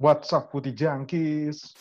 What's 0.00 0.32
up 0.32 0.48
Putih 0.48 0.72
Jangkis? 0.72 1.76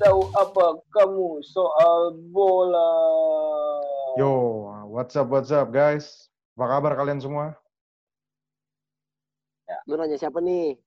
Tahu 0.00 0.20
apa 0.32 0.80
kamu 0.96 1.44
soal 1.44 2.16
bola? 2.32 2.92
Yo, 4.16 4.64
what's 4.88 5.12
up, 5.12 5.28
what's 5.28 5.52
up 5.52 5.68
guys? 5.68 6.32
Apa 6.56 6.80
kabar 6.80 6.96
kalian 6.96 7.20
semua? 7.20 7.52
Lu 9.84 10.00
nanya 10.00 10.16
siapa 10.16 10.40
nih? 10.40 10.80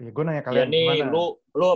Ya, 0.00 0.08
gue 0.08 0.24
nanya 0.24 0.40
Ya 0.40 0.46
kalian 0.48 0.72
nih, 0.72 0.80
gimana? 0.96 1.12
lu 1.12 1.24
lu 1.52 1.70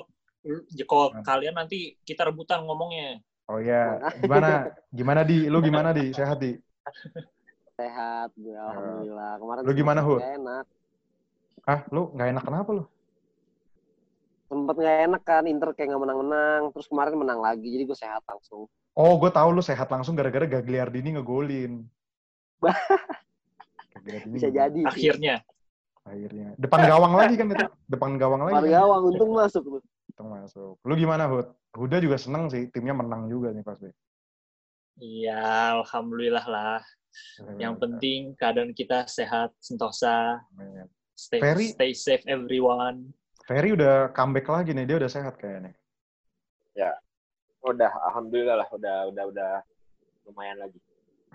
lu- 0.48 0.64
kalau 0.88 1.12
Gimana? 1.12 1.28
kalian 1.28 1.54
nanti 1.60 2.00
kita 2.08 2.24
rebutan 2.24 2.64
ngomongnya. 2.64 3.20
Oh 3.52 3.60
iya, 3.60 4.00
gimana? 4.16 4.64
Gimana 4.96 5.20
di? 5.28 5.44
Lu 5.44 5.60
gimana 5.60 5.92
di? 5.92 6.08
Sehat 6.16 6.40
di? 6.40 6.56
Sehat, 7.80 8.28
gue 8.36 8.52
alhamdulillah. 8.52 9.32
Kemarin 9.40 9.60
Lu 9.64 9.72
gimana, 9.72 10.00
nggak 10.04 10.36
enak. 10.36 10.64
Ah, 11.64 11.80
lu 11.88 12.12
nggak 12.12 12.28
enak 12.36 12.44
kenapa 12.44 12.70
lu? 12.76 12.84
Sempet 14.52 14.76
nggak 14.76 14.98
enak 15.08 15.22
kan, 15.24 15.44
Inter 15.48 15.72
kayak 15.72 15.88
nggak 15.96 16.02
menang-menang. 16.04 16.60
Terus 16.76 16.86
kemarin 16.92 17.16
menang 17.16 17.40
lagi, 17.40 17.64
jadi 17.64 17.88
gue 17.88 17.96
sehat 17.96 18.20
langsung. 18.28 18.68
Oh, 18.92 19.16
gue 19.16 19.30
tahu 19.32 19.48
lu 19.56 19.62
sehat 19.64 19.88
langsung 19.88 20.12
gara-gara 20.12 20.44
Gagliardini 20.44 21.16
ngegolin. 21.16 21.88
Gagliardini 23.96 24.36
Bisa 24.36 24.52
jadi. 24.52 24.76
sih. 24.76 25.08
Akhirnya. 25.08 25.40
Akhirnya. 26.04 26.52
Depan 26.60 26.84
gawang 26.84 27.16
lagi 27.16 27.34
kan 27.40 27.48
itu? 27.48 27.66
Depan 27.88 28.20
gawang 28.20 28.44
lagi. 28.44 28.60
Keluar 28.60 28.68
kan? 28.68 28.76
gawang, 28.76 29.02
untung 29.08 29.30
masuk 29.32 29.62
tuh. 29.64 29.82
Itu 30.10 30.22
masuk. 30.26 30.74
Lu 30.84 30.94
gimana, 31.00 31.32
Hud? 31.32 31.48
Huda 31.72 31.96
juga 32.02 32.20
seneng 32.20 32.52
sih, 32.52 32.68
timnya 32.68 32.92
menang 32.92 33.30
juga 33.30 33.54
nih 33.56 33.64
pasti. 33.64 33.88
Iya, 35.00 35.80
alhamdulillah 35.80 36.46
lah. 36.46 36.80
Yang 37.58 37.74
penting 37.80 38.20
keadaan 38.36 38.70
kita 38.76 39.08
sehat, 39.08 39.50
sentosa, 39.58 40.38
Amin. 40.54 40.86
stay 41.16 41.40
Ferry- 41.40 41.72
stay 41.74 41.92
safe 41.96 42.24
everyone. 42.28 43.10
Ferry 43.48 43.74
udah 43.74 44.14
comeback 44.14 44.46
lagi 44.46 44.70
nih, 44.76 44.86
dia 44.86 44.96
udah 45.00 45.10
sehat 45.10 45.34
kayaknya. 45.40 45.74
Udah, 47.60 47.92
alhamdulillah 48.08 48.56
lah, 48.56 48.68
udah 48.72 48.96
udah 49.12 49.24
udah 49.28 49.52
lumayan 50.24 50.64
lagi. 50.64 50.80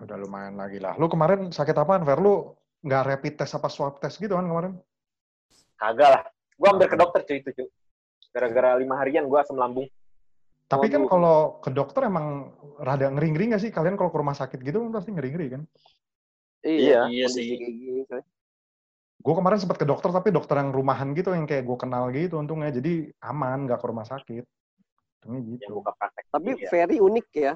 Udah 0.01 0.17
lumayan 0.17 0.57
lagi 0.57 0.81
lah. 0.81 0.97
Lu 0.97 1.05
kemarin 1.05 1.53
sakit 1.53 1.77
apaan, 1.77 2.01
Fer? 2.01 2.17
Lu 2.17 2.57
nggak 2.81 3.03
rapid 3.13 3.33
test 3.37 3.53
apa 3.53 3.69
swab 3.69 4.01
test 4.01 4.17
gitu 4.17 4.33
kan 4.33 4.45
kemarin? 4.49 4.73
Kagak 5.77 6.09
lah. 6.09 6.23
Gua 6.57 6.73
hampir 6.73 6.89
ke 6.89 6.97
dokter 6.97 7.21
cuy 7.29 7.37
itu 7.45 7.49
cuy. 7.53 7.67
Gara-gara 8.33 8.73
lima 8.81 8.97
harian 8.97 9.29
gua 9.29 9.45
asam 9.45 9.53
lambung. 9.53 9.85
Tapi 10.65 10.89
kan 10.89 11.05
kalau 11.05 11.61
ke 11.61 11.69
dokter 11.69 12.09
emang 12.09 12.57
rada 12.81 13.13
ngeri-ngeri 13.13 13.53
nggak 13.53 13.61
sih? 13.61 13.69
Kalian 13.69 13.93
kalau 13.93 14.09
ke 14.09 14.17
rumah 14.17 14.33
sakit 14.33 14.59
gitu 14.65 14.81
kan 14.81 14.91
pasti 14.97 15.13
ngeri-ngeri 15.13 15.47
kan? 15.53 15.61
Iya. 16.65 17.05
Iya 17.05 17.27
kondisi 17.29 17.53
sih. 18.09 18.23
Gue 19.25 19.33
kemarin 19.33 19.57
sempat 19.57 19.81
ke 19.81 19.85
dokter, 19.89 20.13
tapi 20.13 20.29
dokter 20.29 20.57
yang 20.61 20.69
rumahan 20.69 21.13
gitu, 21.17 21.33
yang 21.33 21.49
kayak 21.49 21.65
gue 21.65 21.77
kenal 21.81 22.13
gitu 22.13 22.37
untungnya. 22.37 22.69
Jadi 22.69 23.09
aman, 23.25 23.65
nggak 23.65 23.81
ke 23.81 23.85
rumah 23.89 24.05
sakit. 24.05 24.45
Untungnya 25.21 25.41
Yang 25.41 25.49
gitu. 25.65 25.73
buka 25.81 25.91
praktek. 25.97 26.25
Tapi 26.29 26.49
Iya. 26.53 26.69
Ferry 26.69 26.97
unik 27.01 27.27
ya. 27.33 27.53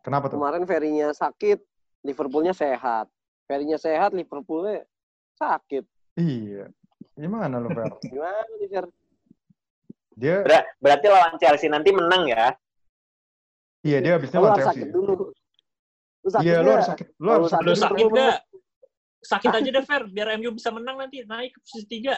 Kenapa 0.00 0.32
tuh? 0.32 0.40
Kemarin 0.40 0.64
Ferry-nya 0.64 1.12
sakit, 1.12 1.60
Liverpoolnya 2.04 2.56
sehat. 2.56 3.12
Ferry-nya 3.44 3.76
sehat, 3.76 4.16
Liverpoolnya 4.16 4.88
sakit. 5.36 5.84
Iya. 6.16 6.72
Gimana 7.12 7.60
lu, 7.60 7.68
Fer? 7.76 7.92
Gimana 8.08 8.40
nih, 8.56 8.68
Fer? 8.72 8.86
Dia, 10.14 10.42
Ber- 10.42 10.68
berarti 10.78 11.06
lawan 11.06 11.34
Chelsea 11.38 11.70
nanti 11.70 11.90
menang 11.90 12.26
ya. 12.26 12.50
iya 13.80 13.98
dia 14.04 14.18
habisnya 14.20 14.38
Lu 14.38 14.44
lawan 14.50 14.58
Chelsea. 14.58 14.72
sakit 14.82 14.88
dulu. 14.92 15.12
Lu 16.20 16.28
sakit 16.28 16.44
Iya, 16.44 16.56
lu 16.60 16.70
harus 16.70 16.88
sakit. 16.88 17.06
Lu 17.16 17.28
harus 17.30 17.48
sakit 17.48 17.64
Lu 17.64 17.72
sakit. 17.74 18.06
sakit 19.20 19.50
aja 19.52 19.68
deh, 19.70 19.84
Fer. 19.84 20.02
Biar 20.06 20.28
MU 20.36 20.50
bisa 20.52 20.68
menang 20.68 20.96
nanti. 20.96 21.24
Naik 21.24 21.54
ke 21.54 21.58
posisi 21.60 21.86
tiga. 21.86 22.16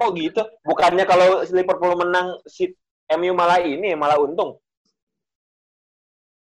Oh 0.00 0.12
gitu. 0.12 0.40
Bukannya 0.62 1.04
kalau 1.04 1.40
Liverpool 1.46 1.96
menang 1.96 2.36
si 2.44 2.68
MU 3.08 3.32
malah 3.32 3.60
ini 3.60 3.96
malah 3.96 4.20
untung. 4.20 4.60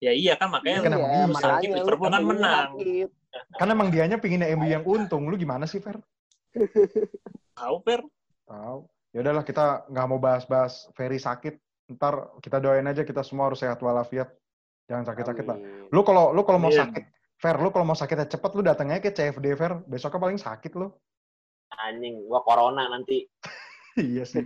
Ya 0.02 0.10
iya 0.10 0.34
kan, 0.34 0.50
makanya 0.50 0.82
Kan 0.82 0.92
emang 0.92 1.10
Iya, 1.10 1.22
lu 1.22 1.34
sakit, 1.34 1.36
makanya 1.36 1.76
Liverpool 1.78 2.10
kan 2.10 2.22
menang. 2.24 2.68
sakit. 2.74 3.08
Kan 3.54 3.68
emang 3.68 3.88
dianya 3.88 4.16
pinginnya 4.16 4.48
MU 4.52 4.66
yang 4.66 4.84
untung. 4.84 5.28
Lu 5.28 5.36
gimana 5.36 5.64
sih, 5.64 5.78
Fer? 5.78 6.00
Tahu, 7.54 7.76
Fer? 7.84 8.00
Tahu. 8.44 8.78
Ya 9.12 9.20
udahlah 9.20 9.44
kita 9.44 9.84
nggak 9.92 10.06
mau 10.08 10.16
bahas-bahas 10.16 10.88
Ferry 10.96 11.20
sakit. 11.20 11.60
Ntar 11.92 12.40
kita 12.40 12.56
doain 12.58 12.88
aja 12.88 13.04
kita 13.04 13.20
semua 13.20 13.52
harus 13.52 13.60
sehat 13.60 13.76
walafiat. 13.84 14.32
Jangan 14.88 15.04
sakit-sakit 15.12 15.44
lah. 15.44 15.58
Lu 15.92 16.00
kalau 16.02 16.32
lu 16.32 16.42
kalau 16.48 16.58
mau 16.58 16.72
sakit, 16.72 17.04
Fer, 17.36 17.56
lu 17.60 17.68
kalau 17.70 17.84
mau 17.84 17.96
sakitnya 17.96 18.26
cepet 18.26 18.50
lu 18.56 18.62
datangnya 18.64 18.98
ke 19.04 19.12
CFD 19.12 19.46
Fer. 19.54 19.84
Besoknya 19.84 20.20
paling 20.20 20.40
sakit 20.40 20.72
lu. 20.80 20.88
Anjing, 21.72 22.24
gua 22.28 22.40
corona 22.44 22.88
nanti. 22.88 23.24
iya 24.00 24.24
sih. 24.24 24.44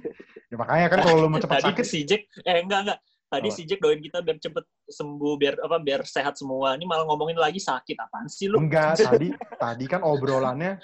Ya 0.51 0.57
makanya 0.59 0.91
kan 0.91 0.99
kalau 1.07 1.19
lu 1.23 1.29
mau 1.31 1.43
cepet 1.43 1.63
Tadi 1.63 1.67
sakit, 1.71 1.85
si 1.87 1.99
Jack, 2.03 2.27
eh 2.43 2.63
enggak 2.63 2.87
enggak. 2.87 2.99
Tadi 3.37 3.53
Apa? 3.53 3.57
si 3.61 3.63
Jack 3.69 3.85
doain 3.85 4.01
kita 4.01 4.25
biar 4.25 4.41
cepet 4.41 4.65
sembuh, 4.89 5.35
biar 5.37 5.55
apa 5.61 5.77
biar 5.77 6.01
sehat 6.09 6.41
semua. 6.41 6.73
Ini 6.73 6.89
malah 6.89 7.05
ngomongin 7.05 7.37
lagi 7.37 7.61
sakit 7.61 7.97
apaan 8.01 8.33
sih 8.33 8.49
lu? 8.49 8.57
enggak 8.57 8.97
tadi 9.13 9.29
tadi 9.61 9.85
kan 9.85 10.01
obrolannya 10.01 10.81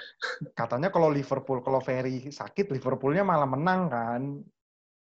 katanya 0.52 0.92
kalau 0.92 1.08
Liverpool 1.08 1.64
kalau 1.64 1.80
Ferry 1.80 2.28
sakit 2.28 2.68
Liverpoolnya 2.68 3.24
malah 3.24 3.48
menang 3.48 3.88
kan. 3.88 4.22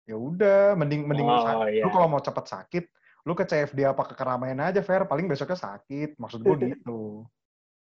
Ya 0.03 0.17
udah, 0.17 0.73
mending 0.75 1.07
mending 1.07 1.29
lu 1.29 1.37
Oh, 1.37 1.45
sakit. 1.45 1.69
iya. 1.71 1.83
Lu 1.85 1.93
kalau 1.93 2.09
mau 2.09 2.19
cepet 2.19 2.45
sakit, 2.49 2.85
lu 3.23 3.37
ke 3.37 3.45
CFD 3.45 3.85
apa 3.85 4.03
ke 4.09 4.17
keramaian 4.17 4.57
aja 4.65 4.81
Fer, 4.81 5.05
paling 5.05 5.29
besoknya 5.29 5.55
sakit. 5.55 6.17
Maksud 6.17 6.41
gue 6.41 6.57
gitu. 6.75 7.29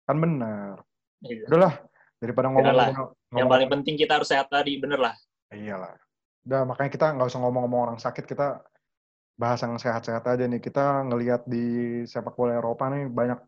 Kan 0.03 0.19
bener. 0.19 0.83
Iya. 1.23 1.47
Udahlah, 1.47 1.75
daripada 2.19 2.51
Udahlah. 2.51 2.59
ngomong 2.59 2.75
Yang 2.91 3.07
ngomong 3.31 3.49
paling 3.49 3.69
penting 3.71 3.95
kita 3.95 4.19
harus 4.19 4.29
sehat 4.29 4.51
tadi, 4.51 4.83
bener 4.83 4.99
lah. 4.99 5.15
Iyalah. 5.55 5.95
Udah, 6.43 6.63
makanya 6.67 6.91
kita 6.91 7.07
nggak 7.15 7.29
usah 7.31 7.39
ngomong-ngomong 7.39 7.81
orang 7.87 7.99
sakit, 8.03 8.27
kita 8.27 8.67
bahas 9.39 9.63
yang 9.63 9.79
sehat-sehat 9.79 10.27
aja 10.27 10.45
nih. 10.45 10.59
Kita 10.59 11.07
ngelihat 11.07 11.47
di 11.47 12.03
sepak 12.05 12.35
bola 12.35 12.59
Eropa 12.59 12.91
nih 12.91 13.07
banyak 13.07 13.39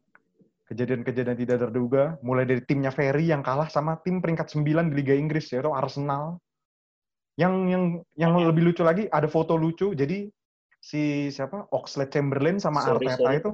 kejadian-kejadian 0.70 1.34
tidak 1.34 1.58
terduga. 1.66 2.14
Mulai 2.22 2.46
dari 2.46 2.62
timnya 2.62 2.94
Ferry 2.94 3.26
yang 3.26 3.42
kalah 3.42 3.66
sama 3.66 3.98
tim 4.06 4.22
peringkat 4.22 4.54
9 4.54 4.94
di 4.94 4.94
Liga 4.94 5.18
Inggris, 5.18 5.50
yaitu 5.50 5.74
Arsenal. 5.74 6.38
Yang 7.34 7.54
yang 7.66 7.84
yang 8.14 8.32
lebih 8.38 8.70
lucu 8.70 8.86
lagi, 8.86 9.10
ada 9.10 9.26
foto 9.26 9.58
lucu. 9.58 9.90
Jadi 9.90 10.30
si 10.78 11.28
siapa 11.28 11.68
Oxlade 11.74 12.14
Chamberlain 12.14 12.62
sama 12.62 12.80
Sorry, 12.80 13.10
Arteta 13.10 13.20
sorry. 13.20 13.36
itu 13.42 13.50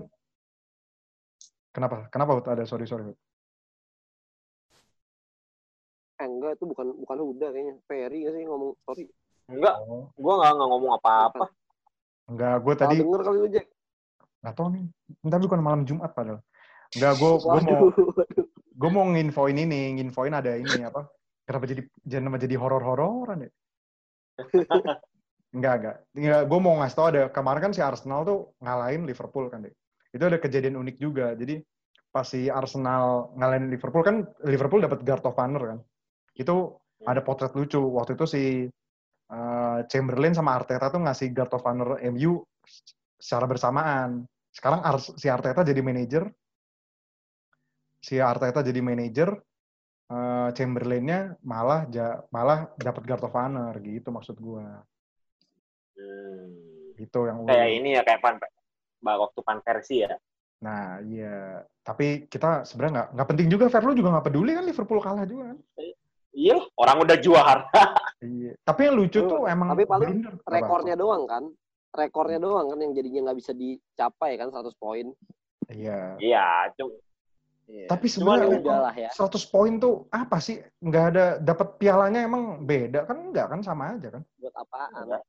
kenapa? 1.74 2.06
Kenapa 2.12 2.38
ada 2.52 2.62
sorry 2.68 2.86
sorry? 2.86 3.10
Eh, 6.16 6.24
enggak, 6.24 6.56
itu 6.56 6.64
bukan 6.64 6.96
bukan 7.00 7.16
Huda 7.20 7.48
kayaknya. 7.52 7.74
Ferry 7.88 8.24
nggak 8.24 8.34
sih 8.36 8.44
ngomong 8.44 8.70
sorry. 8.84 9.04
Enggak, 9.48 9.76
gua 10.16 10.34
nggak 10.40 10.52
nggak 10.52 10.68
ngomong 10.68 10.92
apa-apa. 11.00 11.46
Enggak, 12.26 12.56
gue 12.62 12.74
tadi 12.74 12.96
denger 12.98 13.22
kali 13.22 13.38
lu, 13.38 13.48
Jack. 13.50 13.66
nggak 14.42 14.54
tahu 14.54 14.68
nih. 14.74 14.84
Ntar 15.26 15.38
bukan 15.42 15.60
malam 15.62 15.82
Jumat 15.86 16.10
padahal. 16.14 16.42
Enggak, 16.94 17.12
gue 17.18 17.30
gue 17.38 17.60
mau 17.62 17.78
gue 18.76 18.90
mau 18.92 19.04
nginfoin 19.08 19.56
ini, 19.56 19.98
nginfoin 19.98 20.34
ada 20.34 20.58
ini 20.58 20.82
apa? 20.86 21.06
Kenapa 21.46 21.64
jadi 21.70 21.82
jangan 22.02 22.38
jadi 22.42 22.54
horor-hororan 22.58 23.46
ya? 23.46 23.50
enggak, 25.56 25.74
enggak. 25.78 25.96
Enggak, 26.18 26.42
gue 26.50 26.58
mau 26.58 26.74
ngasih 26.82 26.96
tau 26.98 27.06
ada 27.08 27.22
kemarin 27.30 27.62
kan 27.70 27.72
si 27.72 27.80
Arsenal 27.80 28.26
tuh 28.26 28.38
ngalahin 28.58 29.06
Liverpool 29.06 29.46
kan 29.46 29.62
deh. 29.62 29.74
Itu 30.10 30.26
ada 30.26 30.42
kejadian 30.42 30.74
unik 30.76 30.96
juga. 30.98 31.32
Jadi 31.38 31.62
pas 32.10 32.26
si 32.26 32.50
Arsenal 32.50 33.30
ngalahin 33.38 33.70
Liverpool 33.70 34.02
kan 34.02 34.26
Liverpool 34.42 34.82
dapat 34.82 35.06
guard 35.06 35.22
of 35.22 35.38
honor 35.38 35.62
kan. 35.62 35.78
Itu 36.34 36.82
ada 37.06 37.22
potret 37.22 37.54
lucu. 37.54 37.78
Waktu 37.78 38.18
itu 38.18 38.26
si 38.26 38.42
uh, 39.30 39.80
Chamberlain 39.90 40.34
sama 40.34 40.54
Arteta 40.54 40.90
tuh 40.92 41.02
ngasih 41.02 41.32
guard 41.34 41.52
of 41.54 41.66
honor 41.66 41.98
MU 42.10 42.42
secara 43.16 43.46
bersamaan. 43.48 44.24
Sekarang 44.52 44.80
Ars- 44.84 45.14
si 45.16 45.28
Arteta 45.28 45.60
jadi 45.64 45.80
manajer, 45.84 46.28
si 48.00 48.16
Arteta 48.16 48.64
jadi 48.64 48.80
manajer, 48.80 49.36
eh, 50.08 50.48
Chamberlain-nya 50.56 51.36
malah 51.44 51.84
ja- 51.92 52.24
malah 52.32 52.72
dapat 52.80 53.02
guard 53.04 53.24
of 53.26 53.36
honor 53.36 53.76
gitu 53.84 54.08
maksud 54.08 54.36
gua. 54.40 54.80
Hmm. 55.96 56.96
Itu 56.96 57.28
yang 57.28 57.44
Kayak 57.44 57.70
ini 57.72 57.88
ya 57.96 58.02
kayak 58.04 58.20
pan 58.24 58.36
waktu 59.04 59.40
pan 59.44 59.60
versi 59.60 60.08
ya. 60.08 60.16
Nah, 60.64 61.04
iya. 61.04 61.60
Tapi 61.84 62.32
kita 62.32 62.64
sebenarnya 62.64 62.92
nggak 62.96 63.08
nggak 63.12 63.28
penting 63.28 63.48
juga. 63.52 63.68
Fer 63.68 63.84
lu 63.84 63.92
juga 63.92 64.16
nggak 64.16 64.26
peduli 64.32 64.56
kan 64.56 64.64
Liverpool 64.64 65.04
kalah 65.04 65.28
juga 65.28 65.52
kan. 65.52 65.58
Iya, 66.36 66.60
orang 66.76 66.96
udah 67.08 67.16
juara. 67.16 67.64
Iya. 68.20 68.52
Tapi 68.60 68.80
yang 68.92 68.96
lucu 69.00 69.24
Tuh, 69.24 69.28
tuh 69.28 69.42
emang 69.48 69.72
tapi 69.72 69.88
paling. 69.88 70.20
Apa? 70.24 70.52
Rekornya 70.52 70.94
doang 70.96 71.24
kan. 71.24 71.48
Rekornya 71.96 72.36
doang 72.36 72.76
kan 72.76 72.78
yang 72.84 72.92
jadinya 72.92 73.32
nggak 73.32 73.38
bisa 73.40 73.52
dicapai 73.56 74.36
kan 74.36 74.52
100 74.52 74.76
poin. 74.76 75.16
Iya. 75.72 76.20
Iya, 76.20 76.70
cuma 76.76 76.92
Iya. 77.66 77.90
Tapi 77.90 78.06
sebenarnya 78.06 78.46
ya 78.46 78.58
udah 78.62 78.78
lah 78.78 78.94
ya. 78.94 79.10
100 79.10 79.42
poin 79.50 79.74
tuh 79.82 80.06
apa 80.14 80.38
sih? 80.38 80.62
Nggak 80.78 81.04
ada 81.10 81.24
dapat 81.42 81.68
pialanya 81.82 82.22
emang 82.22 82.62
beda 82.62 83.10
kan? 83.10 83.18
Enggak 83.30 83.50
kan 83.50 83.60
sama 83.66 83.98
aja 83.98 84.14
kan? 84.14 84.22
buat 84.38 84.54
apaan? 84.54 85.02
Enggak. 85.02 85.22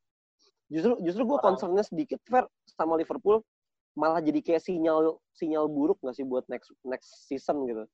Justru 0.70 0.94
justru 1.02 1.24
gue 1.26 1.40
concernnya 1.42 1.82
sedikit 1.82 2.22
fair 2.30 2.46
sama 2.78 2.94
Liverpool 3.00 3.42
malah 3.98 4.22
jadi 4.22 4.38
kayak 4.46 4.62
sinyal 4.62 5.18
sinyal 5.34 5.66
buruk 5.66 5.98
nggak 6.06 6.14
sih 6.14 6.22
buat 6.22 6.46
next 6.46 6.70
next 6.86 7.26
season 7.26 7.66
gitu. 7.66 7.90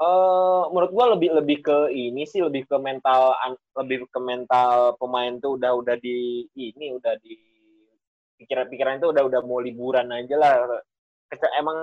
Eh, 0.00 0.62
menurut 0.72 0.90
gua 0.96 1.06
lebih 1.12 1.30
lebih 1.36 1.58
ke 1.60 1.76
ini 1.92 2.24
sih 2.24 2.40
lebih 2.40 2.64
ke 2.64 2.76
mental 2.80 3.36
lebih 3.76 4.08
ke 4.08 4.16
mental 4.16 4.96
pemain 4.96 5.36
tuh 5.36 5.60
udah 5.60 5.72
udah 5.76 5.96
di 6.00 6.48
ini 6.56 6.96
udah 6.96 7.14
di 7.20 7.36
pikiran-pikiran 8.40 8.96
itu 8.96 9.12
udah 9.12 9.22
udah 9.28 9.40
mau 9.44 9.60
liburan 9.60 10.08
aja 10.08 10.34
lah. 10.40 10.54
Kece- 11.28 11.52
emang 11.60 11.76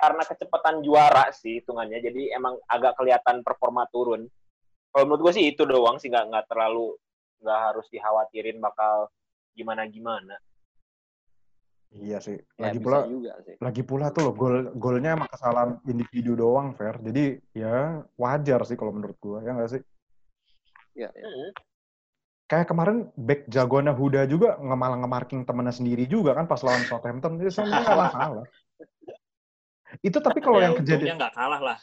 karena 0.00 0.22
kecepatan 0.24 0.80
juara 0.80 1.28
sih 1.36 1.60
hitungannya 1.60 2.00
jadi 2.00 2.22
emang 2.40 2.56
agak 2.64 2.96
kelihatan 2.96 3.44
performa 3.44 3.84
turun. 3.92 4.24
Kalau 4.90 5.04
menurut 5.04 5.22
gue 5.30 5.32
sih 5.36 5.44
itu 5.52 5.62
doang 5.68 6.00
sih 6.00 6.08
nggak 6.08 6.26
nggak 6.32 6.46
terlalu 6.50 6.96
nggak 7.44 7.60
harus 7.70 7.86
dikhawatirin 7.92 8.58
bakal 8.64 9.12
gimana 9.52 9.84
gimana. 9.84 10.34
Iya 11.90 12.18
sih. 12.22 12.38
Ya, 12.54 12.70
Lagi 12.70 12.78
pula 12.78 13.02
juga 13.02 13.32
sih. 13.42 13.54
lagi 13.58 13.82
pula 13.82 14.06
tuh 14.14 14.30
loh 14.30 14.34
gol 14.38 14.56
golnya 14.78 15.18
emang 15.18 15.26
kesalahan 15.26 15.82
individu 15.90 16.38
doang, 16.38 16.70
Fair. 16.78 17.02
Jadi 17.02 17.42
ya 17.50 18.06
wajar 18.14 18.62
sih 18.62 18.78
kalau 18.78 18.94
menurut 18.94 19.18
gua, 19.18 19.42
ya 19.42 19.50
nggak 19.58 19.70
sih? 19.74 19.82
Ya, 20.94 21.10
ya. 21.10 21.26
Kayak 22.46 22.70
kemarin 22.70 23.10
back 23.14 23.46
jagoannya 23.50 23.94
Huda 23.94 24.26
juga 24.26 24.58
nge 24.58 24.76
malah 24.78 24.98
nge-marking 25.02 25.42
temennya 25.46 25.74
sendiri 25.74 26.06
juga 26.06 26.34
kan 26.34 26.46
pas 26.46 26.62
lawan 26.62 26.82
Southampton. 26.86 27.38
Jadi 27.42 27.50
sebenarnya 27.50 27.86
nggak 27.90 28.14
salah. 28.18 28.46
Itu 30.02 30.18
tapi 30.22 30.38
kalau 30.38 30.58
Ya, 30.62 30.70
yang 30.70 30.78
kejadian 30.78 31.18
nggak 31.18 31.34
kalah 31.34 31.60
lah. 31.62 31.78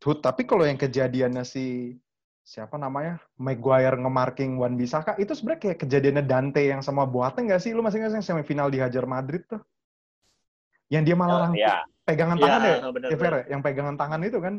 Tuh, 0.00 0.16
tapi 0.16 0.48
kalau 0.48 0.64
yang 0.64 0.80
kejadiannya 0.80 1.44
si 1.44 1.98
siapa 2.40 2.80
namanya 2.80 3.20
Maguire 3.36 3.94
nge-marking 3.94 4.56
Wan 4.58 4.74
Bisaka 4.74 5.14
itu 5.20 5.36
sebenarnya 5.36 5.60
kayak 5.70 5.78
kejadiannya 5.86 6.24
Dante 6.24 6.62
yang 6.64 6.80
sama 6.80 7.04
Boateng 7.06 7.46
nggak 7.46 7.62
sih? 7.62 7.70
Lu 7.76 7.84
masih 7.84 8.02
nggak 8.02 8.10
sih 8.10 8.18
yang 8.18 8.26
semifinal 8.26 8.68
dihajar 8.72 9.04
Madrid 9.06 9.44
tuh? 9.46 9.60
Yang 10.90 11.02
dia 11.12 11.16
malah 11.16 11.36
Oh, 11.36 11.40
langsung 11.46 11.62
ya 11.62 11.86
pegangan 12.02 12.36
Iya, 12.36 12.42
tangan 12.42 12.60
ya? 12.60 12.76
benar, 12.90 13.08
Ya, 13.10 13.38
ya? 13.38 13.42
yang 13.54 13.60
pegangan 13.62 13.94
tangan 13.94 14.20
itu 14.26 14.38
kan? 14.42 14.54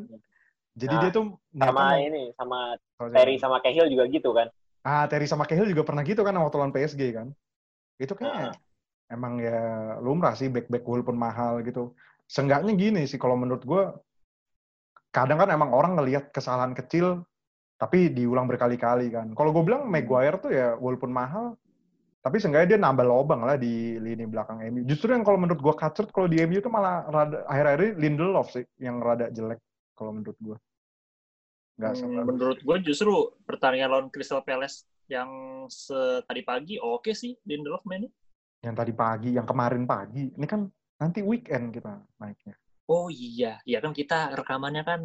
Jadi 0.72 0.96
Nah, 0.96 1.02
dia 1.04 1.12
tuh 1.12 1.24
sama 1.60 1.82
mau- 1.84 2.00
ini 2.00 2.24
sama 2.40 2.60
saya- 2.96 3.12
Terry 3.12 3.36
sama 3.36 3.58
Cahill 3.60 3.88
juga 3.92 4.04
gitu 4.08 4.30
kan. 4.32 4.48
Ah, 4.88 5.04
Terry 5.12 5.28
sama 5.28 5.44
Cahill 5.44 5.68
juga 5.68 5.84
pernah 5.84 6.02
gitu 6.08 6.24
kan 6.24 6.32
waktu 6.40 6.56
lawan 6.56 6.72
PSG 6.72 7.12
kan? 7.12 7.28
Itu 8.00 8.16
Ah. 8.16 8.18
kayaknya 8.18 8.48
emang 9.12 9.44
ya 9.44 9.60
lumrah 10.00 10.32
sih 10.40 10.48
back-back 10.48 10.88
walaupun 10.88 11.20
mahal 11.20 11.60
gitu. 11.68 11.92
Seenggaknya 12.32 12.72
gini 12.80 13.04
sih 13.04 13.20
kalau 13.20 13.36
menurut 13.36 13.68
gue, 13.68 13.84
kadang 15.12 15.44
kan 15.44 15.52
emang 15.52 15.76
orang 15.76 16.00
ngelihat 16.00 16.32
kesalahan 16.32 16.72
kecil 16.72 17.28
tapi 17.82 18.14
diulang 18.14 18.46
berkali-kali 18.46 19.10
kan. 19.10 19.34
Kalau 19.34 19.50
gue 19.50 19.64
bilang 19.66 19.90
Maguire 19.90 20.38
tuh 20.38 20.54
ya 20.54 20.78
walaupun 20.78 21.10
mahal, 21.10 21.58
tapi 22.22 22.38
seenggaknya 22.38 22.78
dia 22.78 22.80
nambah 22.86 23.02
lobang 23.02 23.42
lah 23.42 23.58
di 23.58 23.98
lini 23.98 24.30
belakang 24.30 24.62
MU. 24.70 24.86
Justru 24.86 25.18
yang 25.18 25.26
kalau 25.26 25.42
menurut 25.42 25.58
gue 25.58 25.74
kacret 25.74 26.14
kalau 26.14 26.30
di 26.30 26.38
MU 26.46 26.62
tuh 26.62 26.70
malah 26.70 27.10
rada, 27.10 27.42
akhir-akhir 27.50 27.82
ini 27.82 27.94
Lindelof 27.98 28.54
sih 28.54 28.62
yang 28.78 29.02
rada 29.02 29.34
jelek 29.34 29.58
kalau 29.98 30.14
menurut 30.14 30.38
gue. 30.38 30.58
Nggak 31.82 31.92
Hmm, 32.06 32.22
menurut 32.30 32.60
gue 32.62 32.78
justru 32.86 33.34
pertandingan 33.50 33.90
lawan 33.90 34.08
Crystal 34.14 34.46
Palace 34.46 34.86
yang 35.10 35.66
tadi 36.30 36.46
pagi 36.46 36.78
oke 36.78 37.10
sih 37.18 37.34
Lindelof 37.50 37.82
mainnya. 37.90 38.14
yang 38.62 38.78
tadi 38.78 38.94
pagi, 38.94 39.34
yang 39.34 39.50
kemarin 39.50 39.90
pagi. 39.90 40.30
Ini 40.38 40.46
kan 40.46 40.70
nanti 41.02 41.26
weekend 41.26 41.74
kita 41.74 41.98
naiknya. 42.22 42.54
Oh 42.86 43.10
iya, 43.10 43.58
iya 43.66 43.82
kan 43.82 43.90
kita 43.90 44.38
rekamannya 44.38 44.86
kan 44.86 45.02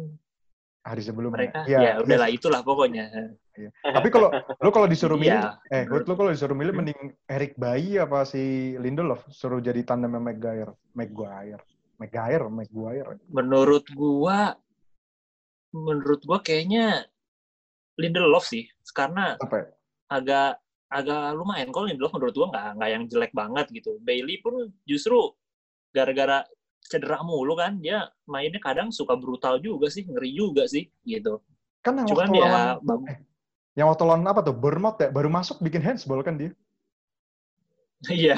hari 0.87 1.03
sebelumnya. 1.03 1.51
mereka 1.51 1.59
Iya, 1.67 1.77
ya 1.77 1.81
iya 1.83 1.91
udahlah 1.99 2.29
itulah 2.31 2.61
pokoknya. 2.63 3.05
Tapi 3.83 4.07
kalau 4.13 4.29
lu 4.63 4.69
kalau 4.71 4.87
disuruh 4.87 5.19
milih, 5.19 5.35
Iya. 5.35 5.59
eh, 5.73 5.83
Hud, 5.89 6.07
lu 6.07 6.15
kalau 6.15 6.31
disuruh 6.31 6.55
milih 6.55 6.71
Hmm. 6.71 6.79
mending 6.87 6.99
Eric 7.27 7.59
Bayi 7.59 7.99
apa 7.99 8.23
si 8.23 8.73
Lindelof 8.79 9.27
suruh 9.27 9.59
jadi 9.59 9.83
tandemnya 9.83 10.21
Maguire, 10.23 10.71
Maguire, 10.95 11.63
Maguire, 11.99 12.47
Maguire. 12.47 13.09
Menurut 13.27 13.83
gua 13.91 14.55
menurut 15.75 16.21
gua 16.23 16.39
kayaknya 16.39 17.03
Lindelof 17.99 18.47
sih 18.47 18.69
karena 18.95 19.35
Apa? 19.41 19.55
ya? 19.59 19.65
agak 20.07 20.51
agak 20.87 21.35
lumayan 21.35 21.67
kalau 21.75 21.91
Lindelof 21.91 22.15
menurut 22.15 22.31
gua 22.37 22.47
nggak 22.53 22.67
nggak 22.79 22.89
yang 22.93 23.03
jelek 23.11 23.33
banget 23.35 23.65
gitu. 23.75 23.99
Bailey 23.99 24.39
pun 24.39 24.71
justru 24.87 25.17
gara-gara 25.91 26.45
cedera 26.87 27.19
mulu 27.21 27.53
kan 27.59 27.77
dia 27.77 28.07
mainnya 28.23 28.63
kadang 28.63 28.89
suka 28.89 29.13
brutal 29.19 29.59
juga 29.59 29.91
sih, 29.91 30.07
ngeri 30.07 30.31
juga 30.31 30.63
sih 30.65 30.87
gitu. 31.03 31.43
Kan 31.83 31.99
yang 31.99 32.07
Cuman 32.07 32.27
waktu 32.31 32.39
lawan, 32.39 32.61
ya 32.63 32.73
bagus. 32.81 33.07
yang 33.77 33.87
waktu 33.91 34.03
lawan 34.07 34.23
apa 34.25 34.41
tuh? 34.41 34.55
Bournemouth 34.55 34.97
ya, 34.97 35.09
baru 35.11 35.29
masuk 35.29 35.59
bikin 35.61 35.83
handsball 35.83 36.23
kan 36.23 36.39
dia. 36.39 36.51
Iya, 38.13 38.37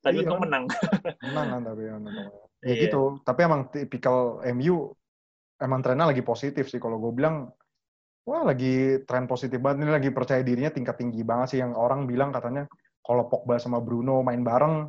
tapi 0.00 0.22
Iya 0.22 0.22
untung 0.22 0.38
kan? 0.40 0.44
menang. 0.46 0.64
Menang 1.26 1.46
kan 1.50 1.60
tapi 1.66 1.82
ya, 1.86 1.94
menang. 1.98 2.26
ya 2.62 2.72
Iya. 2.72 2.82
gitu. 2.88 3.02
Tapi 3.26 3.40
emang 3.42 3.60
tipikal 3.68 4.16
MU 4.46 4.94
emang 5.58 5.80
trennya 5.82 6.08
lagi 6.08 6.22
positif 6.22 6.70
sih 6.70 6.80
kalau 6.80 6.96
gue 6.96 7.12
bilang 7.12 7.50
wah 8.24 8.42
lagi 8.46 9.00
tren 9.04 9.26
positif 9.26 9.58
banget 9.60 9.84
ini 9.84 9.92
lagi 9.92 10.10
percaya 10.12 10.40
dirinya 10.40 10.70
tingkat 10.70 10.96
tinggi 11.00 11.20
banget 11.20 11.46
sih 11.52 11.58
yang 11.60 11.72
orang 11.74 12.04
bilang 12.08 12.30
katanya 12.30 12.64
kalau 13.02 13.28
Pogba 13.28 13.56
sama 13.58 13.80
Bruno 13.80 14.20
main 14.22 14.40
bareng 14.40 14.88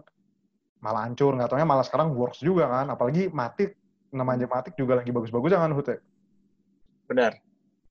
malah 0.81 1.05
hancur 1.05 1.37
nggak 1.37 1.49
taunya 1.49 1.63
malah 1.63 1.85
sekarang 1.85 2.11
works 2.13 2.41
juga 2.41 2.65
kan 2.65 2.89
apalagi 2.89 3.29
Matic 3.29 3.77
namanya 4.11 4.49
Matic 4.49 4.73
juga 4.75 4.97
lagi 4.97 5.09
bagus-bagus 5.09 5.53
jangan 5.53 5.71
Hute 5.71 6.01
Benar, 7.05 7.37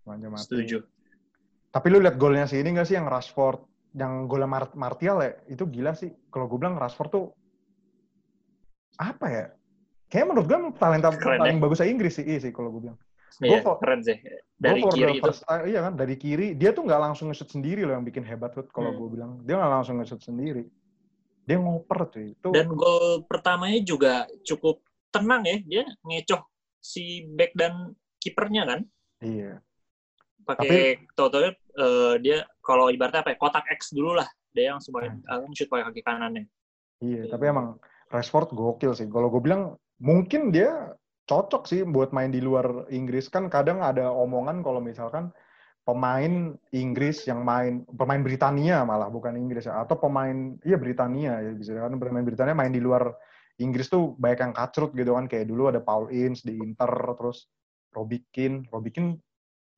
namanya 0.04 0.28
Matic 0.34 0.44
setuju. 0.50 0.78
tapi 1.70 1.86
lu 1.88 2.02
lihat 2.02 2.18
golnya 2.18 2.44
sih 2.44 2.58
ini 2.58 2.74
nggak 2.74 2.86
sih 2.86 2.98
yang 2.98 3.06
Rashford 3.06 3.62
yang 3.94 4.26
golnya 4.26 4.50
Mar- 4.50 4.74
Martial 4.74 5.22
ya 5.22 5.32
itu 5.46 5.64
gila 5.66 5.94
sih 5.94 6.10
kalau 6.28 6.46
gue 6.46 6.58
bilang 6.58 6.74
Rashford 6.76 7.10
tuh 7.10 7.24
apa 8.98 9.26
ya 9.30 9.46
Kayaknya 10.10 10.26
menurut 10.26 10.46
gue 10.50 10.58
talenta 10.74 11.08
Keren 11.14 11.38
paling 11.38 11.56
ya. 11.56 11.62
bagusnya 11.62 11.86
Inggris 11.86 12.18
sih, 12.18 12.26
iya 12.26 12.42
sih 12.42 12.50
kalau 12.50 12.74
gue 12.74 12.82
bilang. 12.82 12.98
Iya, 13.38 13.62
for- 13.62 13.78
keren 13.78 14.02
sih. 14.02 14.18
Dari 14.58 14.82
for 14.82 14.90
kiri 14.90 15.22
itu. 15.22 15.30
time, 15.46 15.62
iya 15.70 15.80
kan, 15.86 15.92
dari 15.94 16.14
kiri. 16.18 16.46
Dia 16.58 16.74
tuh 16.74 16.82
nggak 16.82 16.98
langsung 16.98 17.30
nge-shoot 17.30 17.46
sendiri 17.54 17.86
loh 17.86 17.94
yang 17.94 18.02
bikin 18.02 18.26
hebat 18.26 18.50
kalau 18.74 18.90
Hmm. 18.90 18.98
gue 18.98 19.08
bilang. 19.14 19.30
Dia 19.46 19.54
nggak 19.54 19.70
langsung 19.70 20.02
nge-shoot 20.02 20.18
sendiri. 20.26 20.66
Dia 21.50 21.58
ngoper 21.58 21.98
cuy. 22.14 22.38
Itu 22.38 22.54
Dan 22.54 22.70
gol 22.78 23.26
pertamanya 23.26 23.82
juga 23.82 24.30
cukup 24.46 24.86
tenang 25.10 25.42
ya, 25.42 25.58
dia 25.66 25.82
ngecoh 26.06 26.46
si 26.78 27.26
back 27.26 27.58
dan 27.58 27.90
kipernya 28.22 28.62
kan. 28.70 28.80
iya. 29.18 29.58
Pakai 30.46 31.02
totalnya 31.18 31.58
eh, 31.74 32.14
dia 32.22 32.38
kalau 32.62 32.86
ibaratnya 32.86 33.26
apa 33.26 33.34
ya, 33.34 33.38
kotak 33.42 33.66
X 33.74 33.90
dulu 33.90 34.14
lah. 34.14 34.30
Dia 34.54 34.74
yang 34.74 34.80
sebagai 34.82 35.14
Hmm. 35.14 35.46
uh, 35.46 35.50
shoot 35.54 35.70
pakai 35.70 35.90
kaki 35.90 36.02
kanannya. 36.02 36.46
Iya, 37.02 37.30
tapi 37.30 37.50
emang 37.50 37.78
Rashford 38.10 38.50
gokil 38.50 38.92
sih. 38.98 39.06
Kalau 39.06 39.30
gue 39.30 39.38
bilang 39.38 39.78
mungkin 40.02 40.50
dia 40.50 40.94
cocok 41.30 41.70
sih 41.70 41.86
buat 41.86 42.10
main 42.10 42.34
di 42.34 42.42
luar 42.42 42.90
Inggris. 42.90 43.30
Kan 43.30 43.46
kadang 43.46 43.78
ada 43.78 44.10
omongan 44.10 44.66
kalau 44.66 44.82
misalkan 44.82 45.30
pemain 45.80 46.54
Inggris 46.76 47.24
yang 47.24 47.40
main 47.42 47.82
pemain 47.88 48.20
Britania 48.20 48.84
malah 48.84 49.08
bukan 49.08 49.34
Inggris 49.34 49.66
ya 49.66 49.80
atau 49.80 49.96
pemain 49.96 50.54
iya 50.62 50.76
Britania 50.76 51.40
ya 51.40 51.50
bisa 51.56 51.74
kan 51.76 51.96
pemain 51.96 52.26
Britania 52.26 52.54
main 52.54 52.70
di 52.70 52.78
luar 52.78 53.10
Inggris 53.60 53.88
tuh 53.88 54.16
banyak 54.16 54.40
yang 54.50 54.54
kacrut 54.54 54.92
gitu 54.92 55.16
kan 55.16 55.26
kayak 55.26 55.48
dulu 55.48 55.72
ada 55.72 55.80
Paul 55.80 56.12
Ince 56.12 56.44
di 56.44 56.60
Inter 56.60 56.90
terus 57.16 57.48
Robbie 57.90 58.24
Keane 58.30 58.68
Robbie 58.68 58.92
Keane 58.92 59.18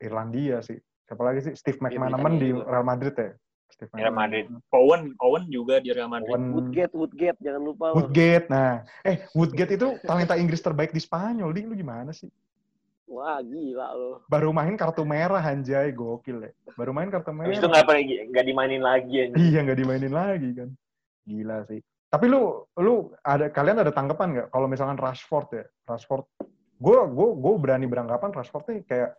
Irlandia 0.03 0.59
sih 0.61 0.77
siapa 1.07 1.23
lagi 1.23 1.51
sih 1.51 1.55
Steve 1.55 1.79
Iya, 1.79 1.99
McManaman 1.99 2.35
di. 2.39 2.51
Real 2.51 2.87
Madrid 2.87 3.15
ya 3.15 3.33
Steve 3.73 3.91
Real 3.97 4.13
Madrid. 4.13 4.47
Owen, 4.77 5.17
Owen 5.25 5.49
juga 5.49 5.81
di 5.81 5.97
Real 5.97 6.13
Madrid. 6.13 6.37
Owen 6.37 6.53
Woodgate, 6.53 6.93
Woodgate, 6.93 7.41
jangan 7.41 7.63
lupa. 7.65 7.97
Woodgate. 7.97 8.47
Nah, 8.53 8.85
eh 9.01 9.25
Woodgate 9.33 9.81
itu 9.81 9.97
talenta 10.05 10.37
Inggris 10.37 10.61
terbaik 10.61 10.93
di 10.93 11.01
Spanyol. 11.01 11.57
Ding, 11.57 11.73
lu 11.73 11.75
gimana 11.75 12.13
sih? 12.13 12.29
Wah, 13.13 13.45
gila 13.45 13.93
loh. 13.93 14.17
Baru 14.25 14.57
main 14.57 14.73
kartu 14.73 15.05
merah 15.05 15.45
anjay, 15.45 15.93
gokil 15.93 16.49
ya. 16.49 16.51
Baru 16.81 16.97
main 16.97 17.13
kartu 17.13 17.29
merah. 17.37 17.53
Habis 17.53 17.61
itu 17.61 17.69
nggak 17.69 17.85
pergi, 17.85 18.15
nggak 18.33 18.45
dimainin 18.49 18.81
lagi 18.81 19.15
anjing. 19.29 19.37
Iya, 19.37 19.59
nggak 19.69 19.79
dimainin 19.85 20.15
lagi 20.17 20.51
kan. 20.57 20.69
Gila 21.29 21.57
sih. 21.69 21.85
Tapi 22.09 22.25
lu 22.29 22.65
lu 22.81 23.13
ada 23.21 23.53
kalian 23.53 23.85
ada 23.85 23.93
tanggapan 23.93 24.29
nggak 24.33 24.49
kalau 24.49 24.65
misalkan 24.65 24.97
Rashford 24.97 25.49
ya? 25.53 25.65
Rashford 25.85 26.25
gue 26.83 26.99
gue 27.13 27.29
gue 27.37 27.55
berani 27.61 27.85
beranggapan 27.85 28.33
Rashford 28.33 28.65
nih 28.73 28.81
kayak 28.89 29.11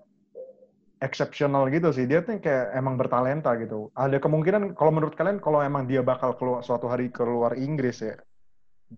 exceptional 0.97 1.69
gitu 1.69 1.93
sih. 1.93 2.09
Dia 2.09 2.25
tuh 2.25 2.41
kayak 2.41 2.73
emang 2.73 2.97
bertalenta 2.97 3.53
gitu. 3.62 3.93
Ada 3.93 4.17
kemungkinan 4.17 4.73
kalau 4.73 4.89
menurut 4.89 5.13
kalian 5.13 5.38
kalau 5.38 5.62
emang 5.62 5.85
dia 5.85 6.01
bakal 6.01 6.33
keluar 6.33 6.65
suatu 6.65 6.89
hari 6.89 7.13
keluar 7.13 7.53
Inggris 7.53 8.01
ya, 8.01 8.17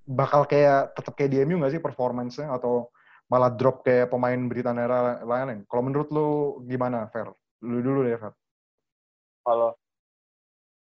bakal 0.08 0.48
kayak 0.48 0.96
tetap 0.96 1.14
kayak 1.20 1.32
di 1.36 1.38
MU 1.44 1.60
nggak 1.60 1.76
sih 1.76 1.84
performance-nya 1.84 2.52
atau 2.56 2.92
malah 3.26 3.50
drop 3.50 3.82
kayak 3.82 4.14
pemain 4.14 4.38
Britania 4.46 5.22
lain? 5.26 5.66
Kalau 5.66 5.84
menurut 5.86 6.10
lu 6.14 6.30
gimana, 6.70 7.10
Fer? 7.10 7.30
Lu 7.66 7.82
dulu 7.82 8.06
deh, 8.06 8.18
Fer. 8.18 8.34
Kalau 9.46 9.74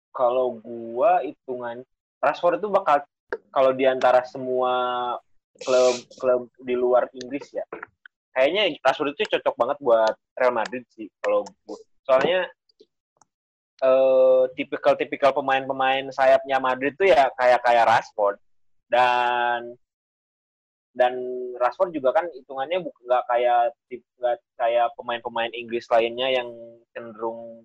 kalau 0.09 0.59
gua 0.59 1.23
hitungan 1.23 1.85
Rashford 2.19 2.59
itu 2.59 2.67
bakal 2.67 3.07
kalau 3.55 3.71
di 3.71 3.87
antara 3.87 4.25
semua 4.27 5.15
klub 5.63 5.95
klub 6.19 6.41
di 6.59 6.75
luar 6.75 7.07
Inggris 7.15 7.47
ya. 7.55 7.63
Kayaknya 8.35 8.75
Rashford 8.83 9.15
itu 9.15 9.37
cocok 9.37 9.55
banget 9.55 9.77
buat 9.79 10.15
Real 10.35 10.55
Madrid 10.55 10.83
sih 10.91 11.07
kalau 11.23 11.47
gua. 11.63 11.79
Soalnya 12.03 12.47
eh 13.79 14.43
tipikal-tipikal 14.59 15.31
pemain-pemain 15.31 16.11
sayapnya 16.11 16.59
Madrid 16.59 16.99
tuh 16.99 17.07
ya 17.07 17.31
kayak 17.39 17.63
kayak 17.63 17.87
Rashford 17.87 18.35
dan 18.91 19.79
dan 20.99 21.15
Rashford 21.55 21.95
juga 21.95 22.11
kan 22.11 22.27
hitungannya 22.35 22.83
nggak 22.83 23.23
kayak 23.31 23.71
nggak 24.19 24.35
kayak 24.59 24.91
pemain-pemain 24.99 25.55
Inggris 25.55 25.87
lainnya 25.87 26.27
yang 26.27 26.51
cenderung 26.91 27.63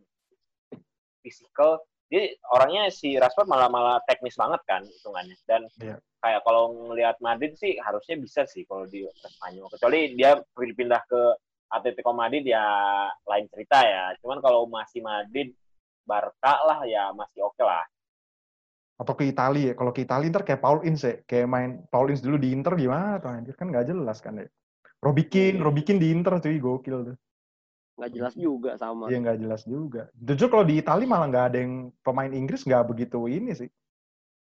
fisikal. 1.19 1.83
Jadi 2.07 2.39
orangnya 2.55 2.95
si 2.95 3.19
Rashford 3.19 3.51
malah 3.51 3.67
malah 3.67 3.99
teknis 4.07 4.39
banget 4.39 4.63
kan 4.71 4.87
hitungannya. 4.87 5.35
Dan 5.51 5.67
Iya. 5.83 5.99
kayak 6.23 6.41
kalau 6.47 6.71
ngelihat 6.89 7.19
Madrid 7.19 7.59
sih 7.59 7.75
harusnya 7.83 8.15
bisa 8.23 8.47
sih 8.47 8.63
kalau 8.71 8.87
di 8.87 9.03
Spanyol. 9.19 9.67
Kecuali 9.75 10.15
dia 10.15 10.39
pindah 10.55 11.03
ke 11.11 11.23
Atletico 11.75 12.15
Madrid 12.15 12.47
ya 12.47 12.63
lain 13.27 13.51
cerita 13.51 13.83
ya. 13.83 14.15
Cuman 14.23 14.39
kalau 14.39 14.71
masih 14.71 15.03
Madrid 15.03 15.51
Barca 16.07 16.63
lah 16.63 16.87
ya 16.87 17.11
masih 17.17 17.43
oke 17.43 17.65
lah 17.65 17.83
Atau 18.95 19.15
ke 19.19 19.27
Italia 19.27 19.71
ya. 19.71 19.75
Kalau 19.75 19.91
ke 19.91 20.07
Italia 20.07 20.31
ntar 20.31 20.45
kayak 20.47 20.63
Paul 20.63 20.87
Ince 20.87 21.03
ya. 21.05 21.15
Kayak 21.27 21.47
main 21.51 21.71
Paul 21.91 22.15
Ince 22.15 22.23
dulu 22.23 22.39
di 22.39 22.55
Inter 22.55 22.75
gimana 22.75 23.19
tuh 23.19 23.31
anjir. 23.31 23.55
Kan 23.55 23.75
nggak 23.75 23.91
jelas 23.91 24.19
kan 24.23 24.39
ya. 24.39 24.47
Robbie 25.03 25.29
Keane, 25.29 25.59
Iya. 25.59 25.65
Robbie 25.67 25.85
Keane 25.85 26.01
di 26.01 26.09
Inter 26.15 26.33
cuy. 26.39 26.59
Gokil 26.59 26.99
tuh. 27.13 27.17
nggak 27.95 28.11
jelas 28.11 28.35
juga 28.35 28.75
sama 28.75 29.07
Iya 29.07 29.23
nggak 29.23 29.39
jelas 29.39 29.63
juga. 29.63 30.11
Jujur 30.19 30.51
kalau 30.51 30.67
di 30.67 30.83
Italia 30.83 31.07
malah 31.07 31.31
nggak 31.31 31.47
ada 31.55 31.59
yang 31.63 31.95
pemain 32.03 32.27
Inggris 32.35 32.67
nggak 32.67 32.91
begitu 32.91 33.23
ini 33.31 33.55
sih. 33.55 33.71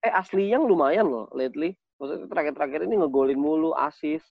eh 0.02 0.11
asli 0.11 0.50
yang 0.50 0.64
lumayan 0.64 1.06
loh 1.06 1.28
lately 1.30 1.76
maksudnya 2.00 2.26
terakhir-terakhir 2.26 2.90
ini 2.90 2.99
ngegolin 2.99 3.38
mulu 3.38 3.71
asis 3.71 4.25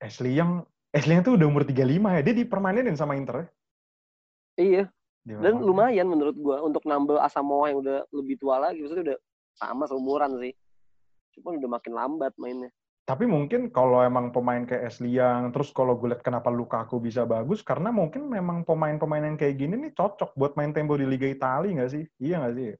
Ashley 0.00 0.38
yang 0.38 0.62
Ashley 0.94 1.18
yang 1.18 1.26
tuh 1.26 1.34
udah 1.34 1.44
umur 1.44 1.66
35 1.66 1.82
ya. 2.14 2.20
Dia 2.22 2.32
dipermanenin 2.32 2.94
sama 2.94 3.18
Inter 3.18 3.42
ya. 3.42 3.46
iya 4.56 4.84
dan 5.26 5.58
lumayan 5.58 6.06
menurut 6.06 6.36
gua 6.38 6.62
untuk 6.62 6.86
nambah 6.86 7.18
Asamoah 7.20 7.74
yang 7.74 7.82
udah 7.82 8.06
lebih 8.14 8.38
tua 8.38 8.62
lagi 8.62 8.80
maksudnya 8.80 9.04
udah 9.12 9.18
sama 9.56 9.86
seumuran 9.88 10.38
sih 10.42 10.52
cuma 11.38 11.54
udah 11.58 11.70
makin 11.80 11.92
lambat 11.94 12.34
mainnya 12.38 12.70
Tapi 13.04 13.28
mungkin 13.28 13.68
kalau 13.68 14.00
emang 14.00 14.32
pemain 14.32 14.64
kayak 14.64 14.88
Ashley 14.88 15.20
yang 15.20 15.52
terus 15.52 15.68
kalau 15.76 15.92
gue 15.92 16.08
lihat 16.08 16.24
kenapa 16.24 16.48
Lukaku 16.48 17.04
bisa 17.04 17.28
bagus 17.28 17.60
karena 17.60 17.92
mungkin 17.92 18.32
memang 18.32 18.64
pemain-pemain 18.64 19.28
yang 19.28 19.36
kayak 19.36 19.60
gini 19.60 19.76
nih 19.76 19.92
cocok 19.92 20.32
buat 20.32 20.56
main 20.56 20.72
tempo 20.72 20.96
di 20.96 21.04
Liga 21.04 21.28
Italia 21.28 21.68
nggak 21.76 21.92
sih? 21.92 22.04
Iya 22.16 22.40
nggak 22.40 22.54
sih? 22.56 22.72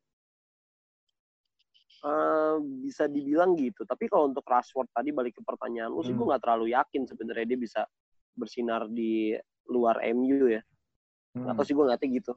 Eh, 2.04 2.56
bisa 2.84 3.08
dibilang 3.08 3.56
gitu 3.56 3.88
tapi 3.88 4.12
kalau 4.12 4.28
untuk 4.28 4.44
Rashford 4.44 4.92
tadi 4.92 5.08
balik 5.08 5.40
ke 5.40 5.42
pertanyaan 5.44 5.88
lu 5.88 6.04
sih 6.04 6.12
Hmm. 6.12 6.20
gua 6.20 6.36
nggak 6.36 6.42
terlalu 6.44 6.66
yakin 6.76 7.08
sebenarnya 7.08 7.46
dia 7.48 7.60
bisa 7.60 7.80
bersinar 8.36 8.84
di 8.92 9.32
luar 9.72 10.04
MU 10.12 10.52
ya 10.52 10.60
Hmm. 11.32 11.48
atau 11.48 11.64
sih 11.64 11.72
gua 11.72 11.88
ngeliatnya 11.88 12.08
gitu 12.20 12.32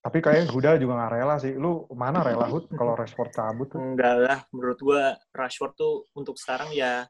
Tapi 0.00 0.18
kayak 0.24 0.48
Huda 0.48 0.80
juga 0.80 0.96
nggak 0.96 1.12
rela 1.12 1.36
sih. 1.36 1.52
Lu 1.52 1.84
mana 1.92 2.24
rela 2.24 2.48
Hud 2.48 2.72
kalau 2.72 2.96
Rashford 2.96 3.36
cabut 3.36 3.68
tuh? 3.68 3.80
Enggak 3.80 4.16
lah, 4.16 4.38
menurut 4.48 4.80
gua 4.80 5.12
Rashford 5.36 5.76
tuh 5.76 6.08
untuk 6.16 6.40
sekarang 6.40 6.72
ya 6.72 7.04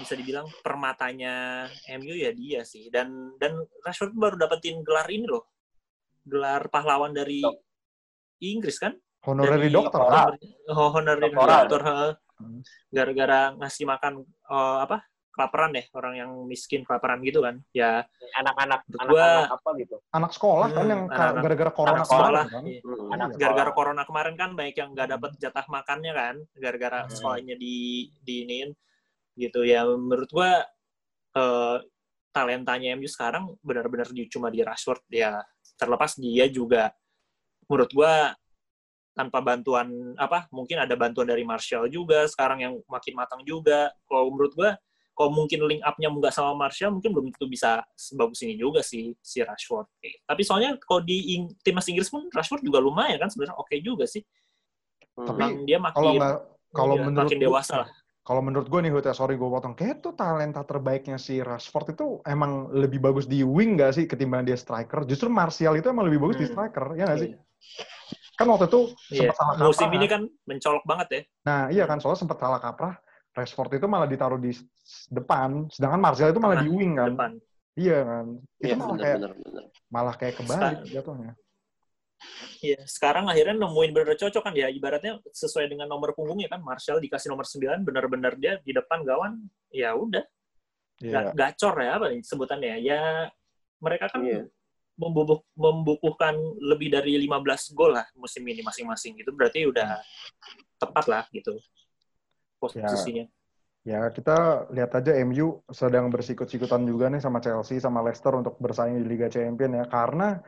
bisa 0.00 0.16
dibilang 0.16 0.48
permatanya 0.64 1.68
MU 2.00 2.16
ya 2.16 2.32
dia 2.32 2.64
sih. 2.64 2.88
Dan 2.88 3.36
dan 3.36 3.60
Rashford 3.84 4.16
baru 4.16 4.40
dapetin 4.40 4.80
gelar 4.80 5.12
ini 5.12 5.28
loh. 5.28 5.52
Gelar 6.24 6.72
pahlawan 6.72 7.12
dari 7.12 7.44
Dok. 7.44 7.56
Inggris 8.40 8.80
kan? 8.80 8.96
Honorary 9.28 9.68
Dari- 9.68 9.76
dokter. 9.76 10.00
Doktoral. 10.00 10.30
Oh, 10.72 10.88
honorary 10.88 11.28
heeh. 11.32 12.12
Hmm. 12.34 12.60
Gara-gara 12.90 13.52
ngasih 13.60 13.84
makan 13.84 14.24
eh, 14.24 14.78
apa? 14.88 15.04
Kelaparan 15.34 15.74
deh, 15.74 15.82
orang 15.92 16.14
yang 16.14 16.30
miskin 16.46 16.80
kelaparan 16.80 17.18
gitu 17.20 17.42
kan. 17.42 17.58
Ya, 17.70 18.06
anak-anak 18.32 18.86
gua- 19.04 19.50
apa 19.50 19.68
gitu 19.76 19.98
Anak 20.10 20.30
sekolah 20.30 20.68
kan 20.70 20.80
Hmm, 20.80 20.90
yang 20.90 21.02
ka- 21.04 21.14
anak-anak- 21.34 21.42
gara-gara 21.42 21.72
corona 21.72 21.94
anak 21.96 22.06
sekolah. 22.06 22.24
kemarin 22.24 22.48
kan. 22.48 22.64
iya. 22.64 22.80
Anak 23.10 23.28
gara-gara 23.34 23.72
corona 23.72 24.02
kemarin 24.04 24.34
kan 24.34 24.50
banyak 24.54 24.76
yang 24.76 24.90
nggak 24.94 25.08
dapat 25.10 25.30
jatah 25.36 25.66
makannya 25.66 26.12
kan 26.12 26.34
gara-gara 26.54 26.98
Hmm. 27.02 27.10
sekolahnya 27.10 27.54
di 27.54 27.74
diinin 28.20 28.70
gitu 29.34 29.60
ya 29.62 29.82
menurut 29.84 30.30
gua 30.30 30.62
eh, 31.34 31.76
talentanya 32.30 32.94
MU 32.94 33.06
sekarang 33.06 33.58
benar-benar 33.58 34.06
di, 34.08 34.26
cuma 34.26 34.46
di 34.48 34.62
Rashford 34.62 35.02
ya 35.08 35.42
terlepas 35.74 36.14
dia 36.14 36.46
juga 36.46 36.94
menurut 37.66 37.90
gua 37.90 38.30
tanpa 39.10 39.38
bantuan 39.38 39.86
apa 40.14 40.46
mungkin 40.50 40.78
ada 40.78 40.94
bantuan 40.94 41.26
dari 41.26 41.42
Martial 41.42 41.86
juga 41.86 42.22
sekarang 42.26 42.58
yang 42.60 42.74
makin 42.86 43.14
matang 43.14 43.42
juga 43.42 43.90
kalau 44.06 44.30
menurut 44.30 44.54
gua 44.54 44.70
kalau 45.14 45.30
mungkin 45.30 45.62
link 45.64 45.80
up-nya 45.80 46.10
nggak 46.10 46.34
sama 46.34 46.52
Martial 46.58 46.90
mungkin 46.90 47.14
belum 47.14 47.26
tentu 47.30 47.46
bisa 47.46 47.86
sebagus 47.94 48.42
ini 48.42 48.58
juga 48.58 48.82
sih 48.82 49.14
si 49.22 49.38
Rashford. 49.40 49.86
Tapi 50.26 50.42
soalnya 50.42 50.74
kalau 50.82 51.00
di 51.00 51.38
Ing- 51.38 51.54
timnas 51.62 51.86
Inggris 51.86 52.10
pun 52.10 52.26
Rashford 52.28 52.66
juga 52.66 52.82
lumayan 52.82 53.22
kan 53.22 53.30
sebenarnya 53.30 53.54
oke 53.54 53.74
juga 53.78 54.04
sih. 54.10 54.26
Hmm. 55.14 55.30
Tapi 55.30 55.42
Emang 55.46 55.62
dia 55.62 55.78
makin 55.78 55.96
Kalau 55.96 56.12
nggak 56.18 56.34
kalau 56.74 56.94
iya, 56.98 57.04
menurut 57.06 57.26
makin 57.30 57.38
dewasa 57.38 57.74
lah. 57.86 57.90
Kalau 58.24 58.40
menurut 58.40 58.66
gue 58.72 58.80
nih, 58.80 58.88
ya, 58.88 59.12
sorry 59.12 59.36
gue 59.36 59.44
potong. 59.46 59.76
Kayak 59.76 60.00
tuh 60.00 60.16
talenta 60.16 60.64
terbaiknya 60.64 61.20
si 61.20 61.44
Rashford 61.44 61.92
itu 61.92 62.24
emang 62.24 62.72
lebih 62.72 62.96
bagus 62.96 63.28
di 63.28 63.44
wing 63.44 63.76
gak 63.76 64.00
sih 64.00 64.08
ketimbang 64.08 64.48
dia 64.48 64.56
striker? 64.56 65.04
Justru 65.04 65.28
Martial 65.28 65.76
itu 65.76 65.92
emang 65.92 66.08
lebih 66.08 66.24
bagus 66.24 66.40
di 66.40 66.48
Hmm. 66.48 66.56
striker, 66.56 66.96
ya 66.96 67.04
gak 67.04 67.20
sih? 67.20 67.30
Iya. 67.36 67.38
Kan 68.34 68.46
waktu 68.48 68.66
itu 68.66 68.80
Iya. 69.12 69.28
sempat 69.30 69.36
salah 69.36 69.54
Musim 69.60 69.86
kaprah. 69.86 69.96
ini 70.00 70.06
kan? 70.08 70.22
kan 70.26 70.48
mencolok 70.48 70.84
banget 70.88 71.06
ya. 71.12 71.20
Nah 71.44 71.60
iya 71.68 71.84
kan, 71.84 72.00
soalnya 72.00 72.20
sempat 72.24 72.38
salah 72.40 72.58
kaprah. 72.58 72.94
Rashford 73.34 73.76
itu 73.76 73.86
malah 73.90 74.06
ditaruh 74.06 74.38
di 74.38 74.54
depan, 75.10 75.66
sedangkan 75.66 76.00
Martial 76.00 76.30
itu 76.30 76.38
malah 76.38 76.62
Tengah, 76.62 76.70
di 76.70 76.78
wing 76.78 76.92
kan. 76.94 77.10
Depan. 77.12 77.32
Iya 77.74 77.98
kan. 78.06 78.24
Itu 78.38 78.62
Iya, 78.64 78.74
malah 78.78 78.92
bener, 78.94 79.02
kayak 79.04 79.16
bener, 79.18 79.32
bener. 79.42 79.64
malah 79.90 80.14
kayak 80.14 80.34
kebalik 80.38 80.78
Sa- 80.78 80.86
jatuhnya. 80.86 81.32
Iya, 82.62 82.80
sekarang 82.88 83.26
akhirnya 83.28 83.56
nemuin 83.60 83.90
bener 83.92 84.14
cocok 84.16 84.40
kan 84.40 84.54
ya. 84.54 84.70
Ibaratnya 84.70 85.18
sesuai 85.28 85.66
dengan 85.68 85.90
nomor 85.90 86.14
punggungnya 86.14 86.48
kan. 86.48 86.62
Martial 86.62 86.96
dikasih 86.96 87.28
nomor 87.28 87.44
9, 87.44 87.82
bener-bener 87.84 88.32
dia 88.38 88.52
di 88.62 88.72
depan 88.72 89.02
gawang. 89.02 89.42
Ya 89.68 89.92
udah, 89.92 90.22
Iya. 91.02 91.34
Ga- 91.34 91.34
gacor 91.34 91.74
ya 91.82 91.98
apa 91.98 92.06
nih 92.14 92.22
sebutannya. 92.22 92.78
Ya 92.80 93.28
mereka 93.82 94.08
kan 94.08 94.22
Iya. 94.22 94.46
membubuh, 94.94 95.42
membukuhkan 95.58 96.38
lebih 96.62 96.94
dari 96.94 97.18
15 97.18 97.74
gol 97.74 97.98
lah 97.98 98.06
musim 98.14 98.46
ini 98.46 98.62
masing-masing. 98.62 99.18
Itu 99.18 99.34
berarti 99.34 99.66
udah 99.66 99.98
tepat 100.78 101.04
lah 101.10 101.24
gitu 101.34 101.58
posisinya. 102.72 103.24
Ya 103.84 104.00
kita 104.08 104.64
lihat 104.72 104.96
aja 104.96 105.12
MU 105.28 105.60
sedang 105.68 106.08
bersikut-sikutan 106.08 106.88
juga 106.88 107.12
nih 107.12 107.20
sama 107.20 107.44
Chelsea 107.44 107.76
sama 107.76 108.00
Leicester 108.00 108.32
untuk 108.32 108.56
bersaing 108.56 108.96
di 108.96 109.04
Liga 109.04 109.28
Champion 109.28 109.76
ya. 109.76 109.84
Karena 109.84 110.40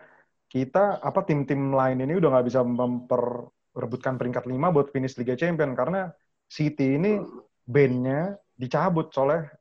kita 0.49 1.05
apa 1.05 1.21
tim-tim 1.29 1.69
lain 1.69 2.01
ini 2.01 2.17
udah 2.17 2.33
nggak 2.33 2.47
bisa 2.49 2.65
memperebutkan 2.65 4.17
peringkat 4.17 4.49
5 4.49 4.73
buat 4.73 4.89
finish 4.89 5.21
Liga 5.21 5.37
Champion. 5.37 5.77
Karena 5.77 6.09
City 6.49 6.97
ini 6.97 7.21
bandnya 7.69 8.41
dicabut 8.57 9.13
soalnya 9.13 9.53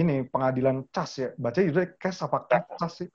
ini 0.00 0.24
pengadilan 0.24 0.88
CAS 0.88 1.10
ya. 1.20 1.28
Baca 1.36 1.60
juga 1.60 1.84
CAS 2.00 2.24
apa 2.24 2.38
CAS 2.48 3.04
sih? 3.04 3.08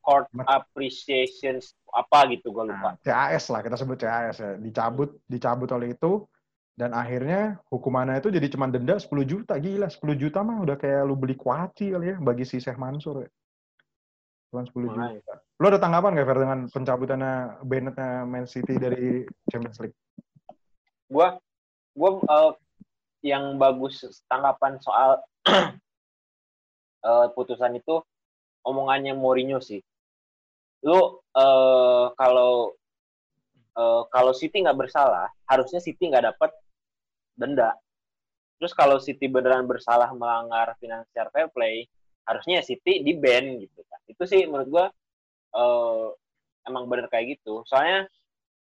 Court 0.00 0.26
appreciation 0.48 1.60
apa 1.92 2.24
gitu 2.32 2.50
gue 2.50 2.72
lupa. 2.72 2.96
Nah, 2.96 3.04
CAS 3.04 3.52
lah 3.52 3.60
kita 3.60 3.76
sebut 3.76 4.00
CAS 4.00 4.40
ya. 4.40 4.56
Dicabut 4.56 5.20
dicabut 5.28 5.68
oleh 5.76 5.92
itu 5.92 6.24
dan 6.72 6.96
akhirnya 6.96 7.60
hukumannya 7.68 8.16
itu 8.16 8.32
jadi 8.32 8.48
cuma 8.48 8.64
denda 8.64 8.96
10 8.96 9.12
juta. 9.28 9.60
Gila 9.60 9.92
10 9.92 10.16
juta 10.16 10.40
mah 10.40 10.64
udah 10.64 10.76
kayak 10.80 11.04
lu 11.04 11.20
beli 11.20 11.36
kuaci 11.36 11.92
kali 11.92 12.16
ya 12.16 12.16
bagi 12.16 12.48
si 12.48 12.64
Syekh 12.64 12.80
Mansur 12.80 13.28
ya. 13.28 13.30
Cuma 14.48 14.64
10 14.64 14.88
juta. 14.88 15.36
Lu 15.60 15.68
ada 15.68 15.76
tanggapan 15.76 16.16
gak 16.16 16.28
Fer 16.32 16.38
dengan 16.40 16.60
pencabutannya 16.72 17.32
Bennett-nya 17.60 18.24
Man 18.24 18.48
City 18.48 18.80
dari 18.80 19.28
Champions 19.52 19.78
League? 19.84 19.96
Gue 21.12 21.28
gue 21.92 22.10
eh, 22.24 22.52
yang 23.28 23.60
bagus 23.60 24.00
tanggapan 24.32 24.80
soal 24.80 25.20
eh, 27.04 27.26
putusan 27.36 27.76
itu 27.76 28.00
omongannya 28.64 29.12
Mourinho 29.12 29.60
sih. 29.60 29.84
Lu 30.88 31.20
eh, 31.36 32.04
kalau 32.16 32.72
eh, 33.76 34.02
kalau 34.08 34.32
City 34.32 34.64
nggak 34.64 34.88
bersalah 34.88 35.28
harusnya 35.44 35.84
City 35.84 36.08
nggak 36.08 36.32
dapat 36.32 36.61
denda. 37.36 37.74
Terus 38.62 38.72
kalau 38.78 39.02
City 39.02 39.26
beneran 39.26 39.66
bersalah 39.66 40.14
melanggar 40.14 40.78
financial 40.78 41.26
fair 41.34 41.50
play 41.50 41.90
harusnya 42.22 42.62
City 42.62 43.02
di 43.02 43.12
ban 43.18 43.58
gitu 43.58 43.82
kan. 43.90 43.98
Itu 44.06 44.22
sih 44.28 44.46
menurut 44.46 44.68
gua 44.70 44.86
eh, 45.56 46.08
emang 46.70 46.86
bener 46.86 47.10
kayak 47.10 47.38
gitu. 47.38 47.66
Soalnya 47.66 48.06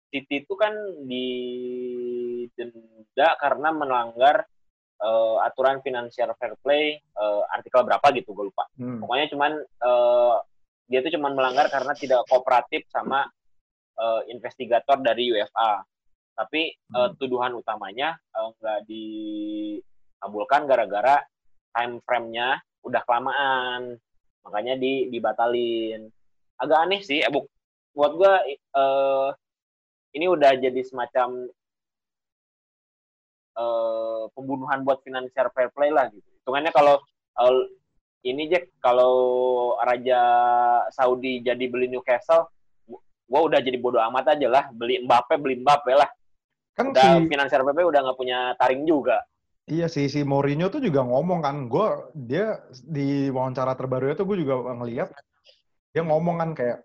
City 0.09 0.45
itu 0.45 0.53
kan 0.57 0.73
didenda 1.09 2.77
karena 3.41 3.69
melanggar 3.73 4.45
eh, 5.01 5.37
aturan 5.45 5.81
financial 5.81 6.37
fair 6.37 6.53
play 6.61 7.01
eh, 7.01 7.41
artikel 7.49 7.81
berapa 7.85 8.07
gitu 8.13 8.33
gue 8.33 8.45
lupa. 8.53 8.65
Hmm. 8.77 9.01
pokoknya 9.01 9.25
cuman 9.33 9.51
eh, 9.63 10.35
dia 10.89 11.05
itu 11.05 11.13
cuman 11.17 11.37
melanggar 11.37 11.69
karena 11.69 11.93
tidak 11.93 12.25
kooperatif 12.25 12.85
sama 12.89 13.25
eh, 13.97 14.21
investigator 14.33 14.97
dari 15.01 15.33
UEFA 15.33 15.85
tapi 16.39 16.72
Hmm. 16.96 17.12
tuduhan 17.19 17.51
utamanya 17.51 18.15
eh, 18.15 18.50
nggak 18.55 18.79
dikabulkan 18.88 20.63
gara-gara 20.63 21.19
time 21.75 22.00
frame-nya 22.08 22.63
udah 22.88 23.03
kelamaan 23.03 24.00
makanya 24.48 24.79
di 24.79 25.12
dibatalin 25.12 26.08
agak 26.55 26.79
aneh 26.79 27.03
sih 27.03 27.19
eh, 27.19 27.27
bu- 27.27 27.51
buat 27.91 28.15
gua 28.15 28.39
eh, 28.48 29.27
ini 30.15 30.25
udah 30.31 30.55
jadi 30.55 30.79
semacam 30.81 31.51
eh, 33.60 34.24
pembunuhan 34.31 34.79
buat 34.88 35.03
financial 35.03 35.51
fair 35.51 35.69
play 35.75 35.91
lah 35.91 36.08
gitu. 36.10 36.24
Hitungannya 36.41 36.72
kalau 36.72 36.96
eh, 37.39 37.62
ini 38.24 38.48
Jack 38.48 38.72
kalau 38.79 39.13
Raja 39.79 40.22
Saudi 40.91 41.39
jadi 41.39 41.67
beli 41.72 41.88
Newcastle, 41.88 42.48
gua 43.29 43.39
udah 43.48 43.60
jadi 43.60 43.77
bodoh 43.79 44.01
amat 44.12 44.36
aja 44.39 44.48
lah. 44.48 44.63
Beli 44.72 45.03
Mbappe, 45.03 45.36
beli 45.39 45.60
Mbappe 45.60 45.93
lah. 45.93 46.10
Kan 46.79 46.95
Udah 46.95 47.19
si 47.19 47.27
financial 47.27 47.67
fair 47.67 47.75
play 47.75 47.83
udah 47.83 48.00
nggak 48.07 48.15
punya 48.15 48.55
taring 48.55 48.88
juga. 48.88 49.19
Iya 49.67 49.91
sih 49.91 50.07
si 50.07 50.24
Mourinho 50.24 50.71
tuh 50.71 50.79
juga 50.79 51.03
ngomong 51.03 51.43
kan, 51.43 51.67
gue 51.67 51.88
dia 52.15 52.63
di 52.71 53.27
wawancara 53.29 53.75
terbaru 53.75 54.15
itu 54.15 54.24
gue 54.24 54.38
juga 54.48 54.71
ngeliat 54.74 55.12
dia 55.91 56.01
ngomong 56.07 56.39
kan 56.39 56.50
kayak 56.55 56.79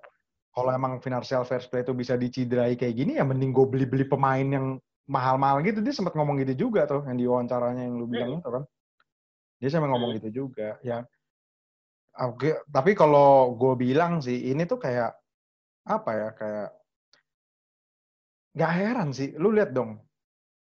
kalau 0.50 0.74
emang 0.74 0.98
financial 0.98 1.46
fair 1.46 1.62
play 1.70 1.86
itu 1.86 1.94
bisa 1.94 2.18
dicidrai 2.18 2.74
kayak 2.74 2.92
gini 2.98 3.16
ya 3.16 3.24
mending 3.24 3.54
gue 3.54 3.66
beli-beli 3.70 4.04
pemain 4.04 4.42
yang 4.42 4.82
mahal-mahal 5.06 5.62
gitu. 5.62 5.78
Dia 5.78 5.94
sempat 5.94 6.18
ngomong 6.18 6.42
gitu 6.42 6.66
juga 6.68 6.90
tuh 6.90 7.06
yang 7.06 7.16
di 7.16 7.24
wawancaranya 7.30 7.86
yang 7.86 7.94
lu 7.94 8.10
bilang 8.10 8.42
itu 8.42 8.50
kan. 8.50 8.66
Dia 9.62 9.68
sampai 9.70 9.88
ngomong 9.94 10.10
gitu 10.18 10.28
juga 10.44 10.76
ya. 10.82 11.06
Oke 12.18 12.58
tapi 12.66 12.92
kalau 12.98 13.54
gue 13.54 13.74
bilang 13.78 14.18
sih 14.18 14.50
ini 14.50 14.66
tuh 14.66 14.82
kayak 14.82 15.14
apa 15.88 16.10
ya 16.12 16.28
kayak 16.36 16.68
nggak 18.54 18.72
heran 18.72 19.10
sih 19.10 19.34
lu 19.34 19.50
lihat 19.50 19.74
dong 19.74 19.98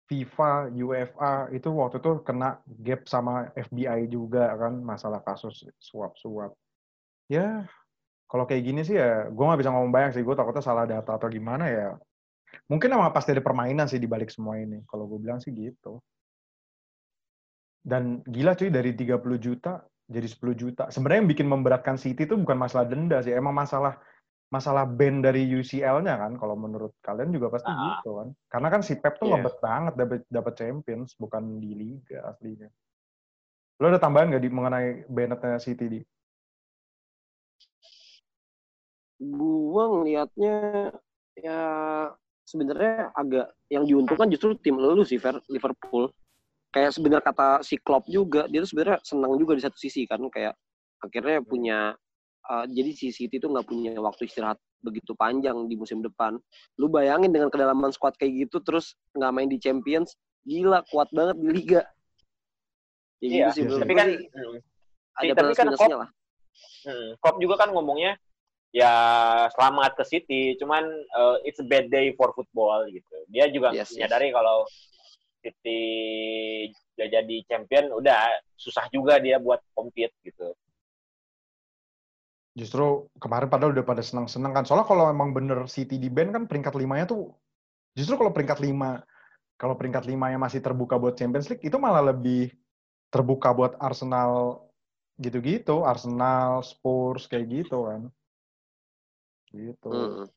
FIFA, 0.03 0.67
UEFA 0.69 1.47
itu 1.55 1.69
waktu 1.71 1.97
itu 2.03 2.11
kena 2.27 2.59
gap 2.83 3.07
sama 3.07 3.49
FBI 3.55 4.11
juga 4.11 4.51
kan 4.59 4.83
masalah 4.83 5.23
kasus 5.23 5.63
suap-suap. 5.79 6.51
Ya 7.31 7.65
kalau 8.27 8.43
kayak 8.43 8.63
gini 8.67 8.81
sih 8.83 8.99
ya 8.99 9.31
gue 9.31 9.43
nggak 9.43 9.63
bisa 9.63 9.71
ngomong 9.71 9.93
banyak 9.95 10.11
sih 10.19 10.23
gue 10.27 10.35
takutnya 10.35 10.61
salah 10.61 10.85
data 10.85 11.15
atau 11.15 11.31
gimana 11.31 11.65
ya. 11.71 11.89
Mungkin 12.69 12.93
emang 12.93 13.09
pasti 13.15 13.33
ada 13.33 13.41
permainan 13.41 13.89
sih 13.89 13.97
di 13.97 14.05
balik 14.05 14.29
semua 14.29 14.59
ini. 14.59 14.83
Kalau 14.85 15.07
gue 15.07 15.17
bilang 15.23 15.39
sih 15.41 15.55
gitu. 15.55 16.03
Dan 17.83 18.21
gila 18.27 18.53
cuy 18.53 18.69
dari 18.69 18.93
30 18.93 19.17
juta 19.39 19.81
jadi 20.07 20.27
10 20.27 20.53
juta. 20.53 20.83
Sebenarnya 20.91 21.19
yang 21.25 21.31
bikin 21.31 21.47
memberatkan 21.47 21.95
City 21.95 22.27
itu 22.27 22.35
bukan 22.35 22.59
masalah 22.59 22.85
denda 22.85 23.23
sih, 23.23 23.33
emang 23.33 23.55
masalah 23.55 23.97
masalah 24.53 24.85
band 24.85 25.25
dari 25.25 25.49
UCL-nya 25.49 26.13
kan 26.13 26.37
kalau 26.37 26.53
menurut 26.53 26.93
kalian 27.01 27.33
juga 27.33 27.49
pasti 27.49 27.73
Ah. 27.73 27.97
gitu 27.97 28.21
kan 28.21 28.27
karena 28.53 28.67
kan 28.69 28.81
si 28.85 28.93
Pep 29.01 29.17
tuh 29.17 29.25
Iya. 29.25 29.41
ngebet 29.41 29.55
banget 29.57 29.93
dapat 29.97 30.21
dapat 30.29 30.53
Champions 30.53 31.17
bukan 31.17 31.57
di 31.57 31.71
liga 31.73 32.21
aslinya 32.29 32.69
lo 33.81 33.89
ada 33.89 33.97
tambahan 33.97 34.29
nggak 34.29 34.43
di 34.45 34.51
mengenai 34.53 34.89
Bennett-nya 35.09 35.57
City 35.57 35.85
di 35.89 35.99
Gua 39.23 39.87
ngelihatnya 39.87 40.91
ya 41.39 41.61
sebenarnya 42.43 43.15
agak 43.15 43.55
yang 43.71 43.87
diuntungkan 43.87 44.27
justru 44.27 44.51
tim 44.59 44.75
lu 44.75 45.07
sih 45.07 45.15
Fer, 45.15 45.39
Liverpool. 45.47 46.11
Kayak 46.73 46.91
sebenarnya 46.97 47.23
kata 47.23 47.49
si 47.63 47.79
Klopp 47.79 48.09
juga 48.09 48.49
dia 48.51 48.59
tuh 48.65 48.69
sebenarnya 48.73 48.99
senang 49.05 49.37
juga 49.39 49.55
di 49.55 49.63
satu 49.63 49.77
sisi 49.79 50.03
kan 50.09 50.19
kayak 50.27 50.57
akhirnya 50.99 51.39
punya 51.39 51.95
uh, 52.49 52.65
jadi 52.67 52.91
si 52.95 53.11
City 53.13 53.39
tuh 53.39 53.51
nggak 53.53 53.67
punya 53.67 53.95
waktu 53.99 54.27
istirahat 54.27 54.59
begitu 54.83 55.15
panjang 55.15 55.55
di 55.71 55.75
musim 55.79 56.03
depan. 56.03 56.35
Lu 56.75 56.91
bayangin 56.91 57.31
dengan 57.31 57.47
kedalaman 57.47 57.91
squad 57.95 58.15
kayak 58.19 58.47
gitu 58.47 58.59
terus 58.63 58.95
nggak 59.15 59.31
main 59.31 59.49
di 59.49 59.59
Champions, 59.59 60.15
gila 60.43 60.83
kuat 60.91 61.07
banget 61.15 61.39
di 61.39 61.47
liga. 61.51 61.81
Ya 63.23 63.27
Iya, 63.27 63.45
gitu 63.47 63.49
sih 63.55 63.63
iya. 63.63 63.79
Tapi 63.79 63.93
kan 63.95 64.07
sih 64.11 65.29
ada 65.31 65.33
tapi 65.39 65.53
kan 65.55 65.67
Klopp- 65.71 66.01
lah. 66.03 66.09
hmm, 66.83 67.09
Klopp 67.23 67.37
juga 67.39 67.55
kan 67.63 67.69
ngomongnya 67.71 68.19
ya 68.73 68.93
selamat 69.53 70.01
ke 70.01 70.03
City, 70.03 70.41
cuman 70.57 70.83
eh, 70.91 71.37
it's 71.47 71.61
a 71.61 71.67
bad 71.67 71.87
day 71.93 72.11
for 72.17 72.33
football 72.35 72.83
gitu. 72.89 73.15
Dia 73.29 73.47
juga 73.47 73.71
Yes, 73.71 73.93
yes. 73.93 73.95
menyadari 73.95 74.33
kalau 74.33 74.65
City 75.43 75.81
udah 76.97 77.07
jadi 77.09 77.35
champion, 77.47 77.93
udah 77.93 78.31
susah 78.57 78.89
juga 78.89 79.19
dia 79.21 79.37
buat 79.37 79.61
compete 79.77 80.15
gitu. 80.25 80.55
Justru 82.53 83.09
kemarin 83.17 83.49
padahal 83.49 83.73
udah 83.73 83.85
pada 83.85 84.05
senang-senang 84.05 84.53
kan 84.53 84.63
soalnya 84.63 84.85
kalau 84.85 85.09
emang 85.09 85.33
bener 85.33 85.65
City 85.65 85.97
di 85.97 86.09
band 86.13 86.33
kan 86.33 86.43
peringkat 86.45 86.77
limanya 86.77 87.09
tuh 87.09 87.33
justru 87.97 88.13
kalau 88.13 88.29
peringkat 88.29 88.61
lima 88.61 89.01
kalau 89.57 89.73
peringkat 89.73 90.05
limanya 90.05 90.37
masih 90.37 90.61
terbuka 90.61 90.97
buat 91.01 91.17
Champions 91.17 91.49
League 91.49 91.65
itu 91.65 91.77
malah 91.81 92.13
lebih 92.13 92.53
terbuka 93.09 93.49
buat 93.53 93.73
Arsenal 93.81 94.61
gitu-gitu 95.17 95.81
Arsenal 95.81 96.61
Spurs 96.61 97.25
kayak 97.25 97.49
gitu 97.49 97.89
kan 97.89 98.01
gitu 99.53 99.89
Mm-mm. 99.89 100.27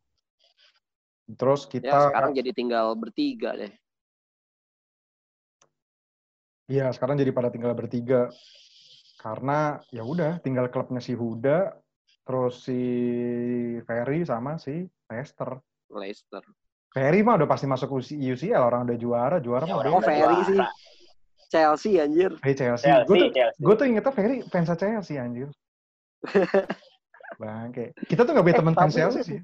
terus 1.37 1.68
Ya 1.68 1.72
kita 1.76 2.00
sekarang 2.09 2.33
jadi 2.33 2.50
tinggal 2.52 2.96
bertiga 2.96 3.57
deh. 3.57 3.72
Iya, 6.66 6.90
sekarang 6.90 7.14
jadi 7.14 7.31
pada 7.31 7.46
tinggal 7.46 7.79
bertiga. 7.79 8.26
Karena 9.22 9.79
ya 9.94 10.02
udah 10.02 10.42
tinggal 10.42 10.66
klubnya 10.66 10.98
si 10.98 11.14
Huda, 11.14 11.79
terus 12.26 12.60
si 12.60 12.80
Ferry 13.82 14.26
sama 14.26 14.58
si 14.58 14.82
Leicester. 15.06 15.62
Leicester. 15.88 16.42
Ferry 16.90 17.22
mah 17.22 17.38
udah 17.38 17.46
pasti 17.46 17.64
masuk 17.64 17.92
UC 17.94 18.16
UCL, 18.16 18.58
orang 18.58 18.82
udah 18.84 18.98
juara, 18.98 19.36
juara 19.38 19.62
Ya, 19.62 19.70
mah 19.70 19.78
orang 19.78 19.92
Oh, 19.92 19.98
udah 19.98 20.06
Ferry 20.06 20.20
juara. 20.34 20.44
sih. 20.44 20.58
Chelsea 21.46 21.92
anjir. 21.96 22.34
Hey 22.42 22.52
Chelsea, 22.52 22.84
Chelsea, 22.84 23.06
gue 23.06 23.14
tuh, 23.16 23.30
Chelsea. 23.30 23.60
gue 23.62 23.74
tuh 23.74 23.84
ingetnya 23.86 24.12
Ferry 24.12 24.36
fans 24.44 24.70
Chelsea 24.72 25.14
anjir. 25.14 25.48
Bangke. 27.36 27.92
Kita 28.02 28.24
tuh 28.24 28.32
gak 28.32 28.42
punya 28.42 28.54
Eh, 28.54 28.60
temen 28.60 28.74
fans 28.74 28.92
Chelsea 28.92 29.22
sih. 29.22 29.40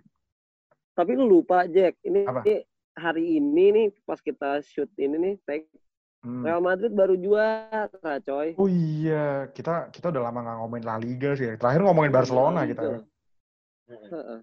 Tapi 0.92 1.10
lu 1.14 1.24
lupa 1.24 1.64
Jack, 1.64 1.96
ini, 2.02 2.24
Apa? 2.24 2.42
ini 2.42 2.64
hari 2.92 3.38
ini 3.38 3.66
nih 3.70 3.86
pas 4.02 4.18
kita 4.18 4.60
shoot 4.60 4.90
ini 4.96 5.16
nih 5.16 5.34
tag 5.42 5.62
Hmm. 6.22 6.46
Real 6.46 6.62
Madrid 6.62 6.94
baru 6.94 7.18
juara 7.18 7.90
coy. 8.22 8.54
Oh 8.54 8.70
iya, 8.70 9.50
kita 9.50 9.90
kita 9.90 10.14
udah 10.14 10.22
lama 10.30 10.38
gak 10.46 10.58
ngomongin 10.62 10.86
La 10.86 10.96
Liga 11.02 11.34
sih. 11.34 11.50
Terakhir 11.58 11.82
ngomongin 11.82 12.14
Barcelona 12.14 12.62
kita. 12.62 13.02
Heeh. 13.90 14.38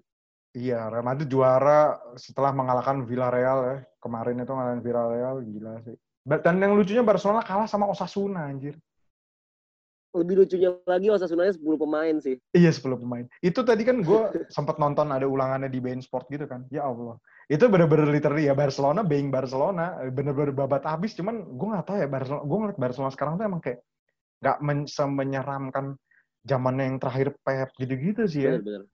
Iya, 0.59 0.91
Real 0.91 1.05
Madrid 1.07 1.31
juara 1.31 1.95
setelah 2.19 2.51
mengalahkan 2.51 3.07
Villarreal 3.07 3.59
ya. 3.63 3.77
Kemarin 4.03 4.43
itu 4.43 4.51
ngalahin 4.51 4.83
Villarreal, 4.83 5.35
gila 5.39 5.73
sih. 5.87 5.95
Dan 6.27 6.55
yang 6.59 6.75
lucunya 6.75 6.99
Barcelona 6.99 7.47
kalah 7.47 7.69
sama 7.69 7.87
Osasuna, 7.87 8.51
anjir. 8.51 8.75
Lebih 10.09 10.41
lucunya 10.41 10.73
lagi 10.89 11.07
Osasunanya 11.13 11.53
10 11.53 11.65
pemain 11.77 12.15
sih. 12.17 12.35
Iya, 12.57 12.73
10 12.73 12.97
pemain. 12.97 13.25
Itu 13.45 13.61
tadi 13.61 13.85
kan 13.85 14.01
gue 14.01 14.21
sempat 14.55 14.81
nonton 14.81 15.13
ada 15.13 15.29
ulangannya 15.29 15.69
di 15.69 15.77
Bein 15.77 16.01
Sport 16.01 16.29
gitu 16.33 16.49
kan. 16.49 16.65
Ya 16.73 16.89
Allah. 16.89 17.21
Itu 17.45 17.69
bener-bener 17.69 18.09
literally 18.09 18.49
ya 18.49 18.57
Barcelona 18.57 19.05
being 19.05 19.29
Barcelona. 19.29 20.01
Bener-bener 20.09 20.53
babat 20.53 20.85
habis. 20.89 21.13
Cuman 21.13 21.45
gue 21.45 21.67
gak 21.77 21.85
tahu 21.85 21.97
ya 22.01 22.09
Barcelona. 22.09 22.43
Gue 22.45 22.57
ngeliat 22.57 22.79
Barcelona 22.81 23.11
sekarang 23.13 23.33
tuh 23.37 23.45
emang 23.45 23.61
kayak 23.61 23.79
gak 24.41 24.57
men 24.65 24.89
semenyeramkan 24.89 25.85
zamannya 26.47 26.83
yang 26.89 26.97
terakhir 26.97 27.35
Pep 27.45 27.69
gitu-gitu 27.77 28.25
sih 28.25 28.49
ya. 28.49 28.57
Bener-bener. 28.57 28.89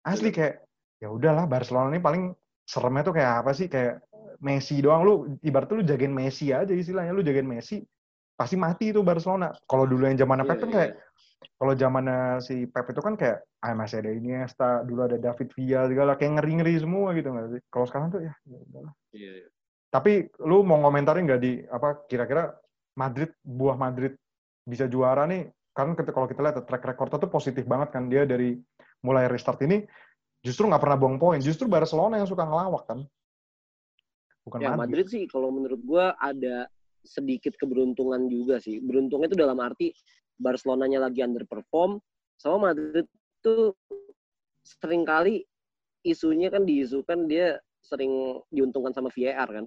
asli 0.00 0.32
kayak 0.32 0.64
ya 0.96 1.12
udahlah 1.12 1.44
Barcelona 1.44 1.92
ini 1.92 2.00
paling 2.00 2.32
seremnya 2.64 3.02
tuh 3.04 3.14
kayak 3.16 3.32
apa 3.44 3.52
sih 3.52 3.68
kayak 3.68 4.00
Messi 4.40 4.80
doang 4.80 5.04
lu 5.04 5.14
ibarat 5.44 5.68
lu 5.76 5.84
jagain 5.84 6.12
Messi 6.12 6.48
aja 6.48 6.72
istilahnya 6.72 7.12
lu 7.12 7.20
jagain 7.20 7.44
Messi 7.44 7.84
pasti 8.40 8.56
mati 8.56 8.88
itu 8.88 9.04
Barcelona. 9.04 9.52
Kalau 9.68 9.84
dulu 9.84 10.08
yang 10.08 10.16
zamannya 10.16 10.48
Pep 10.48 10.56
Iya, 10.56 10.62
kan 10.64 10.70
iya. 10.72 10.76
kayak 10.80 10.92
kalau 11.60 11.72
zamannya 11.76 12.18
si 12.40 12.64
Pep 12.64 12.88
itu 12.88 13.00
kan 13.04 13.14
kayak 13.20 13.44
ah 13.60 13.76
masih 13.76 14.00
ada 14.00 14.10
Iniesta 14.16 14.80
dulu 14.80 15.04
ada 15.04 15.20
David 15.20 15.52
Villa 15.52 15.84
segala 15.84 16.16
kayak 16.16 16.40
ngeri 16.40 16.52
ngeri 16.64 16.74
semua 16.80 17.12
gitu 17.12 17.28
nggak 17.28 17.48
sih? 17.52 17.60
Kalau 17.68 17.84
sekarang 17.84 18.08
tuh 18.08 18.24
ya 18.24 18.32
ya 18.48 18.58
udahlah. 18.64 18.92
Iya, 19.12 19.32
iya. 19.44 19.48
tapi 19.92 20.12
lu 20.40 20.64
mau 20.64 20.80
ngomentarin 20.80 21.28
nggak 21.28 21.42
di 21.44 21.60
apa 21.68 22.00
kira-kira 22.08 22.56
Madrid 22.96 23.28
buah 23.44 23.76
Madrid 23.76 24.16
bisa 24.64 24.88
juara 24.88 25.28
nih? 25.28 25.52
Kan 25.76 25.92
ketika- 25.92 26.16
kalau 26.16 26.24
kita 26.24 26.40
lihat 26.40 26.64
track 26.64 26.84
recordnya 26.96 27.20
tuh 27.20 27.28
positif 27.28 27.68
banget 27.68 27.92
kan. 27.92 28.08
Dia 28.08 28.24
dari 28.24 28.56
mulai 29.04 29.28
restart 29.28 29.60
ini 29.68 29.84
justru 30.40 30.64
nggak 30.64 30.80
pernah 30.80 30.96
buang 30.96 31.20
poin. 31.20 31.44
Justru 31.44 31.68
Barcelona 31.68 32.16
yang 32.16 32.28
suka 32.30 32.48
ngelawak 32.48 32.88
kan. 32.88 33.04
Bukan 34.48 34.58
Ya 34.64 34.72
Madrid. 34.72 34.80
Madrid 34.80 35.06
sih 35.12 35.22
kalau 35.28 35.52
menurut 35.52 35.80
gua 35.84 36.16
ada 36.16 36.64
sedikit 37.04 37.56
keberuntungan 37.56 38.28
juga 38.28 38.60
sih. 38.60 38.78
Beruntungnya 38.80 39.28
itu 39.32 39.38
dalam 39.38 39.58
arti 39.60 39.92
Barcelonanya 40.40 41.08
lagi 41.08 41.20
underperform 41.20 42.00
sama 42.40 42.72
Madrid 42.72 43.04
tuh 43.44 43.76
sering 44.64 45.04
kali 45.04 45.44
isunya 46.00 46.48
kan 46.48 46.64
diisukan 46.64 47.28
dia 47.28 47.60
sering 47.84 48.40
diuntungkan 48.48 48.92
sama 48.92 49.12
VAR 49.12 49.48
kan. 49.48 49.66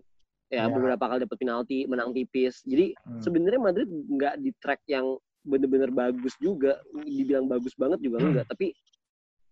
Ya, 0.53 0.65
Ya. 0.65 0.69
beberapa 0.69 1.09
kali 1.09 1.25
dapat 1.25 1.37
penalti, 1.41 1.89
menang 1.89 2.13
tipis. 2.13 2.61
Jadi 2.65 2.93
Hmm. 3.01 3.21
sebenarnya 3.21 3.61
Madrid 3.61 3.89
nggak 3.89 4.35
di 4.37 4.53
track 4.61 4.81
yang 4.85 5.17
bener-bener 5.43 5.89
bagus 5.89 6.37
juga, 6.37 6.77
dibilang 7.03 7.49
bagus 7.49 7.73
banget 7.73 7.99
juga 8.05 8.21
Hmm. 8.21 8.29
enggak, 8.33 8.45
tapi 8.53 8.73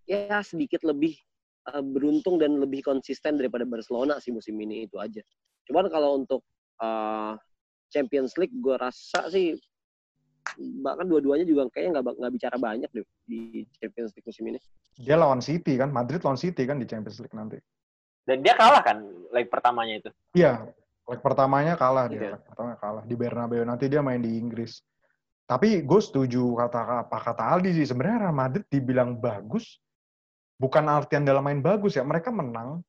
ya 0.05 0.41
sedikit 0.45 0.81
lebih 0.85 1.17
uh, 1.73 1.81
beruntung 1.81 2.37
dan 2.37 2.57
lebih 2.57 2.81
konsisten 2.85 3.37
daripada 3.37 3.65
Barcelona 3.65 4.17
sih 4.21 4.29
musim 4.33 4.57
ini 4.61 4.85
itu 4.85 4.97
aja. 5.01 5.21
Cuman 5.65 5.89
kalau 5.89 6.21
untuk 6.21 6.41
uh, 6.81 7.33
Champions 7.91 8.33
League, 8.35 8.55
gue 8.55 8.73
rasa 8.73 9.27
sih 9.27 9.59
bahkan 10.81 11.05
dua-duanya 11.05 11.45
juga 11.45 11.69
kayaknya 11.69 12.01
nggak 12.01 12.17
nggak 12.17 12.33
bicara 12.33 12.57
banyak 12.57 12.89
deh 12.89 13.05
di 13.23 13.39
Champions 13.77 14.11
League 14.11 14.25
musim 14.25 14.45
ini. 14.49 14.59
dia 14.97 15.15
lawan 15.15 15.39
City 15.39 15.77
kan 15.77 15.87
Madrid 15.87 16.19
lawan 16.19 16.35
City 16.35 16.65
kan 16.65 16.75
di 16.75 16.83
Champions 16.83 17.21
League 17.21 17.31
nanti 17.31 17.61
Dan 18.21 18.41
dia 18.41 18.53
kalah 18.53 18.81
kan 18.81 19.01
leg 19.29 19.47
pertamanya 19.47 20.01
itu. 20.01 20.09
iya 20.33 20.65
leg 21.05 21.21
pertamanya 21.21 21.77
kalah 21.77 22.09
dia 22.09 22.19
Iya. 22.19 22.31
leg 22.35 22.43
pertama 22.43 22.73
kalah 22.75 23.03
di 23.05 23.15
Bernabeu 23.15 23.63
nanti 23.63 23.85
dia 23.85 24.01
main 24.01 24.19
di 24.19 24.33
Inggris 24.33 24.81
tapi 25.45 25.83
gue 25.83 26.01
setuju 26.01 26.41
kata 26.57 27.05
apa 27.05 27.17
kata 27.21 27.43
Aldi 27.45 27.71
sih 27.77 27.85
sebenarnya 27.85 28.27
Real 28.27 28.35
Madrid 28.35 28.65
dibilang 28.67 29.15
bagus 29.15 29.77
bukan 30.57 30.85
artian 30.85 31.21
dalam 31.21 31.43
main 31.43 31.61
bagus 31.61 31.95
ya 31.95 32.03
mereka 32.03 32.33
menang 32.33 32.81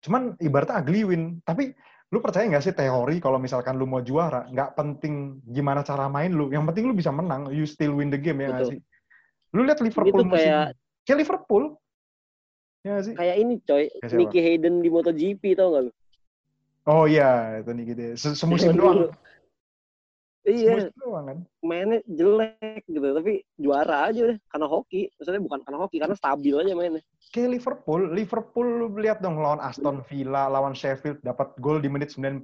cuman 0.00 0.36
ibaratnya 0.38 0.80
ugly 0.80 1.02
win 1.04 1.22
tapi 1.44 1.72
lu 2.10 2.18
percaya 2.18 2.42
nggak 2.50 2.64
sih 2.66 2.74
teori 2.74 3.22
kalau 3.22 3.38
misalkan 3.38 3.78
lu 3.78 3.86
mau 3.86 4.02
juara 4.02 4.42
nggak 4.50 4.74
penting 4.74 5.38
gimana 5.46 5.86
cara 5.86 6.10
main 6.10 6.34
lu 6.34 6.50
yang 6.50 6.66
penting 6.66 6.90
lu 6.90 6.94
bisa 6.94 7.14
menang 7.14 7.46
you 7.54 7.62
still 7.62 7.94
win 7.94 8.10
the 8.10 8.18
game 8.18 8.42
ya 8.42 8.50
nggak 8.50 8.66
sih 8.66 8.78
lu 9.54 9.62
lihat 9.62 9.78
Liverpool 9.78 10.10
Itu 10.10 10.26
musim 10.26 10.50
kayak- 10.50 10.74
kayak 11.06 11.18
Liverpool 11.22 11.64
ya 12.82 12.88
nggak 12.98 13.04
sih 13.06 13.14
Kayak 13.14 13.36
ini 13.38 13.54
coy, 13.62 13.84
Kayak 13.86 14.10
siapa? 14.10 14.18
Nicky 14.26 14.40
Hayden 14.42 14.74
di 14.82 14.88
MotoGP 14.90 15.42
tau 15.54 15.68
gak 15.70 15.82
lu? 15.86 15.92
oh 16.90 17.04
iya 17.06 17.62
itu 17.62 17.70
ya. 17.94 18.10
Se- 18.18 18.34
semusim 18.34 18.74
Zaman 18.74 18.80
doang 18.80 18.96
dulu. 18.98 19.08
Iya, 20.40 20.88
doang 20.96 21.28
kan 21.28 21.38
mainnya 21.60 22.00
jelek 22.08 22.88
gitu, 22.88 23.04
tapi 23.12 23.44
juara 23.60 24.08
aja 24.08 24.20
udah 24.24 24.38
karena 24.48 24.66
hoki. 24.72 25.12
Maksudnya 25.20 25.42
bukan 25.44 25.60
karena 25.68 25.78
hoki, 25.84 25.96
karena 26.00 26.16
stabil 26.16 26.54
aja 26.56 26.72
mainnya. 26.72 27.04
kayak 27.30 27.60
Liverpool, 27.60 28.10
Liverpool 28.10 28.66
lu 28.80 28.86
lihat 28.96 29.20
dong 29.20 29.38
lawan 29.38 29.60
Aston 29.60 30.00
Villa, 30.08 30.48
lawan 30.48 30.72
Sheffield 30.72 31.20
dapat 31.20 31.52
gol 31.60 31.84
di 31.84 31.92
menit 31.92 32.16
90, 32.16 32.42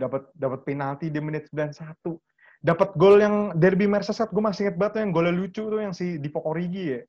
dapat 0.00 0.24
dapat 0.34 0.64
penalti 0.64 1.12
di 1.12 1.20
menit 1.20 1.52
91. 1.52 2.16
Dapat 2.64 2.96
gol 2.96 3.20
yang 3.20 3.52
derby 3.52 3.84
Merseyside, 3.84 4.32
gue 4.32 4.40
masih 4.40 4.60
inget 4.64 4.76
banget 4.80 4.92
tuh 4.96 5.00
yang 5.04 5.12
golnya 5.12 5.34
lucu 5.36 5.62
tuh 5.68 5.80
yang 5.84 5.92
si 5.92 6.16
Divock 6.16 6.48
Origi 6.48 6.96
ya. 6.96 7.00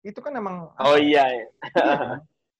Itu 0.00 0.24
kan 0.24 0.32
emang 0.40 0.72
Oh 0.80 0.96
iya. 0.96 1.28
iya. 1.36 1.46
Iya. 1.76 1.96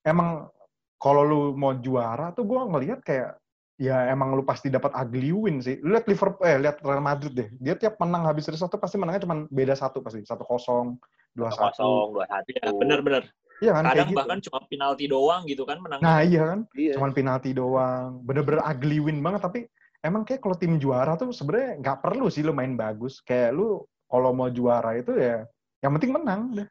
emang 0.05 0.53
kalau 1.01 1.25
lu 1.25 1.41
mau 1.57 1.73
juara 1.81 2.37
tuh 2.37 2.45
gue 2.45 2.61
ngelihat 2.61 3.01
kayak 3.01 3.41
ya 3.77 4.09
emang 4.09 4.33
lu 4.33 4.43
pasti 4.45 4.73
dapat 4.73 4.93
ugly 4.97 5.33
win 5.33 5.61
sih. 5.61 5.81
Lu 5.85 5.93
lihat 5.93 6.09
Liverpool 6.09 6.45
eh 6.49 6.57
lihat 6.57 6.81
Real 6.81 7.05
Madrid 7.05 7.33
deh. 7.33 7.49
Dia 7.61 7.77
tiap 7.77 8.01
menang 8.01 8.25
habis 8.25 8.49
dari 8.49 8.57
satu 8.57 8.81
pasti 8.81 8.97
menangnya 8.97 9.29
cuma 9.29 9.45
beda 9.49 9.77
satu 9.77 10.01
pasti. 10.01 10.25
Satu 10.25 10.45
kosong, 10.45 10.97
dua 11.37 11.53
satu. 11.53 11.73
kosong 11.73 12.07
dua 12.17 12.25
satu. 12.29 12.49
Ya, 12.53 12.73
bener-bener. 12.73 13.25
Iya 13.57 13.73
kan 13.73 13.89
kayak 13.89 13.97
Kadang 13.97 14.09
gitu. 14.12 14.19
bahkan 14.21 14.39
cuma 14.45 14.59
penalti 14.69 15.05
doang 15.09 15.43
gitu 15.49 15.62
kan 15.65 15.81
menang. 15.81 16.01
Nah 16.05 16.21
iya 16.21 16.43
kan. 16.45 16.61
Iya. 16.77 16.93
cuman 17.01 17.11
penalti 17.17 17.51
doang 17.57 18.21
bener-bener 18.21 18.61
ugly 18.61 19.01
win 19.01 19.25
banget 19.25 19.41
tapi 19.41 19.61
emang 20.05 20.23
kayak 20.23 20.45
kalau 20.45 20.55
tim 20.55 20.77
juara 20.77 21.17
tuh 21.19 21.33
sebenarnya 21.33 21.81
nggak 21.81 21.99
perlu 22.05 22.31
sih 22.31 22.45
lo 22.45 22.53
main 22.53 22.79
bagus 22.79 23.19
kayak 23.25 23.57
lu 23.57 23.83
kalau 24.07 24.31
mau 24.31 24.47
juara 24.53 24.95
itu 24.95 25.17
ya 25.19 25.43
yang 25.83 25.93
penting 25.99 26.15
menang 26.15 26.41
udah 26.55 26.69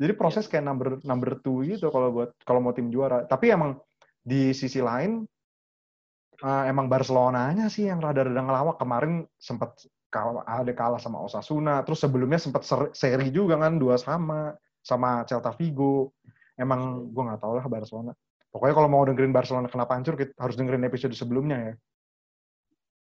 jadi 0.00 0.12
proses 0.16 0.48
kayak 0.48 0.64
number 0.64 0.98
number 1.04 1.36
two 1.44 1.60
gitu 1.66 1.92
kalau 1.92 2.08
buat 2.10 2.30
kalau 2.46 2.64
mau 2.64 2.72
tim 2.72 2.88
juara 2.88 3.28
tapi 3.28 3.52
emang 3.52 3.76
di 4.22 4.54
sisi 4.56 4.80
lain 4.80 5.26
eh, 6.42 6.64
emang 6.68 6.90
Barcelonanya 6.90 7.70
sih 7.70 7.86
yang 7.86 8.02
rada-rada 8.02 8.42
ngelawak 8.42 8.76
kemarin 8.82 9.24
sempat 9.38 9.78
kalah 10.12 10.44
ada 10.44 10.72
kalah 10.76 11.00
sama 11.00 11.22
Osasuna 11.24 11.80
terus 11.86 12.02
sebelumnya 12.04 12.36
sempat 12.36 12.66
ser- 12.68 12.92
seri 12.92 13.32
juga 13.32 13.56
kan 13.56 13.80
dua 13.80 13.96
sama 13.96 14.52
sama 14.82 15.24
Celta 15.24 15.54
Vigo 15.56 16.12
emang 16.58 17.08
gue 17.08 17.22
nggak 17.22 17.40
tahu 17.40 17.56
lah 17.56 17.66
Barcelona 17.70 18.12
Pokoknya 18.52 18.74
kalau 18.76 18.88
mau 18.92 19.00
dengerin 19.08 19.32
Barcelona 19.32 19.64
kenapa 19.64 19.96
hancur, 19.96 20.12
kita 20.12 20.36
harus 20.36 20.60
dengerin 20.60 20.84
episode 20.84 21.16
sebelumnya 21.16 21.56
ya. 21.56 21.74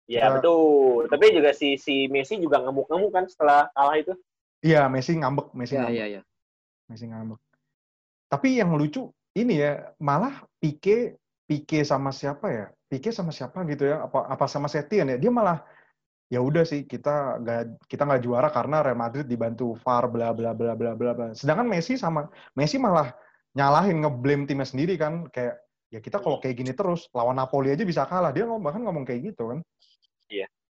Iya 0.07 0.21
Kita- 0.23 0.35
betul. 0.39 1.11
Tapi 1.11 1.25
juga 1.35 1.51
si 1.51 1.75
si 1.75 2.07
Messi 2.07 2.39
juga 2.39 2.63
ngemuk-ngemuk 2.63 3.11
kan 3.11 3.27
setelah 3.27 3.67
kalah 3.75 3.99
itu. 3.99 4.15
Iya, 4.63 4.87
Messi 4.87 5.19
ngambek, 5.19 5.51
Messi 5.59 5.75
Iya, 5.75 5.81
ngambek, 5.83 5.97
iya, 5.99 6.07
iya. 6.07 6.23
Messi 6.87 7.05
ngambek. 7.11 7.41
Tapi 8.31 8.49
yang 8.63 8.71
lucu 8.79 9.11
ini 9.35 9.59
ya, 9.59 9.91
malah 9.99 10.47
Pique, 10.63 11.19
Pique 11.44 11.85
sama 11.85 12.11
siapa 12.11 12.46
ya? 12.48 12.66
Pique 12.88 13.12
sama 13.12 13.28
siapa 13.28 13.61
gitu 13.68 13.85
ya? 13.85 14.09
Apa 14.09 14.28
apa 14.28 14.44
sama 14.48 14.68
Setien 14.68 15.12
ya? 15.12 15.16
Dia 15.20 15.28
malah 15.28 15.61
ya 16.33 16.40
udah 16.40 16.64
sih 16.64 16.88
kita 16.88 17.38
nggak 17.44 17.85
kita 17.85 18.02
nggak 18.09 18.22
juara 18.24 18.48
karena 18.48 18.80
Real 18.80 18.96
Madrid 18.96 19.28
dibantu 19.28 19.76
VAR 19.85 20.09
bla 20.09 20.33
bla 20.33 20.57
bla 20.57 20.72
bla 20.72 20.92
bla 20.96 21.12
bla. 21.12 21.26
Sedangkan 21.37 21.68
Messi 21.68 22.00
sama 22.00 22.26
Messi 22.57 22.80
malah 22.80 23.12
nyalahin 23.54 24.02
ngeblame 24.02 24.48
timnya 24.48 24.66
sendiri 24.66 24.96
kan 24.96 25.28
kayak 25.28 25.61
ya 25.92 26.00
kita 26.02 26.18
kalau 26.18 26.42
kayak 26.42 26.59
gini 26.59 26.72
terus 26.74 27.07
lawan 27.12 27.37
Napoli 27.37 27.70
aja 27.76 27.85
bisa 27.85 28.09
kalah. 28.09 28.33
Dia 28.33 28.48
ngomong 28.48 28.64
bahkan 28.64 28.83
ngomong 28.83 29.04
kayak 29.04 29.37
gitu 29.37 29.52
kan. 29.52 29.59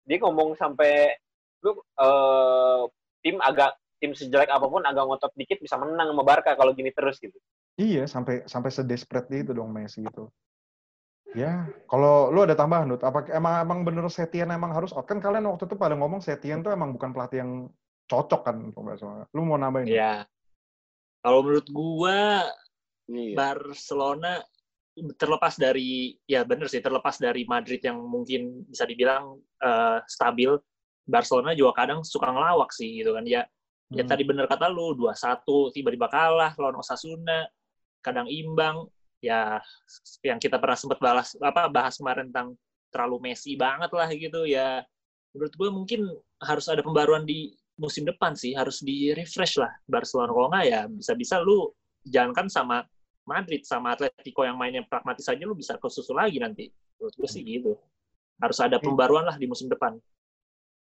Dia 0.09 0.19
ngomong 0.19 0.59
sampai 0.59 1.15
lu 1.63 1.79
eh, 1.79 2.83
tim 3.23 3.39
agak 3.39 3.79
tim 4.03 4.19
sejelek 4.19 4.51
apa 4.51 4.67
pun 4.67 4.83
agak 4.83 5.07
ngotot 5.07 5.31
dikit 5.39 5.63
bisa 5.63 5.79
menang 5.79 6.11
sama 6.11 6.27
Barca 6.27 6.59
kalau 6.59 6.75
gini 6.75 6.91
terus 6.91 7.23
gitu. 7.23 7.39
Iya, 7.79 8.05
sampai 8.11 8.45
sampai 8.51 8.75
sedesperate 8.75 9.47
itu 9.47 9.55
dong 9.55 9.71
Messi 9.71 10.03
itu. 10.03 10.27
Ya, 11.33 11.65
kalau 11.89 12.29
lu 12.29 12.45
ada 12.45 12.53
tambahan, 12.53 12.93
Dut, 12.93 13.01
apa 13.01 13.25
emang 13.33 13.65
emang 13.65 13.79
bener 13.89 14.05
Setien 14.13 14.53
emang 14.53 14.77
harus 14.77 14.93
out? 14.93 15.09
Kan 15.09 15.17
kalian 15.17 15.49
waktu 15.49 15.65
itu 15.65 15.77
pada 15.81 15.97
ngomong 15.97 16.21
Setien 16.21 16.61
tuh 16.61 16.77
emang 16.77 16.93
bukan 16.93 17.11
pelatih 17.17 17.41
yang 17.41 17.53
cocok 18.05 18.41
kan. 18.45 18.57
Lu 19.33 19.43
mau 19.49 19.57
nambahin? 19.57 19.89
Dut? 19.89 19.97
Ya. 19.97 20.29
Kalau 21.25 21.41
menurut 21.41 21.69
gua 21.73 22.45
Iya. 23.11 23.35
Barcelona 23.37 24.41
terlepas 25.17 25.57
dari 25.57 26.17
ya 26.29 26.45
bener 26.45 26.69
sih 26.69 26.85
terlepas 26.85 27.17
dari 27.17 27.49
Madrid 27.49 27.81
yang 27.81 27.99
mungkin 27.99 28.69
bisa 28.69 28.85
dibilang 28.85 29.41
eh, 29.59 29.99
stabil 30.07 30.53
Barcelona 31.03 31.57
juga 31.57 31.83
kadang 31.83 32.05
suka 32.07 32.31
ngelawak 32.31 32.71
sih 32.71 33.03
gitu 33.03 33.17
kan 33.17 33.25
ya 33.27 33.43
ya 33.93 34.05
Hmm. 34.05 34.09
tadi 34.09 34.23
bener 34.25 34.49
kata 34.49 34.73
lu 34.73 34.97
2-1 34.97 35.69
tiba-tiba 35.75 36.09
kalah 36.09 36.57
lawan 36.57 36.81
Osasuna 36.81 37.45
kadang 38.01 38.25
imbang 38.25 38.89
ya 39.23 39.63
yang 40.27 40.43
kita 40.43 40.59
pernah 40.59 40.75
sempat 40.75 40.99
bahas 40.99 41.39
apa 41.39 41.71
bahas 41.71 41.95
kemarin 41.95 42.29
tentang 42.29 42.59
terlalu 42.91 43.31
Messi 43.31 43.55
banget 43.55 43.89
lah 43.95 44.11
gitu 44.11 44.45
ya. 44.45 44.83
Menurut 45.33 45.55
gue 45.57 45.69
mungkin 45.73 46.01
harus 46.43 46.67
ada 46.69 46.83
pembaruan 46.85 47.25
di 47.25 47.55
musim 47.81 48.05
depan 48.05 48.37
sih 48.37 48.53
harus 48.53 48.83
di 48.83 49.15
refresh 49.15 49.63
lah. 49.63 49.71
Barcelona 49.87 50.35
kalau 50.35 50.49
nggak 50.53 50.67
ya 50.67 50.81
bisa-bisa 50.91 51.41
lu 51.41 51.71
jangankan 52.05 52.51
sama 52.51 52.85
Madrid 53.23 53.63
sama 53.63 53.95
Atletico 53.95 54.43
yang 54.43 54.59
mainnya 54.59 54.83
pragmatis 54.83 55.31
aja 55.31 55.47
lu 55.47 55.55
bisa 55.55 55.79
kesusul 55.79 56.19
lagi 56.19 56.43
nanti. 56.43 56.69
Menurut 56.99 57.15
gue 57.15 57.29
sih 57.31 57.41
gitu. 57.47 57.79
Harus 58.43 58.59
ada 58.59 58.83
pembaruan 58.83 59.23
lah 59.23 59.39
di 59.39 59.47
musim 59.47 59.71
depan. 59.71 59.97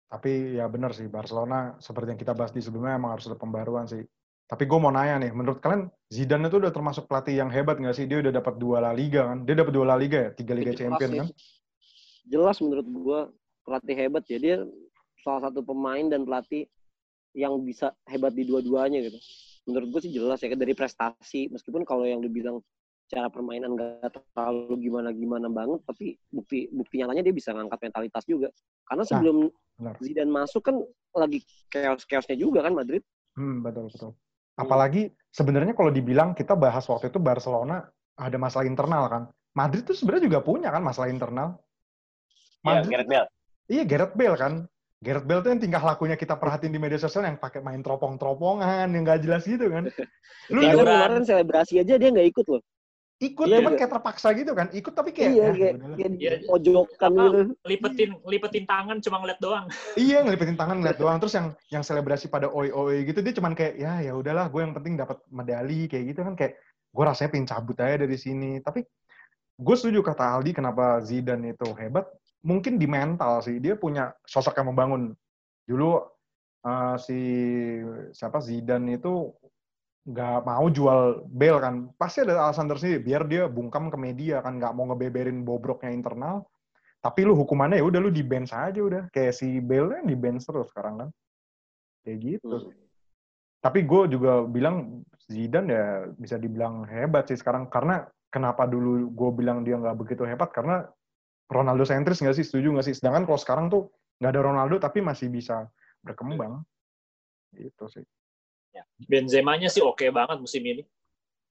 Tapi 0.07 0.55
ya 0.55 0.71
bener 0.71 0.95
sih, 0.95 1.11
Barcelona 1.11 1.75
seperti 1.83 2.15
yang 2.15 2.21
kita 2.21 2.31
bahas 2.31 2.55
di 2.55 2.63
sebelumnya 2.63 2.95
emang 2.95 3.19
harus 3.19 3.27
ada 3.27 3.35
pembaruan 3.35 3.83
sih. 3.89 4.05
Tapi 4.47 4.63
gue 4.63 4.79
mau 4.79 4.95
nanya 4.95 5.27
nih, 5.27 5.31
menurut 5.35 5.59
kalian 5.59 5.91
Zidane 6.07 6.47
itu 6.47 6.55
udah 6.55 6.71
termasuk 6.71 7.03
pelatih 7.11 7.35
yang 7.35 7.51
hebat 7.51 7.83
nggak 7.83 7.91
sih? 7.91 8.07
Dia 8.07 8.23
udah 8.23 8.31
dapat 8.31 8.55
dua 8.55 8.79
La 8.79 8.95
Liga 8.95 9.27
kan? 9.27 9.43
Dia 9.43 9.59
dapat 9.59 9.75
dua 9.75 9.85
La 9.91 9.99
Liga 9.99 10.17
ya? 10.23 10.29
Tiga 10.31 10.55
Liga 10.55 10.71
Jelas 10.71 10.79
Champion 10.79 11.09
sih. 11.11 11.19
kan? 11.19 11.27
Jelas 12.31 12.57
menurut 12.63 12.87
gua 12.87 13.19
pelatih 13.67 13.95
hebat 13.99 14.23
ya. 14.31 14.39
Dia 14.39 14.55
salah 15.19 15.51
satu 15.51 15.59
pemain 15.67 16.07
dan 16.07 16.23
pelatih 16.23 16.63
yang 17.35 17.59
bisa 17.59 17.91
hebat 18.07 18.31
di 18.31 18.47
dua-duanya 18.47 19.03
gitu. 19.03 19.19
Menurut 19.67 19.87
gua 19.91 19.99
sih 19.99 20.15
jelas 20.15 20.39
ya 20.39 20.55
dari 20.55 20.71
prestasi. 20.71 21.51
Meskipun 21.51 21.83
kalau 21.83 22.07
yang 22.07 22.23
dibilang 22.23 22.63
cara 23.11 23.27
permainan 23.27 23.75
nggak 23.75 24.15
terlalu 24.15 24.79
gimana-gimana 24.79 25.51
banget, 25.51 25.83
tapi 25.83 26.15
bukti 26.31 26.71
bukti 26.71 27.03
nyatanya 27.03 27.23
dia 27.27 27.35
bisa 27.35 27.51
ngangkat 27.51 27.91
mentalitas 27.91 28.23
juga. 28.23 28.47
Karena 28.87 29.03
sebelum 29.03 29.51
benar. 29.75 29.95
Zidane 29.99 30.31
masuk 30.31 30.63
kan 30.63 30.79
lagi 31.11 31.43
chaos-chaosnya 31.67 32.39
juga 32.39 32.63
kan 32.63 32.71
Madrid. 32.71 33.03
Hmm, 33.35 33.59
betul 33.59 33.91
betul. 33.91 34.15
Apalagi 34.57 35.13
sebenarnya 35.29 35.77
kalau 35.77 35.93
dibilang 35.93 36.33
kita 36.33 36.57
bahas 36.57 36.83
waktu 36.89 37.13
itu 37.13 37.21
Barcelona 37.21 37.85
ada 38.17 38.37
masalah 38.41 38.65
internal 38.65 39.05
kan. 39.05 39.23
Madrid 39.53 39.85
tuh 39.85 39.93
sebenarnya 39.93 40.29
juga 40.33 40.39
punya 40.41 40.69
kan 40.73 40.81
masalah 40.81 41.13
internal. 41.13 41.61
Ya, 42.61 42.65
Madrid 42.65 42.89
Gareth 42.89 43.09
Bale. 43.09 43.27
Iya 43.69 43.83
Gareth 43.85 44.15
Bale 44.17 44.37
kan. 44.37 44.53
Gareth 44.97 45.25
Bale 45.29 45.41
tuh 45.45 45.49
yang 45.53 45.61
tingkah 45.61 45.83
lakunya 45.85 46.17
kita 46.17 46.33
perhatiin 46.33 46.73
di 46.73 46.81
media 46.81 46.97
sosial 46.97 47.29
yang 47.29 47.37
pakai 47.37 47.61
main 47.61 47.85
teropong-teropongan 47.85 48.89
yang 48.89 49.03
gak 49.05 49.21
jelas 49.21 49.45
gitu 49.45 49.69
kan. 49.69 49.85
Lu 50.53 50.59
Tiduran. 50.65 50.89
kemarin 50.89 51.21
selebrasi 51.21 51.85
aja 51.85 51.93
dia 52.01 52.09
nggak 52.09 52.29
ikut 52.33 52.45
loh. 52.49 52.61
Ikut 53.17 53.49
Iya, 53.49 53.57
cuman 53.57 53.73
iya. 53.73 53.79
kayak 53.81 53.91
terpaksa 53.97 54.27
gitu 54.37 54.51
kan. 54.53 54.67
Ikut 54.69 54.93
tapi 54.93 55.09
kayak 55.09 55.31
iya, 55.33 55.45
"Ah, 55.49 55.53
kayak, 55.57 55.73
udahlah." 55.81 55.97
kayak 55.97 56.11
Iya. 56.13 56.31
pojokan 56.45 57.11
gitu. 57.17 57.39
lipetin 57.65 58.09
lipetin 58.29 58.65
tangan 58.69 58.97
cuma 59.01 59.17
ngeliat 59.25 59.39
doang 59.41 59.65
Iya 59.97 60.17
ngelipetin 60.21 60.53
tangan 60.53 60.77
ngeliat 60.77 60.97
doang 61.01 61.17
terus 61.17 61.33
yang 61.33 61.47
yang 61.73 61.81
selebrasi 61.81 62.29
pada 62.29 62.45
oi 62.53 62.69
oi 62.69 63.01
gitu 63.09 63.25
dia 63.25 63.33
cuman 63.33 63.57
kayak 63.57 63.73
ya 63.81 64.05
ya 64.05 64.13
udahlah 64.13 64.45
gue 64.53 64.61
yang 64.61 64.73
penting 64.77 64.93
dapat 65.01 65.17
medali 65.33 65.89
kayak 65.89 66.13
gitu 66.13 66.21
kan 66.21 66.37
kayak 66.37 66.61
gue 66.93 67.03
rasanya 67.03 67.29
pengen 67.33 67.47
cabut 67.49 67.77
aja 67.81 67.95
dari 68.05 68.17
sini 68.21 68.61
tapi 68.61 68.85
gue 69.57 69.75
setuju 69.75 70.05
kata 70.05 70.37
Aldi 70.37 70.53
kenapa 70.53 71.01
Zidane 71.01 71.57
itu 71.57 71.67
hebat 71.73 72.05
mungkin 72.45 72.77
di 72.77 72.85
mental 72.85 73.41
sih 73.41 73.57
dia 73.57 73.73
punya 73.73 74.13
sosok 74.29 74.61
yang 74.61 74.69
membangun 74.69 75.17
dulu 75.65 76.05
eh, 76.61 76.95
si 77.01 77.19
siapa 78.13 78.37
Zidane 78.45 79.01
itu 79.01 79.33
nggak 80.07 80.39
mau 80.47 80.65
jual 80.71 81.27
Bale 81.27 81.59
kan 81.59 81.75
pasti 81.99 82.23
ada 82.23 82.47
alasan 82.47 82.71
tersendiri 82.71 83.03
biar 83.03 83.27
dia 83.27 83.43
bungkam 83.51 83.91
ke 83.91 83.97
media 83.99 84.39
kan 84.39 84.55
nggak 84.55 84.71
mau 84.71 84.87
ngebeberin 84.87 85.43
bobroknya 85.43 85.91
internal 85.91 86.47
tapi 87.03 87.27
lu 87.27 87.35
hukumannya 87.35 87.83
ya 87.83 87.85
udah 87.85 87.99
lu 87.99 88.11
di 88.11 88.23
bench 88.23 88.55
aja 88.55 88.79
udah 88.79 89.11
kayak 89.11 89.35
si 89.35 89.59
Bale 89.59 89.99
yang 89.99 90.07
di 90.07 90.15
bench 90.15 90.47
terus 90.47 90.71
sekarang 90.71 90.95
kan 91.05 91.09
kayak 92.07 92.17
gitu 92.23 92.47
Hmm. 92.47 92.71
tapi 93.59 93.83
gue 93.83 94.15
juga 94.15 94.47
bilang 94.47 95.03
Zidane 95.27 95.67
ya 95.67 95.87
bisa 96.15 96.39
dibilang 96.39 96.87
hebat 96.87 97.27
sih 97.27 97.35
sekarang 97.35 97.67
karena 97.67 98.07
kenapa 98.31 98.63
dulu 98.63 99.11
gue 99.11 99.29
bilang 99.43 99.67
dia 99.67 99.75
nggak 99.75 99.97
begitu 99.99 100.23
hebat 100.23 100.55
karena 100.55 100.87
Ronaldo 101.47 101.87
sentris 101.87 102.19
nggak 102.19 102.35
sih? 102.35 102.45
Setuju 102.45 102.75
nggak 102.75 102.85
sih? 102.91 102.95
Sedangkan 102.95 103.23
kalau 103.23 103.39
sekarang 103.39 103.65
tuh 103.71 103.87
nggak 104.19 104.31
ada 104.35 104.41
Ronaldo 104.43 104.75
tapi 104.83 104.99
masih 104.99 105.31
bisa 105.31 105.67
berkembang. 106.03 106.63
Itu 107.55 107.87
sih. 107.87 108.03
Benzema-nya 109.07 109.69
sih 109.69 109.81
oke 109.81 110.09
banget 110.09 110.37
musim 110.41 110.63
ini. 110.65 110.83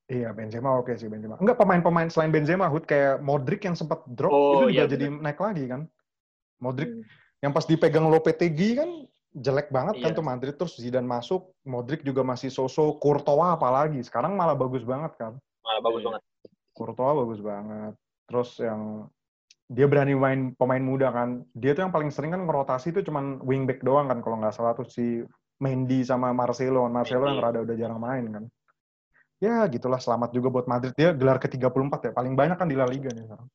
Iya, 0.06 0.30
Benzema 0.30 0.78
oke 0.78 0.94
sih 0.94 1.10
Benzema. 1.10 1.34
Enggak 1.42 1.58
pemain-pemain 1.58 2.06
selain 2.06 2.30
Benzema, 2.30 2.70
Hud 2.70 2.86
kayak 2.86 3.18
Modric 3.22 3.66
yang 3.66 3.74
sempat 3.74 4.06
drop 4.06 4.30
Oh, 4.30 4.70
itu 4.70 4.70
juga 4.70 4.84
iya, 4.86 4.86
jadi 4.86 5.06
naik 5.10 5.38
lagi 5.42 5.64
kan. 5.66 5.90
Modric 6.62 6.94
Hmm. 6.94 7.02
yang 7.42 7.52
pas 7.52 7.66
dipegang 7.66 8.06
Lopetegui 8.06 8.78
kan 8.78 8.90
jelek 9.36 9.68
banget 9.68 10.00
kan 10.00 10.14
Iya. 10.14 10.16
tuh 10.16 10.24
Madrid 10.24 10.54
terus 10.54 10.78
Zidane 10.78 11.04
masuk, 11.04 11.52
Modric 11.66 12.06
juga 12.06 12.22
masih 12.22 12.48
so-so, 12.54 12.96
Courtois 13.02 13.52
apalagi. 13.52 13.98
Sekarang 14.06 14.38
malah 14.38 14.54
bagus 14.54 14.86
banget 14.86 15.12
kan. 15.18 15.34
Malah 15.66 15.82
bagus 15.82 16.00
Iya. 16.00 16.06
banget. 16.08 16.22
Courtois 16.72 17.14
bagus 17.26 17.40
banget. 17.42 17.92
Terus 18.30 18.50
yang 18.62 19.10
dia 19.66 19.90
berani 19.90 20.14
main 20.14 20.40
pemain 20.54 20.80
muda 20.80 21.10
kan. 21.10 21.42
Dia 21.50 21.74
tuh 21.74 21.82
yang 21.82 21.90
paling 21.90 22.14
sering 22.14 22.30
kan 22.30 22.46
ngerotasi 22.46 22.94
itu 22.94 23.02
cuman 23.02 23.42
wingback 23.42 23.82
doang 23.82 24.06
kan 24.06 24.22
kalau 24.22 24.38
nggak 24.38 24.54
salah 24.54 24.78
tuh 24.78 24.86
si 24.86 25.26
Mendy 25.62 26.04
sama 26.04 26.32
Marcelo. 26.36 26.84
Marcelo 26.88 27.26
yang 27.28 27.40
rada 27.40 27.64
udah 27.64 27.76
jarang 27.76 28.00
main 28.00 28.24
kan. 28.28 28.44
Ya 29.36 29.64
gitulah 29.68 30.00
selamat 30.00 30.32
juga 30.32 30.48
buat 30.48 30.66
Madrid. 30.68 30.96
Dia 30.96 31.12
gelar 31.12 31.36
ke-34 31.36 31.92
ya. 32.08 32.12
Paling 32.16 32.32
banyak 32.32 32.56
kan 32.56 32.68
di 32.68 32.76
La 32.76 32.88
Liga 32.88 33.12
nih 33.12 33.24
sekarang. 33.28 33.48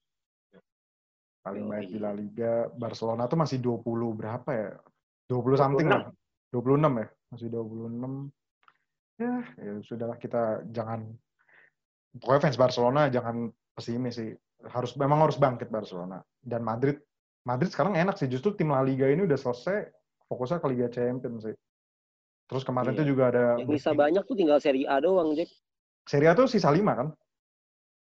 Paling 1.42 1.66
banyak 1.66 1.90
di 1.90 2.00
La 2.02 2.14
Liga. 2.14 2.70
Barcelona 2.70 3.26
tuh 3.26 3.38
masih 3.42 3.58
20 3.58 3.82
berapa 4.14 4.50
ya? 4.54 4.70
20 5.26 5.58
something 5.58 5.88
lah. 5.90 6.14
26 6.54 7.02
ya? 7.02 7.08
Masih 7.34 7.48
26. 7.50 8.30
Ya, 9.22 9.36
ya 9.58 9.74
sudahlah 9.86 10.18
kita 10.18 10.66
jangan 10.74 11.06
pokoknya 12.18 12.42
fans 12.42 12.58
Barcelona 12.58 13.02
jangan 13.10 13.50
pesimis 13.74 14.18
sih. 14.18 14.34
Harus 14.70 14.94
memang 14.98 15.26
harus 15.26 15.42
bangkit 15.42 15.74
Barcelona. 15.74 16.22
Dan 16.38 16.62
Madrid 16.62 17.02
Madrid 17.42 17.74
sekarang 17.74 17.98
enak 17.98 18.22
sih. 18.22 18.30
Justru 18.30 18.54
tim 18.54 18.70
La 18.70 18.86
Liga 18.86 19.10
ini 19.10 19.26
udah 19.26 19.38
selesai 19.38 19.90
fokusnya 20.30 20.62
ke 20.62 20.68
Liga 20.70 20.88
Champions 20.94 21.42
sih. 21.50 21.58
Terus 22.52 22.68
kemarin 22.68 22.92
Iya. 22.92 23.00
tuh 23.00 23.08
juga 23.08 23.24
ada 23.32 23.46
Yang 23.64 23.80
bisa 23.80 23.92
banyak 23.96 24.24
tuh 24.28 24.36
tinggal 24.36 24.60
Serie 24.60 24.84
A 24.84 25.00
doang, 25.00 25.32
Jack. 25.40 25.48
Serie 26.04 26.28
A 26.28 26.36
tuh 26.36 26.52
sisa 26.52 26.68
5 26.68 26.92
kan? 26.92 27.08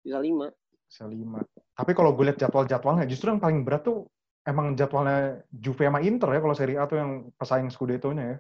Bisa 0.06 0.21
lima. 0.21 0.54
Sisa 0.86 1.10
5. 1.10 1.41
Tapi 1.73 1.91
kalau 1.97 2.13
gue 2.13 2.30
lihat 2.30 2.38
jadwal-jadwalnya 2.38 3.10
justru 3.10 3.34
yang 3.34 3.41
paling 3.41 3.65
berat 3.65 3.82
tuh 3.89 4.06
emang 4.45 4.78
jadwalnya 4.78 5.41
Juve 5.50 5.89
sama 5.89 6.06
Inter 6.06 6.38
ya 6.38 6.39
kalau 6.39 6.54
Serie 6.54 6.78
A 6.78 6.86
tuh 6.86 7.02
yang 7.02 7.34
pesaing 7.34 7.73
Scudetto-nya 7.73 8.23
ya. 8.23 8.38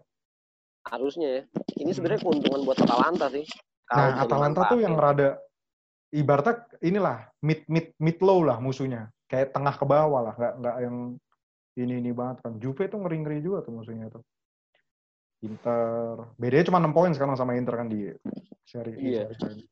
Harusnya 0.85 1.27
ya. 1.27 1.41
Ini 1.81 1.91
sebenarnya 1.97 2.21
keuntungan 2.21 2.61
buat 2.61 2.77
Atalanta 2.77 3.27
sih. 3.33 3.43
Nah, 3.89 4.21
Atalanta 4.21 4.69
tuh 4.69 4.79
yang 4.79 4.93
rada 4.93 5.41
ibaratnya 6.13 6.63
inilah 6.85 7.25
mid 7.41 7.65
mid 7.67 7.91
mid 7.97 8.21
low 8.21 8.45
lah 8.45 8.61
musuhnya. 8.61 9.09
Kayak 9.27 9.51
tengah 9.51 9.75
ke 9.75 9.83
bawah 9.83 10.31
lah, 10.31 10.33
nggak 10.39 10.53
nggak 10.63 10.75
yang 10.87 10.95
ini 11.75 11.93
ini 11.99 12.11
banget 12.15 12.37
kan. 12.45 12.53
Juve 12.61 12.87
tuh 12.87 13.03
ngeri 13.03 13.17
ngeri 13.25 13.37
juga 13.43 13.65
tuh 13.65 13.75
musuhnya 13.75 14.07
tuh. 14.07 14.23
Inter, 15.45 16.33
bedanya 16.41 16.65
cuma 16.65 16.81
6 16.81 16.93
poin 16.97 17.11
sekarang 17.13 17.37
sama 17.37 17.53
Inter 17.53 17.77
kan 17.77 17.87
di 17.89 18.09
seri 18.65 18.97
di 18.97 19.13
Iya. 19.13 19.29
seri 19.37 19.61
ini. 19.61 19.65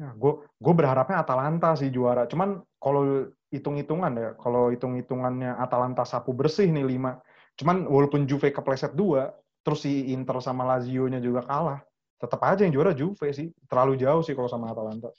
Ya, 0.00 0.12
gue 0.16 0.32
gue 0.56 0.74
berharapnya 0.76 1.20
Atalanta 1.20 1.76
sih 1.76 1.92
juara. 1.92 2.24
Cuman 2.24 2.60
kalau 2.80 3.28
hitung-hitungan 3.52 4.12
ya, 4.16 4.28
kalau 4.36 4.72
hitung-hitungannya 4.72 5.56
Atalanta 5.60 6.04
sapu 6.08 6.32
bersih 6.32 6.72
nih 6.72 6.84
5. 6.84 7.20
Cuman 7.56 7.84
walaupun 7.84 8.24
Juve 8.24 8.52
kepleset 8.52 8.96
2, 8.96 9.28
terus 9.60 9.84
si 9.84 10.12
Inter 10.12 10.40
sama 10.40 10.64
Lazio-nya 10.64 11.20
juga 11.20 11.44
kalah. 11.44 11.80
Tetap 12.20 12.40
aja 12.44 12.64
yang 12.64 12.72
juara 12.72 12.96
Juve 12.96 13.32
sih. 13.32 13.52
Terlalu 13.68 14.00
jauh 14.00 14.24
sih 14.24 14.32
kalau 14.32 14.48
sama 14.48 14.72
Atalanta. 14.72 15.12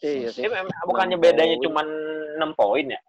Iya 0.00 0.32
sih. 0.32 0.44
Ini 0.44 0.48
memang 0.48 0.72
bukannya 0.88 1.16
bedanya 1.20 1.56
poin. 1.60 1.64
cuma 1.64 1.82
6 1.84 2.52
poin 2.56 2.86
ya? 2.88 3.00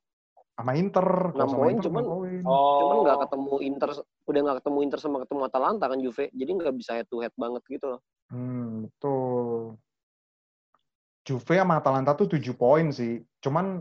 Sama 0.54 0.72
Inter. 0.78 1.08
Enam 1.34 1.50
sama 1.50 1.58
poin, 1.58 1.76
cuman-. 1.82 2.06
Oh. 2.46 2.80
Cuman 2.86 2.98
nggak 3.06 3.20
ketemu 3.26 3.54
Inter, 3.66 3.90
udah 4.30 4.40
nggak 4.46 4.58
ketemu 4.62 4.78
Inter 4.86 5.00
sama 5.02 5.18
ketemu 5.26 5.42
Atalanta 5.50 5.86
kan 5.90 6.00
Juve. 6.00 6.26
Jadi 6.30 6.52
nggak 6.54 6.74
bisa 6.78 6.92
head 6.98 7.08
to 7.10 7.18
head 7.26 7.34
banget 7.34 7.64
gitu 7.66 7.86
loh. 7.98 8.02
Hmm, 8.30 8.86
betul. 8.86 9.78
Juve 11.24 11.54
sama 11.56 11.80
Atalanta 11.80 12.12
tuh 12.14 12.28
7 12.28 12.54
poin 12.54 12.92
sih. 12.92 13.18
Cuman 13.40 13.80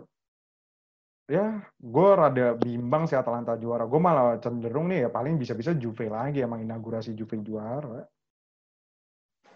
ya 1.27 1.61
gue 1.79 2.09
rada 2.13 2.55
bimbang 2.57 3.05
sih 3.05 3.19
Atalanta 3.19 3.59
juara. 3.59 3.85
Gue 3.85 4.01
malah 4.01 4.39
cenderung 4.39 4.89
nih 4.89 5.07
ya 5.07 5.11
paling 5.11 5.37
bisa-bisa 5.37 5.75
Juve 5.77 6.09
lagi 6.09 6.41
emang 6.41 6.63
inaugurasi 6.63 7.13
Juve 7.13 7.43
juara. 7.43 8.07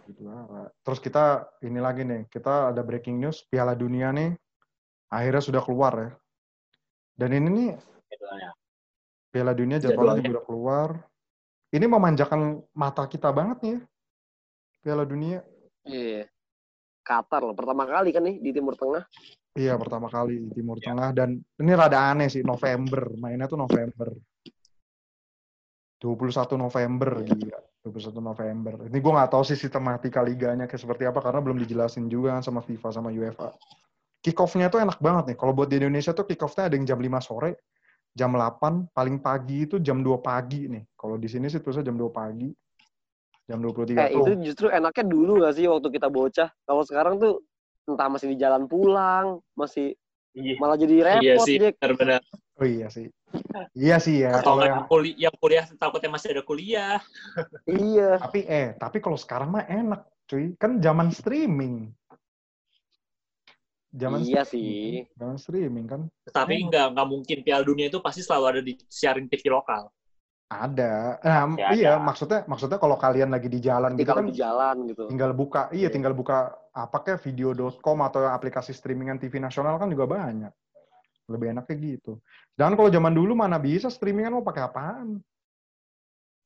Juara. 0.06 0.70
Terus 0.86 1.00
kita 1.02 1.50
ini 1.66 1.82
lagi 1.82 2.06
nih, 2.06 2.30
kita 2.30 2.70
ada 2.70 2.82
breaking 2.86 3.18
news 3.18 3.42
Piala 3.46 3.74
Dunia 3.74 4.14
nih 4.14 4.34
akhirnya 5.10 5.42
sudah 5.42 5.62
keluar 5.62 5.94
ya. 5.98 6.10
Dan 7.16 7.32
ini 7.32 7.48
nih 7.48 7.68
Jadwalnya. 8.12 8.50
Piala 9.32 9.52
Dunia 9.52 9.76
jadwalnya 9.76 10.22
juga 10.24 10.40
udah 10.40 10.46
keluar. 10.48 10.90
Ini 11.68 11.84
memanjakan 11.84 12.62
mata 12.72 13.04
kita 13.04 13.28
banget 13.34 13.58
nih 13.60 13.72
ya. 13.76 13.80
Piala 14.80 15.04
Dunia. 15.04 15.40
Iya. 15.84 16.24
Qatar 17.06 17.44
loh, 17.44 17.54
pertama 17.54 17.86
kali 17.86 18.10
kan 18.10 18.24
nih 18.24 18.40
di 18.40 18.50
Timur 18.50 18.74
Tengah. 18.74 19.04
Iya 19.56 19.72
pertama 19.80 20.12
kali 20.12 20.36
di 20.36 20.50
Timur 20.52 20.76
Ya. 20.76 20.92
Tengah 20.92 21.10
dan 21.16 21.40
ini 21.40 21.72
rada 21.72 22.12
aneh 22.12 22.28
sih 22.28 22.44
November 22.44 23.08
mainnya 23.16 23.48
tuh 23.48 23.56
November 23.56 24.12
21 25.96 26.60
November 26.60 27.24
gila 27.24 27.60
21 27.80 28.20
November 28.20 28.74
ini 28.84 28.98
gue 29.00 29.12
nggak 29.16 29.32
tahu 29.32 29.42
sih 29.48 29.56
sistematika 29.56 30.20
liganya 30.20 30.68
kayak 30.68 30.82
seperti 30.84 31.08
apa 31.08 31.24
karena 31.24 31.40
belum 31.40 31.56
dijelasin 31.64 32.04
juga 32.12 32.36
kan 32.36 32.44
sama 32.44 32.60
FIFA 32.60 32.88
sama 32.92 33.08
UEFA 33.08 33.48
kick 34.20 34.38
off-nya 34.38 34.66
tuh 34.68 34.82
enak 34.82 34.98
banget 34.98 35.32
nih 35.32 35.36
kalau 35.38 35.52
buat 35.52 35.68
di 35.70 35.76
Indonesia 35.78 36.12
tuh 36.12 36.26
kick 36.26 36.40
off-nya 36.42 36.68
ada 36.70 36.74
yang 36.74 36.86
jam 36.86 36.98
5 36.98 37.20
sore 37.22 37.50
jam 38.16 38.32
8 38.32 38.90
paling 38.96 39.20
pagi 39.20 39.68
itu 39.68 39.76
jam 39.78 40.00
2 40.00 40.18
pagi 40.20 40.66
nih 40.66 40.82
kalau 40.96 41.20
di 41.20 41.28
sini 41.28 41.46
sih 41.46 41.60
tulisnya 41.60 41.86
jam 41.88 41.96
2 42.00 42.08
pagi 42.10 42.48
jam 43.46 43.62
23 43.62 43.94
Eh, 43.94 44.10
itu 44.10 44.32
justru 44.42 44.66
enaknya 44.74 45.04
dulu 45.06 45.38
gak 45.46 45.54
sih 45.54 45.70
waktu 45.70 45.86
kita 45.94 46.10
bocah. 46.10 46.50
Kalau 46.66 46.82
sekarang 46.82 47.22
tuh 47.22 47.46
entah 47.86 48.10
masih 48.10 48.34
di 48.34 48.42
jalan 48.42 48.66
pulang, 48.66 49.38
masih 49.54 49.94
Iya. 50.34 50.58
malah 50.60 50.76
jadi 50.76 50.94
repot, 51.00 51.22
Iya 51.24 51.34
sih, 51.46 51.56
benar-benar. 51.56 52.20
oh 52.60 52.66
iya 52.68 52.92
sih 52.92 53.08
iya 53.72 53.96
sih 53.96 54.20
ya 54.20 54.36
Atau 54.36 54.56
kalau 54.60 54.64
yang 54.68 54.84
kuli 54.84 55.10
yang 55.16 55.32
kuliah 55.40 55.64
takutnya 55.80 56.10
masih 56.12 56.28
ada 56.36 56.42
kuliah. 56.44 56.98
Iya. 57.64 58.20
Tapi 58.20 58.40
eh, 58.44 58.68
tapi 58.76 58.98
kalau 59.00 59.16
sekarang 59.16 59.48
mah 59.48 59.64
enak, 59.64 60.04
cuy. 60.28 60.52
Kan 60.60 60.82
zaman 60.84 61.08
streaming. 61.08 61.88
Zaman 63.96 64.20
Iya 64.22 64.44
streaming. 64.44 65.08
sih. 65.08 65.16
Zaman 65.16 65.36
streaming 65.36 65.86
kan 65.88 66.00
Tapi 66.28 66.54
Hmm. 66.60 66.68
nggak 66.68 66.86
nggak 66.92 67.08
mungkin 67.08 67.38
Piala 67.40 67.64
Dunia 67.64 67.86
itu 67.88 67.98
pasti 67.98 68.20
selalu 68.20 68.44
ada 68.46 68.60
di 68.60 68.76
siarin 68.86 69.24
TV 69.26 69.48
lokal. 69.48 69.88
ada. 70.46 71.18
Nah, 71.26 71.58
Ya, 71.58 71.68
iya, 71.74 71.90
ada. 71.98 71.98
maksudnya 71.98 72.46
maksudnya 72.46 72.78
kalau 72.78 72.94
kalian 72.94 73.34
lagi 73.34 73.50
di 73.50 73.58
jalan 73.58 73.98
gitu 73.98 74.14
kan 74.14 74.30
di 74.30 74.38
jalan 74.38 74.86
gitu. 74.86 75.10
tinggal 75.10 75.34
buka, 75.34 75.66
iya 75.74 75.88
Iya. 75.88 75.88
tinggal 75.90 76.14
buka 76.14 76.54
apa 76.70 77.02
kayak 77.02 77.18
video.com 77.18 77.98
atau 77.98 78.22
aplikasi 78.30 78.70
streamingan 78.70 79.18
TV 79.18 79.42
nasional 79.42 79.74
kan 79.74 79.90
juga 79.90 80.06
banyak. 80.06 80.54
Lebih 81.26 81.50
enaknya 81.50 81.74
gitu. 81.98 82.22
Dan 82.54 82.78
kalau 82.78 82.86
zaman 82.86 83.10
dulu 83.10 83.34
mana 83.34 83.58
bisa 83.58 83.90
streamingan 83.90 84.38
mau 84.38 84.46
pakai 84.46 84.70
apaan? 84.70 85.18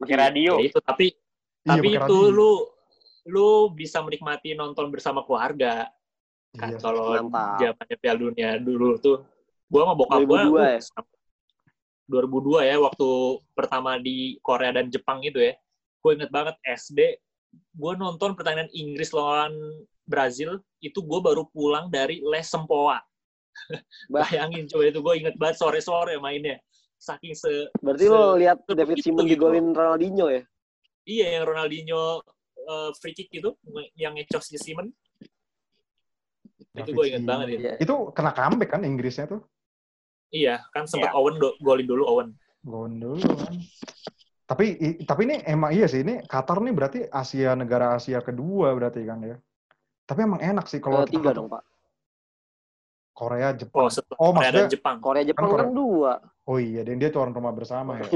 Pakai 0.01 0.17
radio. 0.17 0.57
Ya 0.57 0.73
itu 0.73 0.81
tapi 0.81 1.13
Iya, 1.61 1.77
tapi 1.77 1.89
itu 1.93 2.01
radio. 2.01 2.33
lu 2.33 2.53
lu 3.29 3.49
bisa 3.71 4.01
menikmati 4.01 4.57
nonton 4.57 4.89
bersama 4.89 5.21
keluarga 5.21 5.93
kan 6.51 6.75
Iya. 6.75 6.79
kalau 6.83 7.15
zamannya 7.15 7.97
Piala 7.97 8.19
Dunia 8.19 8.49
dulu 8.59 8.99
tuh 8.99 9.23
gua 9.71 9.87
sama 9.87 9.95
bokap 9.95 10.21
gua 10.27 10.39
2002 10.43 10.51
uh, 10.51 10.67
ya? 10.67 10.81
sama- 10.83 11.19
2002 12.11 12.67
ya 12.67 12.77
waktu 12.81 13.09
pertama 13.55 13.91
di 13.97 14.17
Korea 14.41 14.75
dan 14.75 14.91
Jepang 14.91 15.23
itu 15.23 15.39
ya 15.39 15.55
gue 16.01 16.11
inget 16.11 16.27
banget 16.29 16.57
SD 16.65 16.99
gue 17.71 17.93
nonton 17.95 18.35
pertandingan 18.35 18.67
Inggris 18.73 19.15
lawan 19.15 19.55
Brazil 20.03 20.59
itu 20.81 20.99
gue 20.99 21.21
baru 21.23 21.47
pulang 21.47 21.87
dari 21.87 22.19
les 22.21 22.43
sempoa 22.45 22.99
Bah. 24.09 24.27
bayangin 24.27 24.67
coba 24.67 24.89
itu 24.89 24.99
gue 24.99 25.15
inget 25.17 25.37
banget 25.37 25.57
sore-sore 25.59 26.19
mainnya 26.19 26.59
saking 26.97 27.31
se 27.31 27.71
Berarti 27.79 28.07
Se- 28.07 28.11
lo 28.11 28.35
lihat 28.35 28.59
David 28.67 28.99
gitu 28.99 29.07
Simon 29.07 29.25
gitu. 29.25 29.33
digolin 29.39 29.71
Ronaldinho 29.71 30.27
ya? 30.27 30.43
iya 31.05 31.39
yang 31.39 31.45
Ronaldinho 31.47 32.27
eh, 32.59 32.91
free 32.99 33.15
kick 33.15 33.31
itu 33.31 33.55
yang 33.95 34.19
ngecos 34.19 34.51
si 34.51 34.59
Simon 34.59 34.91
itu 36.73 36.91
gue 36.91 37.05
inget 37.07 37.25
banget 37.25 37.47
itu 37.49 37.61
Iya. 37.61 37.75
Itu 37.79 37.95
kena 38.11 38.31
comeback 38.31 38.71
kan 38.71 38.83
Inggrisnya 38.83 39.27
tuh. 39.27 39.43
iya 40.31 40.63
kan 40.71 40.87
sempat 40.87 41.11
Iya. 41.11 41.19
Owen 41.19 41.35
do- 41.37 41.59
golin 41.59 41.87
dulu 41.87 42.05
Owen 42.07 42.29
Gol 42.61 42.93
dulu 42.93 43.19
kan. 43.19 43.55
Tapi 44.45 44.65
i- 44.77 44.99
tapi 45.01 45.21
ini 45.25 45.37
emang 45.43 45.71
iya 45.71 45.87
sih 45.87 46.03
ini 46.03 46.23
Qatar 46.23 46.59
nih 46.59 46.71
berarti 46.71 47.01
Asia 47.07 47.55
negara 47.55 47.95
Asia 47.95 48.19
kedua 48.21 48.71
berarti 48.73 49.03
kan 49.03 49.19
ya. 49.23 49.37
Tapi 50.05 50.21
emang 50.23 50.39
enak 50.39 50.67
sih 50.67 50.79
kalau 50.79 51.03
tiga 51.05 51.31
dong, 51.31 51.47
Pak. 51.47 51.63
Korea, 53.11 53.53
Jepang. 53.53 53.85
oh 53.85 53.91
setelah 53.91 54.19
Oh, 54.19 54.31
Korea 54.31 54.49
maksudnya- 54.49 54.61
dan 54.61 54.73
Jepang 54.73 54.97
Korea 54.99 55.23
Jepang 55.23 55.45
Korea- 55.47 55.61
kan 55.61 55.71
dua. 55.71 56.13
Oh 56.45 56.59
iya, 56.59 56.81
dan 56.83 56.97
dia 56.97 57.11
tuan 57.11 57.31
rumah 57.31 57.53
bersama 57.53 58.01
ya. 58.01 58.09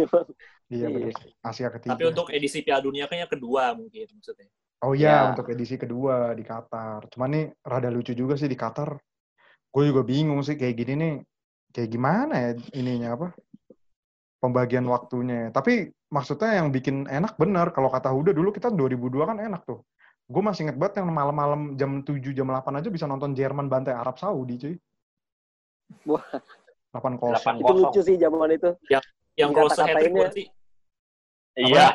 Iya 0.67 0.87
Iya. 0.87 0.87
benar. 0.89 1.13
Asia 1.45 1.69
ketiga. 1.71 1.93
tapi 1.93 2.05
untuk 2.05 2.27
edisi 2.29 2.59
Piala 2.61 2.81
Dunia 2.81 3.05
kayaknya 3.05 3.29
kedua 3.29 3.75
mungkin 3.75 4.07
maksudnya 4.11 4.49
Oh 4.83 4.93
iya, 4.93 5.09
Ya. 5.09 5.21
untuk 5.33 5.47
edisi 5.49 5.79
kedua 5.79 6.35
di 6.35 6.43
Qatar. 6.43 7.07
Cuman 7.09 7.29
nih 7.31 7.45
rada 7.63 7.89
lucu 7.89 8.13
juga 8.13 8.35
sih 8.35 8.49
di 8.49 8.59
Qatar. 8.59 8.99
Gue 9.71 9.85
juga 9.89 10.03
bingung 10.03 10.43
sih 10.43 10.57
kayak 10.57 10.75
gini 10.77 10.95
nih. 10.97 11.15
kayak 11.75 11.91
gimana 11.91 12.35
ya 12.39 12.51
ininya 12.79 13.19
apa 13.19 13.29
pembagian 14.39 14.87
waktunya. 14.87 15.51
Tapi 15.51 15.91
maksudnya 16.07 16.63
yang 16.63 16.71
bikin 16.71 17.11
enak 17.11 17.35
bener. 17.35 17.75
Kalau 17.75 17.91
kata 17.91 18.15
Huda 18.15 18.31
dulu 18.31 18.55
kita 18.55 18.71
2002 18.71 19.27
kan 19.27 19.43
enak 19.43 19.67
tuh. 19.67 19.83
Gue 20.31 20.39
masih 20.39 20.71
inget 20.71 20.79
banget 20.79 21.03
yang 21.03 21.11
malam-malam 21.11 21.75
jam 21.75 22.07
7, 22.07 22.31
jam 22.31 22.47
8 22.47 22.79
aja 22.79 22.89
bisa 22.89 23.11
nonton 23.11 23.35
Jerman 23.35 23.67
bantai 23.67 23.91
Arab 23.91 24.15
Saudi, 24.17 24.55
cuy. 24.55 24.75
Wah. 26.07 26.23
8 26.95 27.19
Delapan 27.19 27.55
Itu 27.59 27.65
Kosong. 27.67 27.79
lucu 27.91 28.01
sih 28.07 28.17
zaman 28.23 28.49
itu. 28.55 28.71
Yang 28.87 29.03
Yang 29.35 29.51
close 29.51 29.75
hat 29.75 29.79
kata-katainnya- 29.83 30.23
berarti. 30.31 30.45
Iya. 31.59 31.87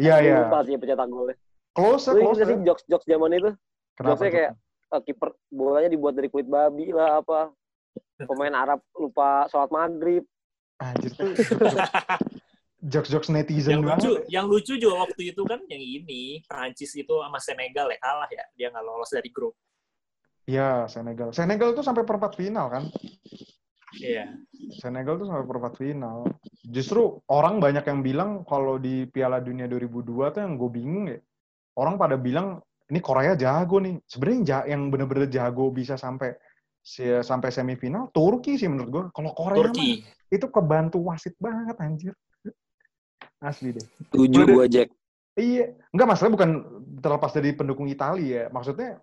Iya, 0.00 0.14
iya. 0.24 0.36
Lupa 0.48 0.58
sih 0.64 0.74
pencetak 0.80 1.08
golnya. 1.12 1.36
Close, 1.76 2.08
Lu 2.16 2.24
close. 2.24 2.40
sih 2.40 2.56
jokes-jokes 2.64 3.04
zaman 3.04 3.30
itu? 3.36 3.50
Kenapa? 3.96 4.16
jokesnya 4.16 4.32
kayak 4.32 4.52
eh, 4.96 5.02
kiper 5.04 5.28
bolanya 5.52 5.88
dibuat 5.92 6.16
dari 6.16 6.28
kulit 6.32 6.48
babi 6.48 6.88
lah 6.88 7.20
apa. 7.20 7.52
Pemain 8.16 8.54
Arab 8.56 8.80
lupa 8.96 9.44
sholat 9.52 9.68
maghrib. 9.68 10.24
Anjir 10.80 11.12
tuh. 11.12 11.36
Jokes-jokes 12.86 13.28
netizen 13.28 13.80
yang 13.80 13.84
banget. 13.84 14.04
lucu, 14.04 14.12
yang 14.30 14.46
lucu 14.46 14.72
juga 14.80 15.04
waktu 15.08 15.32
itu 15.34 15.42
kan 15.44 15.58
yang 15.66 15.82
ini 15.82 16.40
Prancis 16.46 16.92
itu 16.94 17.14
sama 17.18 17.40
Senegal 17.42 17.92
ya 17.92 17.98
kalah 17.98 18.30
ya, 18.30 18.44
dia 18.56 18.66
nggak 18.72 18.84
lolos 18.84 19.10
dari 19.10 19.28
grup. 19.32 19.52
Iya, 20.46 20.86
Senegal. 20.86 21.34
Senegal 21.34 21.74
tuh 21.74 21.82
sampai 21.82 22.06
perempat 22.06 22.38
final 22.38 22.70
kan. 22.70 22.86
Iya. 23.98 24.38
Senegal 24.78 25.18
tuh 25.18 25.26
sampai 25.26 25.44
perempat 25.48 25.74
final. 25.80 26.30
Justru 26.62 27.18
orang 27.26 27.58
banyak 27.58 27.82
yang 27.82 28.00
bilang 28.06 28.30
kalau 28.46 28.78
di 28.78 29.08
Piala 29.10 29.42
Dunia 29.42 29.66
2002 29.66 30.34
tuh 30.36 30.40
yang 30.46 30.54
gue 30.54 30.70
bingung 30.70 31.04
ya. 31.10 31.18
Orang 31.76 31.94
pada 31.96 32.16
bilang 32.16 32.58
ini 32.88 32.98
Korea 32.98 33.36
jago 33.36 33.76
nih. 33.78 34.00
Sebenarnya 34.04 34.64
yang, 34.64 34.88
bener-bener 34.88 35.28
jago 35.28 35.68
bisa 35.68 35.94
sampai 35.94 36.32
si- 36.80 37.02
sampai 37.20 37.50
semifinal 37.50 38.08
Turki 38.10 38.56
sih 38.56 38.66
menurut 38.66 38.88
gue. 38.88 39.02
Kalau 39.12 39.30
Korea 39.32 39.60
mah 39.60 39.74
Turki. 39.74 40.02
itu 40.26 40.46
kebantu 40.48 40.98
wasit 41.04 41.36
banget 41.36 41.76
anjir. 41.78 42.12
Asli 43.38 43.76
deh. 43.76 43.86
Tujuh 44.10 44.48
gua 44.48 44.64
Jack. 44.66 44.88
Iya, 45.36 45.76
enggak 45.92 46.08
masalah 46.08 46.32
bukan 46.32 46.50
terlepas 46.98 47.28
dari 47.30 47.52
pendukung 47.52 47.84
Italia 47.86 48.24
ya. 48.24 48.44
Maksudnya 48.48 48.96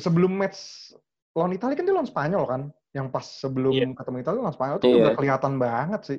sebelum 0.00 0.32
match 0.32 0.90
lawan 1.36 1.52
Italia 1.52 1.76
kan 1.76 1.84
dia 1.84 1.92
lawan 1.94 2.08
Spanyol 2.08 2.44
kan. 2.48 2.62
Yang 2.90 3.06
pas 3.12 3.22
sebelum 3.28 3.70
Iya. 3.70 3.86
ketemu 3.92 4.16
Italia 4.18 4.40
lawan 4.40 4.56
Spanyol 4.56 4.76
tuh 4.80 4.88
Iya. 4.88 4.96
udah 4.96 5.12
kelihatan 5.14 5.52
banget 5.60 6.00
sih. 6.02 6.18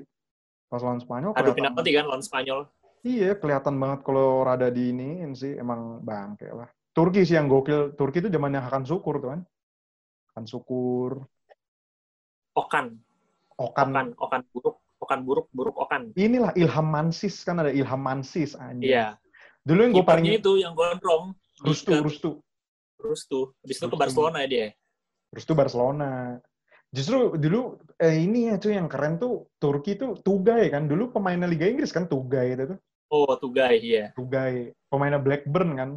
Pas 0.70 0.80
lawan 0.80 1.02
Spanyol 1.02 1.34
Adu 1.34 1.52
kelihatan. 1.52 1.74
penalti 1.74 1.92
kan 1.92 2.06
lawan 2.06 2.24
Spanyol. 2.24 2.60
Iya, 3.02 3.34
kelihatan 3.34 3.82
banget 3.82 4.06
kalau 4.06 4.46
rada 4.46 4.70
di 4.70 4.94
iniin 4.94 5.34
sih 5.34 5.58
emang 5.58 6.06
bangke 6.06 6.46
lah. 6.54 6.70
Turki 6.94 7.26
sih 7.26 7.34
yang 7.34 7.50
gokil. 7.50 7.98
Turki 7.98 8.22
itu 8.22 8.30
zamannya 8.30 8.62
Hakan 8.62 8.86
Sukur 8.86 9.18
tuh 9.18 9.30
kan. 9.34 9.42
Hakan 10.32 10.46
Sukur, 10.46 11.26
Okan, 12.52 13.00
Okan. 13.58 13.88
Okan, 13.90 14.08
Okan 14.20 14.42
buruk, 14.52 14.76
Okan 15.00 15.20
buruk, 15.24 15.48
buruk 15.56 15.76
Okan. 15.80 16.12
Inilah 16.14 16.52
Ilham 16.54 16.88
Mansis 16.88 17.42
kan 17.48 17.58
ada 17.64 17.72
Ilham 17.72 18.00
Mansis 18.00 18.54
anjir. 18.60 18.92
Iya. 18.92 19.08
Dulu 19.64 19.80
yang 19.88 19.94
gue 19.96 20.06
paling 20.06 20.26
itu 20.28 20.52
yang 20.60 20.74
gondrong. 20.76 21.34
Rustu, 21.62 21.94
Dika- 21.94 22.04
Rustu. 22.06 22.32
Rustu. 23.02 23.40
Habis 23.66 23.78
itu 23.78 23.86
ke 23.86 23.90
Rustu. 23.90 24.02
Barcelona 24.02 24.40
dia. 24.46 24.68
Terus 25.32 25.44
tuh 25.48 25.56
Barcelona. 25.58 26.12
Justru 26.92 27.40
dulu 27.40 27.80
eh, 27.98 28.20
ini 28.20 28.52
ya 28.52 28.60
cuy 28.60 28.76
yang 28.76 28.92
keren 28.92 29.16
tuh 29.16 29.48
Turki 29.58 29.96
tuh 29.96 30.20
Tugay 30.20 30.68
kan. 30.68 30.86
Dulu 30.92 31.16
pemainnya 31.16 31.48
Liga 31.48 31.66
Inggris 31.66 31.96
kan 31.96 32.04
Tugay 32.06 32.54
itu 32.60 32.76
tuh. 32.76 32.80
Oh, 33.12 33.36
Tugai, 33.36 33.76
iya. 33.84 34.16
Tugay. 34.16 34.72
Pemainnya 34.88 35.20
Blackburn 35.20 35.76
kan. 35.76 35.90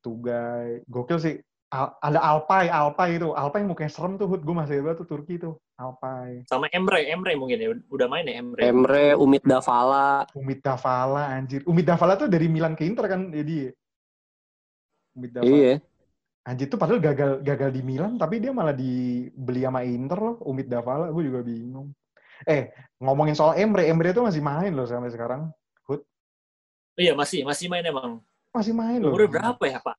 Tugay. 0.00 0.80
Gokil 0.88 1.20
sih. 1.20 1.36
Al- 1.68 1.96
ada 2.00 2.20
Alpay, 2.20 2.72
Alpay 2.72 3.20
itu. 3.20 3.36
Alpay 3.36 3.60
mukanya 3.64 3.92
serem 3.92 4.16
tuh, 4.16 4.24
Hud. 4.24 4.40
Gue 4.40 4.56
masih 4.56 4.80
ingat 4.80 4.96
tuh 4.96 5.08
Turki 5.08 5.36
tuh. 5.36 5.60
Alpay. 5.76 6.48
Sama 6.48 6.72
Emre, 6.72 7.04
Emre 7.12 7.36
mungkin 7.36 7.60
ya. 7.60 7.68
Udah 7.92 8.08
main 8.08 8.24
ya 8.24 8.40
Emre. 8.40 8.60
Emre, 8.64 9.12
Umit 9.20 9.44
Davala. 9.44 10.24
Umid 10.32 10.64
Davala, 10.64 11.28
anjir. 11.28 11.60
Umid 11.68 11.84
Davala 11.84 12.16
tuh 12.16 12.28
dari 12.32 12.48
Milan 12.48 12.72
ke 12.72 12.88
Inter 12.88 13.04
kan, 13.04 13.28
jadi. 13.28 13.68
Umid 15.12 15.30
Davala. 15.36 15.52
Iya. 15.52 15.74
Anjir 16.42 16.66
tuh 16.66 16.80
padahal 16.80 16.98
gagal 16.98 17.38
gagal 17.44 17.70
di 17.70 17.82
Milan, 17.86 18.18
tapi 18.18 18.42
dia 18.42 18.50
malah 18.50 18.74
dibeli 18.74 19.62
sama 19.62 19.84
Inter 19.84 20.18
loh, 20.18 20.36
Umid 20.48 20.72
Davala. 20.72 21.12
Gue 21.12 21.28
juga 21.28 21.44
bingung. 21.44 21.92
Eh, 22.48 22.72
ngomongin 22.98 23.36
soal 23.36 23.60
Emre, 23.60 23.86
Emre 23.86 24.12
tuh 24.12 24.24
masih 24.26 24.42
main 24.42 24.72
loh 24.72 24.88
sampai 24.88 25.12
sekarang. 25.12 25.52
Iya, 26.96 27.12
masih 27.16 27.44
masih 27.46 27.66
main 27.72 27.84
emang. 27.84 28.20
Masih 28.52 28.76
main 28.76 29.00
loh. 29.00 29.16
Umurnya 29.16 29.30
berapa 29.32 29.64
ya, 29.64 29.78
Pak? 29.80 29.96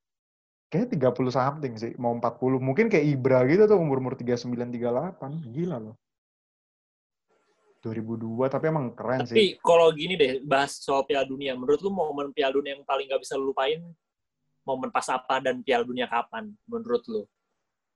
Kayaknya 0.70 1.10
30 1.10 1.30
something 1.30 1.72
sih, 1.78 1.92
mau 1.98 2.14
40. 2.14 2.58
Mungkin 2.62 2.86
kayak 2.90 3.06
Ibra 3.18 3.42
gitu 3.46 3.66
tuh 3.66 3.78
umur-umur 3.78 4.14
39 4.18 4.50
38. 4.74 5.50
Gila 5.54 5.78
loh. 5.78 5.94
2002 7.84 8.48
tapi 8.48 8.64
emang 8.72 8.96
keren 8.96 9.28
sih. 9.28 9.36
Tapi 9.36 9.46
kalau 9.60 9.92
gini 9.92 10.16
deh, 10.16 10.40
bahas 10.40 10.80
soal 10.80 11.04
Piala 11.04 11.28
Dunia. 11.28 11.52
Menurut 11.52 11.84
lu 11.84 11.92
momen 11.92 12.32
Piala 12.32 12.56
Dunia 12.56 12.80
yang 12.80 12.86
paling 12.86 13.12
gak 13.12 13.20
bisa 13.20 13.36
lu 13.36 13.52
lupain, 13.52 13.84
momen 14.64 14.88
pas 14.88 15.04
apa 15.12 15.36
dan 15.44 15.60
Piala 15.60 15.84
Dunia 15.84 16.08
kapan? 16.08 16.48
Menurut 16.64 17.04
lu? 17.06 17.28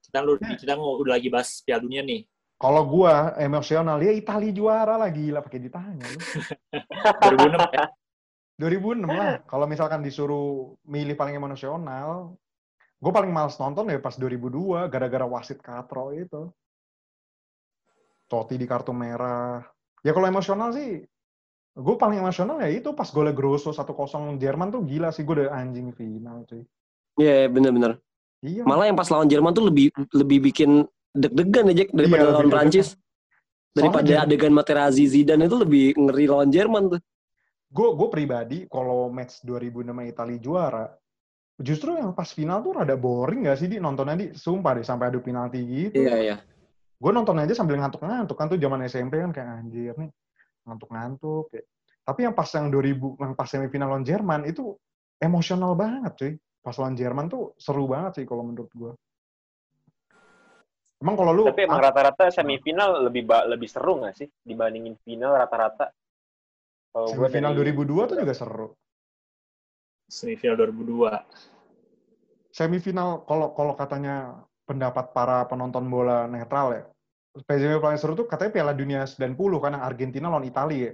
Kita 0.05 0.21
lu 0.21 0.37
Ya. 0.39 0.55
kita 0.55 0.77
udah 0.77 1.17
lagi 1.17 1.33
bahas 1.33 1.65
Piala 1.65 1.81
Dunia 1.81 2.05
nih. 2.05 2.29
Kalau 2.59 2.83
gua 2.85 3.39
emosional 3.39 4.03
ya 4.03 4.11
Italia 4.13 4.51
juara 4.51 4.99
lah 4.99 5.09
gila 5.09 5.41
pakai 5.41 5.63
ditanya 5.63 6.05
lu. 6.05 6.21
2006 7.33 7.75
ya. 7.75 7.87
2006 8.59 9.07
lah. 9.07 9.39
Kalau 9.47 9.71
misalkan 9.71 10.03
disuruh 10.03 10.75
milih 10.83 11.15
paling 11.15 11.39
emosional, 11.39 12.35
gue 12.99 13.13
paling 13.15 13.31
males 13.31 13.55
nonton 13.55 13.87
ya 13.87 14.03
pas 14.03 14.19
2002 14.19 14.91
gara-gara 14.91 15.23
wasit 15.25 15.63
katro 15.63 16.11
itu. 16.11 16.51
Totti 18.29 18.59
di 18.59 18.67
kartu 18.67 18.91
merah. 18.93 19.63
Ya 20.03 20.11
kalau 20.13 20.27
emosional 20.29 20.75
sih, 20.75 21.01
gue 21.73 21.95
paling 21.97 22.19
emosional 22.21 22.61
ya 22.61 22.69
itu 22.69 22.93
pas 22.93 23.09
golnya 23.09 23.33
Grosso 23.33 23.71
1-0 23.71 24.37
Jerman 24.37 24.69
tuh 24.69 24.83
gila 24.85 25.15
sih 25.15 25.23
gue 25.23 25.47
udah 25.47 25.55
anjing 25.55 25.95
final 25.95 26.45
cuy. 26.45 26.67
Iya, 27.19 27.47
bener-bener. 27.49 28.03
Iya. 28.43 28.63
Malah 28.63 28.91
yang 28.91 28.99
pas 28.99 29.09
lawan 29.11 29.27
Jerman 29.27 29.55
tuh 29.55 29.71
lebih 29.71 29.91
lebih 30.15 30.51
bikin 30.51 30.83
deg-degan 31.15 31.71
ya 31.73 31.83
Jack 31.83 31.91
daripada 31.95 32.23
Iya, 32.23 32.35
lawan. 32.35 32.51
Prancis. 32.51 32.89
Daripada 33.73 34.07
Soalnya- 34.11 34.27
adegan 34.27 34.53
Materazzi 34.55 35.05
Zidane 35.07 35.47
itu 35.47 35.57
lebih 35.59 35.85
ngeri 35.95 36.27
lawan 36.27 36.51
Jerman 36.51 36.83
tuh. 36.99 37.01
Gue 37.69 37.89
gue 37.93 38.09
pribadi 38.09 38.59
kalau 38.65 39.13
match 39.13 39.45
2006 39.45 39.93
Italia 40.09 40.39
juara 40.41 40.85
justru 41.61 42.01
yang 42.01 42.17
pas 42.17 42.31
final 42.33 42.65
tuh 42.65 42.81
rada 42.81 42.97
boring 42.97 43.45
gak 43.45 43.59
sih 43.61 43.69
di 43.69 43.77
nontonnya 43.77 44.17
di 44.17 44.27
sumpah 44.33 44.81
deh 44.81 44.87
sampai 44.87 45.13
adu 45.13 45.21
penalti 45.21 45.61
gitu 45.67 46.01
Iya, 46.01 46.17
iya. 46.17 46.37
gue 46.99 47.13
nonton 47.13 47.37
aja 47.37 47.53
sambil 47.53 47.77
ngantuk-ngantuk 47.77 48.37
kan 48.39 48.47
tuh 48.49 48.59
zaman 48.59 48.81
SMP 48.89 49.21
kan 49.21 49.31
kayak 49.35 49.49
anjir 49.63 49.95
nih 50.01 50.11
ngantuk-ngantuk 50.65 51.53
kayak. 51.53 51.67
tapi 52.09 52.21
yang 52.25 52.33
pas 52.33 52.49
yang 52.57 52.73
2000 52.73 53.21
yang 53.21 53.33
pas 53.37 53.49
semifinal 53.51 53.93
lawan 53.93 54.05
Jerman 54.07 54.49
itu 54.49 54.73
emosional 55.21 55.77
banget 55.77 56.13
cuy 56.17 56.33
pas 56.65 56.75
lawan 56.81 56.97
Jerman 56.97 57.27
tuh 57.29 57.53
seru 57.61 57.85
banget 57.85 58.23
sih 58.23 58.25
kalau 58.25 58.49
menurut 58.49 58.71
gue 58.73 58.93
emang 60.99 61.15
kalau 61.21 61.33
lu 61.37 61.45
Tapi 61.53 61.69
emang 61.69 61.85
rata-rata 61.85 62.33
semifinal 62.33 63.07
lebih 63.07 63.29
ba- 63.29 63.45
lebih 63.45 63.69
seru 63.69 64.01
nggak 64.01 64.15
sih 64.15 64.29
dibandingin 64.43 64.97
final 65.05 65.37
rata-rata? 65.37 65.93
Kalau 66.89 67.07
gua 67.13 67.29
semifinal 67.29 67.53
dari- 67.55 67.75
2002 67.77 68.09
tuh 68.09 68.17
juga 68.19 68.35
seru 68.35 68.69
Semifinal 70.09 70.57
2002. 70.57 71.21
semifinal 72.49 73.23
kalau 73.29 73.53
kalau 73.53 73.77
katanya 73.77 74.41
pendapat 74.65 75.13
para 75.13 75.45
penonton 75.47 75.85
bola 75.87 76.25
netral 76.27 76.73
ya 76.75 76.83
semifinal 77.45 77.79
paling 77.79 78.01
seru 78.01 78.17
tuh 78.17 78.25
katanya 78.27 78.51
Piala 78.51 78.73
Dunia 78.75 79.05
90 79.05 79.37
kan 79.61 79.77
yang 79.77 79.85
Argentina 79.85 80.27
lawan 80.27 80.49
Italia 80.49 80.91
ya. 80.91 80.93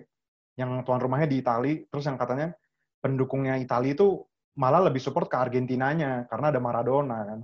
yang 0.55 0.83
tuan 0.87 0.99
rumahnya 1.03 1.31
di 1.31 1.39
Italia 1.41 1.83
terus 1.89 2.05
yang 2.05 2.19
katanya 2.19 2.53
pendukungnya 3.01 3.59
Italia 3.59 3.95
itu 3.95 4.23
malah 4.55 4.87
lebih 4.87 5.03
support 5.03 5.27
ke 5.27 5.35
Argentinanya 5.35 6.27
karena 6.31 6.51
ada 6.55 6.61
Maradona 6.63 7.19
kan 7.27 7.41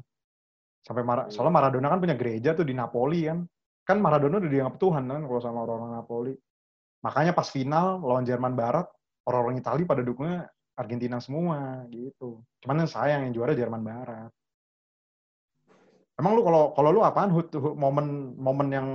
sampai 0.81 1.03
Mara, 1.03 1.23
Iya. 1.27 1.35
soalnya 1.35 1.55
Maradona 1.55 1.87
kan 1.91 1.99
punya 1.99 2.15
gereja 2.15 2.55
tuh 2.55 2.67
di 2.67 2.75
Napoli 2.75 3.27
kan 3.27 3.43
kan 3.83 3.99
Maradona 3.99 4.39
udah 4.39 4.51
dianggap 4.51 4.77
Tuhan 4.79 5.05
kan 5.07 5.23
kalau 5.23 5.41
sama 5.43 5.59
orang-orang 5.67 5.93
Napoli 5.99 6.33
makanya 7.01 7.33
pas 7.33 7.49
final 7.49 8.01
lawan 8.01 8.25
Jerman 8.25 8.55
Barat 8.57 8.87
orang-orang 9.29 9.61
Italia 9.61 9.87
pada 9.89 10.03
dukungnya 10.05 10.49
Argentina 10.77 11.21
semua 11.21 11.85
gitu. 11.93 12.41
Cuman 12.65 12.85
yang 12.85 12.91
sayang 12.91 13.21
yang 13.29 13.33
juara 13.37 13.53
Jerman 13.53 13.85
Barat. 13.85 14.31
Emang 16.17 16.37
lu 16.37 16.45
kalau 16.45 16.77
kalau 16.77 16.91
lu 16.93 17.01
apaan 17.01 17.33
Hud, 17.33 17.49
momen 17.57 18.37
momen 18.37 18.69
yang 18.69 18.89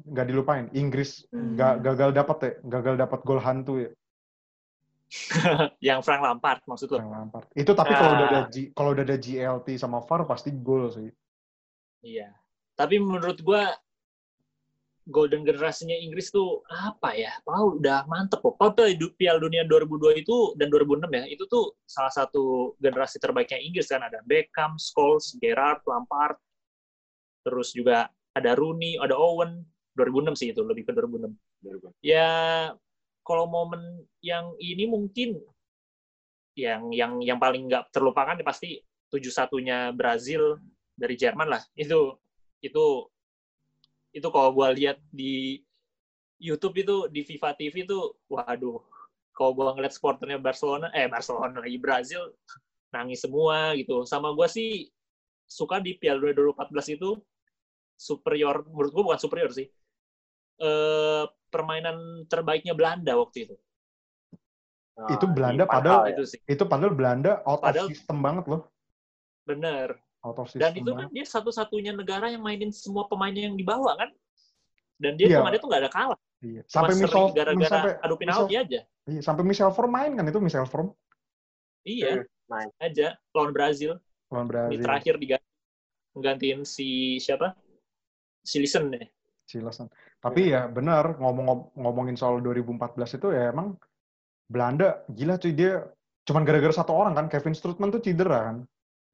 nggak 0.00 0.26
dilupain? 0.28 0.66
Inggris 0.72 1.28
Hmm. 1.28 1.56
nggak 1.56 1.84
gagal 1.84 2.10
dapat 2.16 2.36
ya, 2.40 2.52
gagal 2.64 2.94
dapat 2.96 3.20
gol 3.20 3.40
hantu 3.40 3.84
ya, 3.84 3.90
yang 5.92 6.00
Frank 6.06 6.22
Lampard 6.22 6.62
maksud 6.64 6.88
lu? 6.94 6.98
yang 7.02 7.10
Lampard. 7.10 7.46
Itu 7.58 7.74
tapi 7.74 7.92
kalau 7.92 8.14
udah 8.14 8.26
ada 8.30 8.40
Ah. 8.46 8.48
Kalau 8.48 8.90
udah 8.94 9.04
ada 9.04 9.16
GLT 9.18 9.68
sama 9.76 9.98
VAR 10.06 10.22
pasti 10.24 10.50
gol 10.54 10.88
sih. 10.94 11.10
Iya. 12.00 12.30
Tapi 12.78 12.96
menurut 12.96 13.42
gua 13.42 13.74
golden 15.10 15.42
generasinya 15.42 15.92
Inggris 15.92 16.30
tuh 16.30 16.62
apa 16.70 17.12
ya? 17.18 17.34
Pau 17.42 17.76
udah 17.76 18.06
mantep 18.06 18.40
kok. 18.40 18.54
Pau 18.56 18.70
Piala 19.18 19.42
Dunia 19.42 19.66
2002 19.66 20.22
itu 20.22 20.54
dan 20.56 20.70
2006 20.70 21.10
ya, 21.10 21.24
itu 21.26 21.44
tuh 21.50 21.74
salah 21.84 22.14
satu 22.14 22.74
generasi 22.78 23.18
terbaiknya 23.18 23.58
Inggris 23.58 23.90
kan 23.90 24.06
ada 24.06 24.22
Beckham, 24.24 24.78
Scholes, 24.78 25.34
Gerrard, 25.42 25.82
Lampard. 25.84 26.38
Terus 27.42 27.74
juga 27.74 28.08
ada 28.32 28.54
Rooney, 28.54 28.96
ada 28.96 29.18
Owen. 29.18 29.66
2006 29.98 30.38
sih 30.38 30.48
itu, 30.54 30.62
lebih 30.62 30.86
ke 30.86 30.94
2006. 30.94 31.34
Ya 32.00 32.30
kalau 33.26 33.44
momen 33.50 34.06
yang 34.24 34.54
ini 34.56 34.88
mungkin 34.88 35.36
yang 36.56 36.88
yang 36.94 37.20
yang 37.20 37.38
paling 37.38 37.68
nggak 37.68 37.92
terlupakan 37.92 38.38
ya 38.38 38.46
pasti 38.46 38.80
tujuh 39.10 39.32
satunya 39.32 39.90
Brazil 39.92 40.56
dari 40.94 41.18
Jerman 41.18 41.48
lah. 41.50 41.62
Itu 41.74 42.16
itu 42.60 43.08
itu 44.10 44.28
kalau 44.28 44.50
gue 44.52 44.68
lihat 44.76 44.98
di 45.08 45.60
YouTube 46.40 46.76
itu 46.78 46.96
di 47.08 47.20
FIFA 47.22 47.54
TV 47.54 47.84
itu 47.84 47.98
waduh. 48.26 48.80
Kalau 49.30 49.50
gue 49.54 49.64
ngeliat 49.72 49.94
supporternya 49.94 50.36
Barcelona 50.36 50.90
eh 50.92 51.06
Barcelona 51.06 51.60
lagi 51.60 51.76
Brazil 51.76 52.32
nangis 52.90 53.22
semua 53.22 53.72
gitu. 53.76 54.02
Sama 54.04 54.34
gue 54.34 54.48
sih 54.50 54.88
suka 55.46 55.78
di 55.78 55.94
Piala 55.94 56.20
Dunia 56.20 56.36
2014 56.54 56.96
itu 56.96 57.10
superior 57.94 58.64
menurut 58.66 58.90
gue 58.90 59.02
bukan 59.04 59.20
superior 59.20 59.52
sih 59.52 59.68
eh, 60.60 61.24
permainan 61.48 62.24
terbaiknya 62.26 62.72
Belanda 62.72 63.16
waktu 63.16 63.48
itu. 63.48 63.56
Nah, 64.96 65.08
Itu 65.16 65.24
Belanda 65.32 65.64
di 65.64 65.70
padahal- 65.72 66.12
itu 66.12 66.24
sih. 66.28 66.40
Itu 66.44 66.64
padahal 66.68 66.92
Belanda 66.92 67.40
out 67.48 67.64
Padahal- 67.64 67.88
of 67.88 67.92
system 67.94 68.20
banget 68.20 68.44
loh. 68.48 68.68
bener 69.40 69.98
dan 70.54 70.72
itu 70.76 70.90
kan 70.92 71.08
dia 71.08 71.24
satu-satunya 71.24 71.96
negara 71.96 72.28
yang 72.28 72.44
mainin 72.44 72.68
semua 72.68 73.08
pemainnya 73.08 73.48
yang 73.48 73.56
dibawa 73.56 73.96
kan 73.96 74.10
dan 75.00 75.16
dia 75.16 75.32
Iya. 75.32 75.38
kemarin 75.40 75.58
tuh 75.58 75.68
nggak 75.72 75.82
ada 75.86 75.92
kalah 75.92 76.20
Iya. 76.40 76.64
Sampai 76.68 76.96
Michel 76.96 77.26
gara-gara 77.36 77.68
sampai 77.68 77.92
adu 78.00 78.14
penalti 78.16 78.52
Michel, 78.52 78.64
aja 78.64 78.80
iya, 79.08 79.20
sampai 79.20 79.42
Michel 79.44 79.72
Form 79.72 79.92
main 79.92 80.12
kan 80.12 80.24
itu 80.24 80.40
Michel 80.40 80.68
Form 80.68 80.88
iya 81.84 82.24
main. 82.48 82.68
aja 82.80 83.16
lawan 83.32 83.52
Brazil 83.52 83.96
lawan 84.28 84.44
di 84.44 84.52
Brazil. 84.52 84.80
terakhir 84.84 85.14
diganti 85.16 85.48
menggantiin 86.12 86.60
si 86.64 86.88
siapa 87.16 87.56
si 88.40 88.60
Listen 88.60 88.88
ya 88.92 89.04
Silasan. 89.44 89.90
Tapi 90.22 90.54
ya 90.54 90.70
benar 90.70 91.18
ngomong 91.18 91.74
ngomongin 91.74 92.14
soal 92.14 92.38
2014 92.38 93.18
itu 93.18 93.34
ya 93.34 93.50
emang 93.50 93.74
Belanda 94.46 95.02
gila 95.10 95.42
cuy 95.42 95.50
dia 95.50 95.82
cuman 96.22 96.46
gara-gara 96.46 96.70
satu 96.70 96.94
orang 96.94 97.18
kan 97.18 97.26
Kevin 97.26 97.58
Strootman 97.58 97.90
tuh 97.90 97.98
cedera 97.98 98.46
kan. 98.46 98.56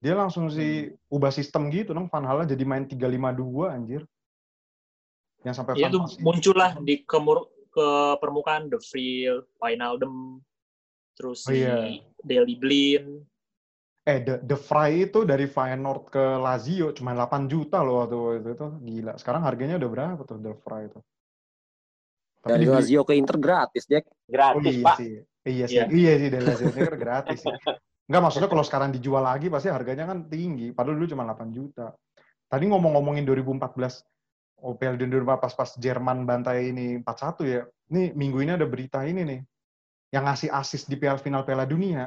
Dia 0.00 0.12
langsung 0.12 0.52
si 0.52 0.92
ubah 1.08 1.32
sistem 1.32 1.72
gitu 1.72 1.96
dong 1.96 2.12
Van 2.12 2.24
Halen 2.24 2.44
jadi 2.44 2.64
main 2.68 2.84
352 2.84 3.72
anjir. 3.72 4.02
Yang 5.42 5.54
sampai 5.56 5.72
ya 5.80 5.88
Van 5.88 5.92
itu 5.92 6.00
muncullah 6.20 6.70
di 6.84 7.00
kemur 7.02 7.48
ke 7.72 7.88
permukaan 8.20 8.72
The 8.72 8.80
Friel, 8.80 9.44
Wijnaldum, 9.60 10.40
terus 11.16 11.44
Oh, 11.44 11.52
si 11.52 11.60
iya. 11.64 12.00
Daley 12.24 12.56
Blind. 12.56 13.24
eh 14.06 14.22
The, 14.22 14.38
The 14.38 14.54
Fry 14.54 15.10
itu 15.10 15.26
dari 15.26 15.50
Feyenoord 15.50 16.14
ke 16.14 16.24
Lazio 16.38 16.94
cuma 16.94 17.10
8 17.10 17.50
juta 17.50 17.82
loh 17.82 18.06
waktu 18.06 18.38
itu, 18.38 18.48
itu 18.54 18.66
gila. 18.86 19.12
Sekarang 19.18 19.42
harganya 19.42 19.76
udah 19.82 19.90
berapa 19.90 20.22
tuh 20.22 20.38
The 20.38 20.54
Fry 20.62 20.86
itu? 20.86 21.00
Tapi 22.38 22.50
Dari 22.54 22.66
Lazio 22.70 23.02
ke 23.02 23.18
Inter 23.18 23.34
gratis, 23.34 23.82
Jack. 23.90 24.06
Oh 24.06 24.30
Gratis, 24.30 24.78
iya 24.78 24.86
Pak. 24.86 24.96
sih. 25.02 25.12
Iya 25.42 25.64
sih. 25.66 25.76
Iya. 25.82 25.84
Iya 25.90 26.12
sih 26.22 26.28
dari 26.30 26.44
Lazio 26.46 26.66
ini 26.70 26.80
kan 26.86 26.94
gratis 26.94 27.38
sih. 27.42 27.50
Enggak 28.06 28.22
maksudnya 28.22 28.50
kalau 28.50 28.62
sekarang 28.62 28.90
dijual 28.94 29.22
lagi 29.26 29.50
pasti 29.50 29.66
harganya 29.66 30.06
kan 30.06 30.30
tinggi. 30.30 30.70
Padahal 30.70 31.02
dulu 31.02 31.10
cuma 31.10 31.26
8 31.26 31.50
juta. 31.50 31.90
Tadi 32.46 32.64
ngomong-ngomongin 32.70 33.26
2014 33.26 34.62
oh, 34.62 34.78
Piala 34.78 34.94
Dunia 34.94 35.36
pas-pas 35.36 35.74
Jerman 35.74 36.22
bantai 36.22 36.70
ini 36.70 37.02
4-1 37.02 37.50
ya. 37.50 37.62
Nih 37.90 38.14
minggu 38.14 38.38
ini 38.46 38.54
ada 38.54 38.66
berita 38.66 39.02
ini 39.02 39.26
nih. 39.26 39.40
Yang 40.14 40.24
ngasih 40.30 40.50
asis 40.54 40.82
di 40.86 40.94
Piala 40.94 41.18
final 41.18 41.42
Piala 41.42 41.66
Dunia 41.66 42.06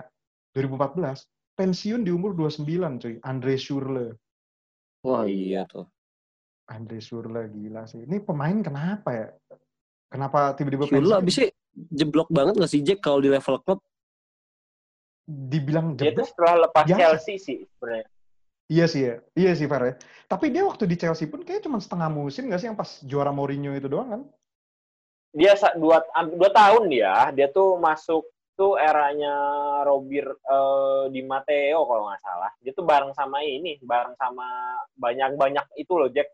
2014 0.56 1.60
pensiun 1.60 2.08
di 2.08 2.12
umur 2.16 2.32
29 2.32 2.64
cuy. 3.04 3.16
Andre 3.20 3.54
Schürrle. 3.60 4.16
Wah 5.04 5.28
iya 5.28 5.68
tuh. 5.68 5.84
Andre 6.72 7.04
Schürrle 7.04 7.52
gila 7.52 7.84
sih. 7.91 8.08
Ini 8.08 8.24
pemain 8.24 8.56
kenapa 8.64 9.10
ya? 9.12 9.28
Kenapa 10.08 10.56
tiba-tiba 10.56 10.88
pensiun? 10.88 11.12
abisnya 11.12 11.52
jeblok 11.76 12.32
banget 12.32 12.56
gak 12.56 12.72
sih 12.72 12.82
Jack 12.82 13.04
kalau 13.04 13.20
di 13.20 13.28
level 13.28 13.60
klub? 13.68 13.84
Dibilang 15.30 15.93
Dia 15.93 16.09
tuh 16.09 16.25
jeblok 16.25 16.30
setelah 16.34 16.55
lepas 16.65 16.86
Biasa. 16.89 16.97
Chelsea 16.97 17.36
sih 17.38 17.57
sebenarnya. 17.77 18.07
Iya 18.69 18.86
sih 18.86 19.01
ya, 19.01 19.15
iya 19.34 19.51
sih 19.53 19.65
Fer 19.69 19.82
ya. 19.82 19.93
Tapi 20.30 20.53
dia 20.53 20.65
waktu 20.65 20.89
di 20.89 20.97
Chelsea 20.97 21.30
pun 21.30 21.41
kayaknya 21.45 21.69
cuma 21.69 21.77
setengah 21.82 22.09
musim 22.09 22.49
nggak 22.49 22.59
sih 22.61 22.67
yang 22.69 22.77
pas 22.77 23.01
juara 23.05 23.34
Mourinho 23.34 23.73
itu 23.73 23.89
doang 23.89 24.09
kan? 24.09 24.21
Dia 25.34 25.53
dua, 25.77 26.01
dua 26.34 26.49
tahun 26.49 26.89
dia, 26.89 27.30
dia 27.34 27.49
tuh 27.49 27.77
masuk 27.77 28.25
tuh 28.57 28.75
eranya 28.75 29.34
Robir 29.86 30.25
eh, 30.25 31.03
di 31.13 31.21
Matteo 31.25 31.86
kalau 31.86 32.09
nggak 32.09 32.21
salah. 32.21 32.51
Dia 32.61 32.73
tuh 32.73 32.86
bareng 32.86 33.13
sama 33.13 33.41
ini, 33.45 33.77
bareng 33.82 34.17
sama 34.17 34.45
banyak-banyak 34.97 35.77
itu 35.77 35.93
loh 35.93 36.09
Jack. 36.09 36.34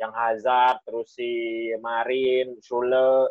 Yang 0.00 0.12
Hazard, 0.16 0.76
terus 0.88 1.12
si 1.12 1.28
Marin, 1.76 2.56
Schule, 2.64 3.28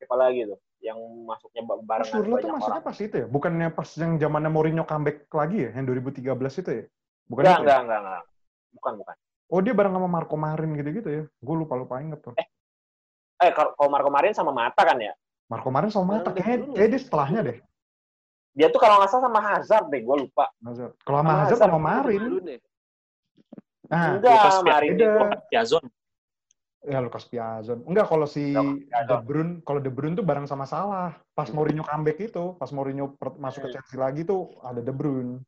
siapa 0.00 0.16
lagi 0.16 0.48
tuh? 0.48 0.56
Yang 0.84 0.98
masuknya 1.24 1.62
ba- 1.64 1.80
barengan 1.80 2.12
Schürrle 2.12 2.36
tuh 2.44 2.50
masuknya 2.52 2.82
orang. 2.84 2.88
pas 2.92 2.98
itu 3.00 3.14
ya? 3.16 3.26
Bukannya 3.26 3.68
pas 3.72 3.88
yang 3.96 4.12
zamannya 4.20 4.50
Mourinho 4.52 4.84
comeback 4.84 5.24
lagi 5.32 5.56
ya? 5.64 5.70
Yang 5.72 5.84
2013 6.04 6.60
itu 6.60 6.70
ya? 6.70 6.84
Bukan 7.24 7.42
Enggak, 7.42 7.56
itu 7.56 7.64
ya? 7.64 7.64
enggak, 7.64 7.80
enggak, 7.80 8.00
enggak. 8.04 8.22
Bukan, 8.76 8.92
bukan. 9.00 9.14
Oh 9.48 9.60
dia 9.64 9.72
bareng 9.72 9.92
sama 9.96 10.08
Marco 10.12 10.36
Marin 10.36 10.70
gitu-gitu 10.76 11.08
ya? 11.08 11.22
Gue 11.40 11.56
lupa-lupa 11.56 12.04
inget 12.04 12.20
tuh. 12.20 12.36
Eh, 12.36 13.50
kalau 13.56 13.72
kalau 13.76 13.88
Marco 13.88 14.10
Marin 14.12 14.36
sama 14.36 14.52
Mata 14.52 14.84
kan 14.84 15.00
ya? 15.00 15.16
Marco 15.48 15.68
Marin 15.72 15.88
sama 15.88 16.20
Mata, 16.20 16.28
Bareng 16.32 16.44
kayaknya, 16.44 16.66
kayaknya 16.76 16.92
dia 16.92 17.00
setelahnya 17.00 17.40
deh. 17.48 17.58
Dia 18.54 18.66
tuh 18.70 18.80
kalau 18.80 19.00
nggak 19.00 19.10
salah 19.10 19.24
sama 19.26 19.40
Hazard 19.40 19.86
deh, 19.88 20.00
gue 20.04 20.16
lupa. 20.28 20.46
Hazard. 20.62 20.92
Kalau 21.00 21.16
sama 21.20 21.24
Sama 21.24 21.40
Hazard 21.40 21.58
Hazard 21.58 21.72
sama 21.72 21.80
Marin. 21.80 22.22
Nah, 23.84 24.16
Enggak, 24.16 24.52
Marin 24.64 24.90
beda. 24.96 25.04
itu. 25.08 25.24
Piazon. 25.48 25.84
Ya 26.84 27.00
Lucas 27.00 27.24
Piazon. 27.24 27.80
Enggak, 27.84 28.06
kalau 28.06 28.24
si 28.24 28.52
Lucas 28.52 28.84
De. 29.08 29.16
Bruyne, 29.20 29.52
kalau 29.60 29.80
De 29.80 29.88
Bruyne 29.88 30.14
tuh 30.14 30.22
bareng 30.22 30.44
sama 30.44 30.64
Salah. 30.64 31.16
Pas 31.32 31.48
Mourinho 31.48 31.82
comeback 31.82 32.20
itu, 32.22 32.54
pas 32.54 32.68
Mourinho 32.68 33.12
masuk 33.36 33.64
ke 33.64 33.68
Hmm. 33.68 33.74
Chelsea 33.74 33.96
lagi 33.96 34.22
tuh 34.22 34.52
ada 34.60 34.78
De 34.78 34.92
Bruyne. 34.92 35.40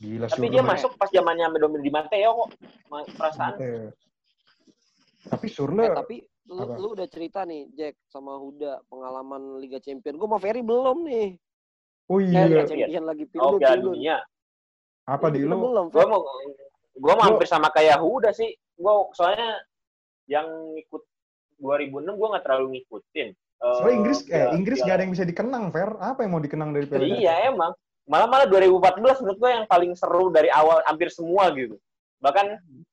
Gila 0.00 0.26
Tapi 0.26 0.48
dia 0.48 0.64
masuk 0.64 0.96
pas 0.96 1.12
zamannya 1.12 1.52
Dominic 1.54 1.84
Di 1.84 1.92
Matteo 1.92 2.30
kok. 2.34 2.48
Perasaan. 3.14 3.52
Iya. 3.60 3.92
Tapi 5.28 5.46
Schürrle, 5.46 5.84
Eh, 5.84 5.92
tapi 5.92 6.16
lu, 6.48 6.56
Apa? 6.58 6.74
lu 6.74 6.88
udah 6.96 7.04
cerita 7.04 7.44
nih 7.44 7.68
Jack 7.70 8.00
sama 8.08 8.40
Huda 8.40 8.80
pengalaman 8.88 9.60
Liga 9.60 9.76
Champion. 9.76 10.16
Gue 10.16 10.24
sama 10.24 10.40
Ferry 10.40 10.64
belum 10.64 11.04
nih. 11.04 11.36
oh 12.08 12.16
Eh, 12.16 12.26
iya, 12.26 12.48
Liga 12.48 12.64
Champion 12.64 13.04
lagi 13.04 13.24
Oh, 13.36 13.60
Piala 13.60 13.76
pilih. 13.76 13.84
Dunia. 13.92 14.16
apa 15.04 15.26
di 15.28 15.42
lu? 15.42 15.58
belum. 15.58 15.90
Gue 15.90 16.06
mau 16.06 16.22
gue 16.22 16.32
mau 17.02 17.12
Gua- 17.12 17.26
hampir 17.26 17.44
sama 17.44 17.68
kayak 17.68 17.98
Huda 17.98 18.30
sih. 18.30 18.56
Gue 18.80 18.94
soalnya 19.12 19.60
yang 20.24 20.48
ikut 20.80 21.02
2006 21.60 22.16
gue 22.16 22.28
nggak 22.32 22.44
terlalu 22.44 22.66
ngikutin. 22.74 23.28
Eh, 23.60 23.74
Soalnya 23.76 23.92
Inggris, 23.94 24.18
eh 24.22 24.28
Piala- 24.32 24.52
Inggris 24.56 24.78
Piala- 24.80 24.88
gak 24.88 24.96
ada 24.96 25.02
yang 25.04 25.12
bisa 25.12 25.26
dikenang, 25.28 25.64
Fer. 25.68 25.90
Apa 26.00 26.18
yang 26.24 26.32
mau 26.32 26.40
dikenang 26.40 26.70
dari 26.72 26.86
Piala? 26.88 27.04
Iya 27.04 27.34
emang. 27.52 27.72
Malah 28.08 28.26
malah 28.26 28.46
2014 28.48 29.20
menurut 29.20 29.38
gue 29.38 29.50
yang 29.52 29.66
paling 29.68 29.92
seru 29.92 30.32
dari 30.32 30.48
awal 30.48 30.80
hampir 30.88 31.12
semua 31.12 31.52
gitu. 31.52 31.76
Bahkan 32.18 32.46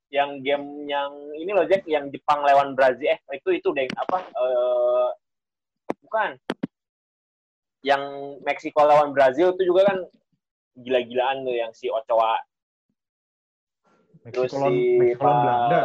yang 0.07 0.39
game 0.39 0.87
yang 0.87 1.11
ini 1.35 1.51
loh 1.51 1.63
Jack 1.63 1.83
yang 1.83 2.07
Jepang 2.07 2.39
lawan 2.39 2.75
Brazil 2.75 3.11
eh 3.11 3.19
itu 3.35 3.49
itu 3.51 3.75
deh 3.75 3.87
apa 3.91 4.23
eh 4.23 5.09
bukan 5.99 6.39
yang 7.83 8.03
Meksiko 8.39 8.87
lawan 8.87 9.11
Brazil 9.11 9.51
itu 9.51 9.67
juga 9.67 9.91
kan 9.91 9.97
gila-gilaan 10.79 11.43
tuh 11.43 11.55
yang 11.55 11.71
si 11.75 11.91
Ochoa 11.91 12.39
Meksiko 14.27 14.55
lawan 14.59 14.75
Belanda. 15.15 15.81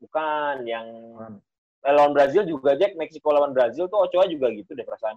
Bukan 0.00 0.56
yang 0.66 0.86
Bukan. 1.14 1.32
eh, 1.86 1.92
lawan 1.94 2.12
Brazil 2.16 2.42
juga 2.48 2.74
Jack 2.74 2.98
Meksiko 2.98 3.30
lawan 3.30 3.54
Brazil 3.54 3.86
tuh 3.86 4.02
Ochoa 4.02 4.26
juga 4.26 4.50
gitu 4.50 4.74
deh 4.74 4.82
perasaan 4.82 5.16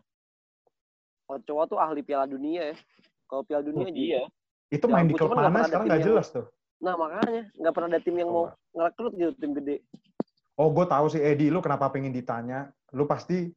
Ochoa 1.32 1.66
tuh 1.66 1.80
ahli 1.82 2.06
Piala 2.06 2.30
Dunia 2.30 2.72
ya. 2.72 2.78
Kalau 3.26 3.42
Piala 3.48 3.64
Dunia 3.66 3.90
aja. 3.90 3.96
iya 3.98 4.24
Itu 4.70 4.86
Ya 4.86 4.94
main 4.94 5.08
di 5.10 5.16
klub 5.18 5.34
mana 5.34 5.66
sekarang 5.66 5.90
nggak 5.90 6.04
jelas 6.06 6.30
tuh. 6.30 6.46
Nah 6.84 6.94
makanya 7.00 7.50
nggak 7.58 7.74
pernah 7.74 7.90
ada 7.90 8.02
tim 8.04 8.16
yang 8.20 8.30
mau 8.30 8.52
Coba. 8.52 8.76
ngerekrut 8.76 9.14
gitu 9.18 9.34
tim 9.40 9.52
gede. 9.58 9.78
Oh, 10.54 10.70
gue 10.70 10.86
tahu 10.86 11.10
sih 11.10 11.18
Edi, 11.18 11.50
lu 11.50 11.66
kenapa 11.66 11.90
pengen 11.90 12.14
ditanya? 12.14 12.70
Lu 12.94 13.10
pasti 13.10 13.50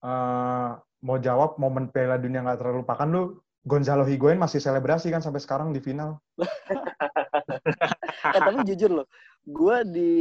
eh, 0.00 0.70
mau 1.04 1.18
jawab 1.20 1.60
momen 1.60 1.92
Piala 1.92 2.16
Dunia 2.16 2.40
nggak 2.40 2.64
terlupakan 2.64 3.08
lu 3.10 3.22
Gonzalo 3.68 4.06
Higuain 4.06 4.40
masih 4.40 4.62
selebrasi 4.62 5.12
kan 5.12 5.20
sampai 5.20 5.42
sekarang 5.44 5.76
di 5.76 5.80
final. 5.82 6.16
eh 8.36 8.40
tapi 8.40 8.58
jujur 8.68 8.90
loh, 9.02 9.06
gue 9.48 9.76
di 9.88 10.14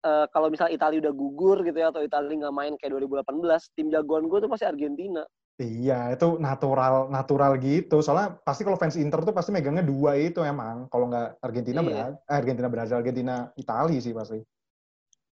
eh, 0.00 0.26
kalau 0.32 0.48
misal 0.48 0.72
Italia 0.72 1.04
udah 1.04 1.14
gugur 1.14 1.60
gitu 1.62 1.76
ya 1.76 1.92
atau 1.92 2.00
Italia 2.00 2.48
nggak 2.48 2.56
main 2.56 2.72
kayak 2.80 2.96
2018, 2.96 3.76
tim 3.76 3.88
jagoan 3.92 4.26
gue 4.26 4.38
tuh 4.40 4.50
pasti 4.50 4.64
Argentina. 4.64 5.22
Iya, 5.60 6.16
itu 6.16 6.40
natural 6.40 7.12
natural 7.12 7.60
gitu. 7.60 8.00
Soalnya 8.00 8.40
pasti 8.40 8.64
kalau 8.64 8.80
fans 8.80 8.96
Inter 8.96 9.20
tuh 9.20 9.36
pasti 9.36 9.52
megangnya 9.52 9.84
dua 9.84 10.16
itu 10.16 10.40
emang. 10.40 10.88
Kalau 10.88 11.12
nggak 11.12 11.36
Argentina 11.44 11.84
Iya. 11.84 12.16
Eh, 12.16 12.32
Argentina 12.32 12.68
Brazil, 12.72 12.96
Argentina 12.96 13.52
Italia 13.60 14.00
sih 14.00 14.16
pasti. 14.16 14.40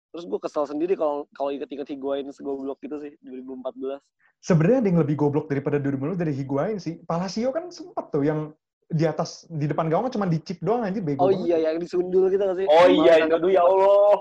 Terus 0.09 0.25
gue 0.25 0.39
kesel 0.41 0.65
sendiri 0.65 0.97
kalau 0.97 1.29
kalau 1.29 1.53
inget-inget 1.53 1.93
Higuain 1.93 2.25
segoblok 2.33 2.81
gitu 2.81 2.97
sih 3.05 3.13
2014. 3.21 4.01
Sebenarnya 4.41 4.77
ada 4.81 4.89
yang 4.89 5.01
lebih 5.05 5.15
goblok 5.17 5.45
daripada 5.45 5.77
2000 5.77 6.17
dari 6.17 6.33
Higuain 6.33 6.81
sih. 6.81 7.05
Palacio 7.05 7.53
kan 7.53 7.69
sempat 7.69 8.09
tuh 8.09 8.25
yang 8.25 8.49
di 8.85 9.03
atas 9.03 9.49
di 9.49 9.65
depan 9.65 9.89
gawang 9.89 10.13
cuma 10.13 10.29
dicip 10.29 10.61
doang 10.61 10.85
anjir 10.85 11.01
bego 11.01 11.25
Oh 11.25 11.29
banget. 11.33 11.45
iya, 11.49 11.57
yang 11.71 11.77
disundul 11.81 12.29
gitu 12.29 12.37
nggak 12.37 12.57
sih? 12.61 12.67
Oh 12.69 12.85
iya, 12.85 13.17
Kemarin 13.17 13.41
itu 13.41 13.49
ya 13.49 13.61
Allah. 13.65 14.15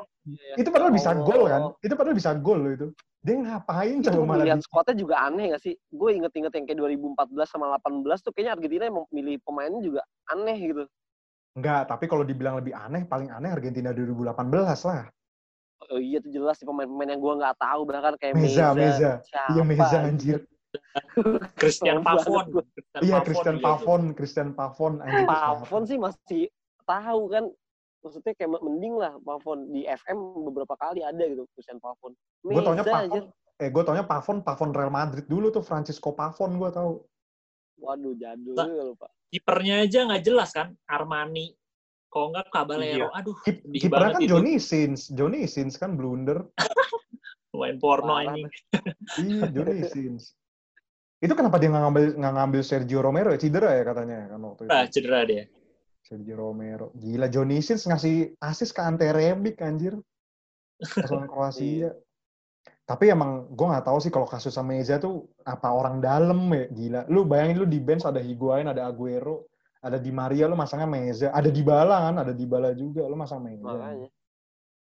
Itu 0.56 0.68
padahal 0.72 0.90
Ya 0.90 0.96
bisa 0.96 1.10
Allah. 1.12 1.24
gol 1.28 1.42
kan? 1.44 1.62
Itu 1.84 1.94
padahal 1.94 2.16
bisa 2.16 2.30
gol 2.40 2.58
loh 2.64 2.72
itu. 2.72 2.86
Dia 3.24 3.34
ngapain 3.40 3.96
Itu 4.00 4.08
coba 4.12 4.24
malah 4.24 4.44
lihat 4.44 4.60
di- 4.60 4.64
squadnya 4.64 4.94
juga 4.96 5.14
aneh 5.20 5.44
gak 5.52 5.62
sih? 5.64 5.74
Gue 5.88 6.16
inget-inget 6.16 6.52
yang 6.52 6.64
kayak 6.64 6.78
2014 6.80 7.48
sama 7.48 7.72
18 7.76 8.20
tuh 8.20 8.32
kayaknya 8.32 8.52
Argentina 8.56 8.82
yang 8.88 8.96
milih 9.08 9.36
pemainnya 9.44 9.80
juga 9.80 10.00
aneh 10.28 10.56
gitu. 10.60 10.84
Enggak, 11.54 11.82
tapi 11.88 12.04
kalau 12.08 12.24
dibilang 12.24 12.60
lebih 12.60 12.72
aneh, 12.72 13.04
paling 13.04 13.28
aneh 13.30 13.52
Argentina 13.52 13.92
2018 13.92 14.44
lah. 14.84 15.08
Oh 15.92 16.00
iya 16.00 16.20
tuh 16.20 16.32
jelas 16.32 16.56
sih 16.56 16.64
pemain-pemain 16.64 17.12
yang 17.12 17.20
gue 17.20 17.34
nggak 17.36 17.56
tahu 17.60 17.80
bahkan 17.84 18.16
kayak 18.16 18.32
Meza, 18.32 18.72
Meza. 18.72 19.20
Meza. 19.20 19.44
Iya 19.52 19.62
Meza 19.62 19.98
anjir. 20.00 20.40
Christian 21.60 22.00
Pavon. 22.00 22.64
Iya 23.00 23.18
Christian 23.22 23.56
dia 23.58 23.62
tuh. 23.62 23.66
Pavon, 23.66 24.02
Christian 24.12 24.48
Pavon 24.52 24.92
Pavon 25.26 25.82
sih 25.86 25.98
masih 25.98 26.42
tahu 26.84 27.22
kan. 27.30 27.44
Maksudnya 28.04 28.32
kayak 28.36 28.60
mending 28.60 28.94
lah 29.00 29.16
Pavon 29.20 29.72
di 29.72 29.88
FM 29.88 30.18
beberapa 30.44 30.76
kali 30.76 31.00
ada 31.00 31.24
gitu 31.24 31.48
Christian 31.56 31.80
Pavon. 31.80 32.12
Gue 32.44 32.60
taunya 32.60 32.84
Pavon, 32.84 33.24
eh 33.56 33.68
gue 33.72 33.82
taunya 33.82 34.04
Pavon, 34.04 34.44
Pavon 34.44 34.70
Real 34.76 34.92
Madrid 34.92 35.24
dulu 35.24 35.48
tuh 35.48 35.64
Francisco 35.64 36.12
Pavon 36.12 36.60
gue 36.60 36.70
tahu. 36.70 37.00
Waduh 37.80 38.14
jadul 38.14 38.54
Nah. 38.54 38.68
juga 38.68 38.84
lupa. 38.86 39.06
Kipernya 39.32 39.82
aja 39.82 40.06
nggak 40.06 40.22
jelas 40.22 40.52
kan, 40.52 40.76
Armani. 40.86 41.56
Kalau 42.06 42.30
nggak 42.30 42.46
Caballero, 42.54 43.10
aduh, 43.10 43.34
Kip- 43.42 43.66
sedih 43.66 43.80
Kipernya 43.82 44.14
kan 44.14 44.22
itu. 44.22 44.30
Johnny 44.30 44.54
Sins, 44.62 45.10
Johnny 45.10 45.50
Sins 45.50 45.74
kan 45.74 45.98
blunder. 45.98 46.46
Main 47.58 47.78
porno 47.82 48.18
ini. 48.20 48.46
iya 49.18 49.50
Johnny 49.50 49.82
Sins. 49.88 50.34
Itu 51.24 51.32
kenapa 51.32 51.56
dia 51.56 51.72
nggak 51.72 51.84
ngambil 51.88 52.04
nggak 52.20 52.34
ngambil 52.36 52.60
Sergio 52.60 53.00
Romero 53.00 53.32
ya? 53.32 53.40
Cedera 53.40 53.72
ya 53.72 53.82
katanya 53.88 54.18
kan 54.28 54.40
waktu 54.44 54.62
itu. 54.68 54.72
Ah, 54.76 54.84
cedera 54.84 55.20
dia. 55.24 55.44
Sergio 56.04 56.36
Romero. 56.36 56.92
Gila 57.00 57.32
Johnny 57.32 57.64
Sins 57.64 57.88
ngasih 57.88 58.36
asis 58.44 58.76
ke 58.76 58.84
Ante 58.84 59.08
Rebic 59.08 59.56
anjir. 59.64 59.96
Pasangan 60.76 61.24
Kroasia. 61.24 61.96
Tapi 62.90 63.08
emang 63.08 63.48
gue 63.48 63.64
nggak 63.64 63.88
tahu 63.88 63.96
sih 64.04 64.12
kalau 64.12 64.28
kasus 64.28 64.52
sama 64.52 64.76
Eza 64.76 65.00
tuh 65.00 65.24
apa 65.48 65.72
orang 65.72 66.04
dalam 66.04 66.44
ya 66.52 66.68
gila. 66.68 67.00
Lu 67.08 67.24
bayangin 67.24 67.64
lu 67.64 67.64
di 67.64 67.80
bench 67.80 68.04
ada 68.04 68.20
Higuain, 68.20 68.68
ada 68.68 68.84
Aguero, 68.84 69.48
ada 69.80 69.96
Di 69.96 70.12
Maria, 70.12 70.48
lu 70.48 70.56
masangnya 70.56 70.88
Meza, 70.88 71.28
ada 71.28 71.52
Dybala 71.52 72.08
kan, 72.08 72.16
ada 72.24 72.32
Dybala 72.32 72.72
juga, 72.72 73.04
lu 73.04 73.16
masang 73.16 73.40
Meza. 73.44 73.64
Makanya. 73.64 74.08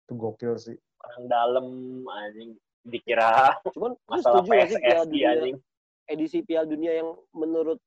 Itu 0.04 0.14
gokil 0.16 0.56
sih. 0.60 0.80
Orang 1.00 1.24
dalam 1.32 1.68
anjing 2.08 2.60
dikira 2.84 3.56
Cuman 3.72 3.96
masalah 4.08 4.44
gak 4.44 4.76
PSSI 4.76 5.20
anjing. 5.24 5.56
Edisi 6.10 6.41
Piala 6.41 6.66
Dunia 6.66 6.99
yang 6.99 7.14
menurut 7.32 7.78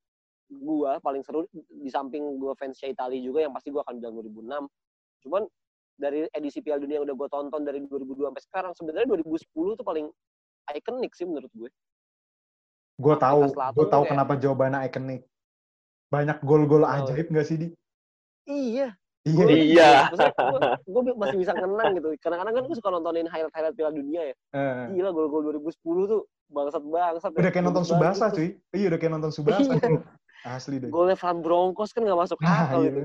gua 0.49 1.03
paling 1.03 1.27
seru 1.27 1.45
di 1.53 1.91
samping 1.91 2.39
gua 2.39 2.55
fansnya 2.55 2.95
Italia 2.95 3.19
juga 3.19 3.43
yang 3.43 3.53
pasti 3.53 3.75
gua 3.75 3.83
akan 3.85 3.99
bilang 3.99 4.15
2006. 4.23 4.71
Cuman 5.27 5.43
dari 5.99 6.25
edisi 6.33 6.63
Piala 6.63 6.81
Dunia 6.81 7.03
yang 7.03 7.07
udah 7.11 7.17
gua 7.19 7.29
tonton 7.29 7.63
dari 7.67 7.83
2002 7.85 8.31
sampai 8.31 8.43
sekarang 8.47 8.73
sebenarnya 8.79 9.07
2010 9.11 9.77
tuh 9.77 9.85
paling 9.85 10.07
ikonik 10.73 11.13
sih 11.13 11.27
menurut 11.27 11.51
gue. 11.53 11.69
Gue 12.97 13.15
Afrika 13.19 13.27
tahu, 13.29 13.41
gue 13.51 13.85
tuh 13.85 13.91
tahu 13.91 14.03
kayak- 14.07 14.11
kenapa 14.15 14.33
jawabannya 14.39 14.79
ikonik. 14.89 15.23
Banyak 16.13 16.39
gol-gol 16.45 16.85
ajaib 16.87 17.27
gak 17.29 17.47
sih 17.49 17.57
di? 17.59 17.69
Iya. 18.47 18.95
Iya. 19.23 19.35
Gua- 19.39 19.55
Iya. 19.55 19.91
gua, 20.11 20.61
gua 20.83 21.03
masih 21.15 21.37
bisa 21.39 21.53
ngenang 21.55 21.95
gitu. 21.95 22.09
Kadang-kadang 22.19 22.55
kan 22.59 22.63
gua 22.67 22.77
suka 22.77 22.91
nontonin 22.91 23.31
highlight-highlight 23.31 23.77
Piala 23.79 23.93
Dunia 23.95 24.23
ya. 24.29 24.35
Eh, 24.51 24.99
Gila 24.99 25.11
gol-gol 25.15 25.43
2010 25.47 25.71
tuh 26.11 26.21
bangsat-bangsat. 26.51 27.31
udah 27.31 27.51
kayak 27.51 27.65
nonton 27.65 27.85
Subasa 27.87 28.29
cuy. 28.29 28.59
Iya 28.75 28.87
udah 28.91 28.99
kayak 28.99 29.13
nonton 29.15 29.31
Subasa. 29.31 29.73
Iya. 29.79 30.03
Asli 30.43 30.83
deh. 30.83 30.91
Golnya 30.91 31.15
Van 31.15 31.39
Bronckhorst 31.39 31.95
kan 31.95 32.03
gak 32.03 32.19
masuk 32.19 32.39
Nah, 32.43 32.67
akal 32.67 32.83
iya. 32.83 32.91
itu. 32.91 33.03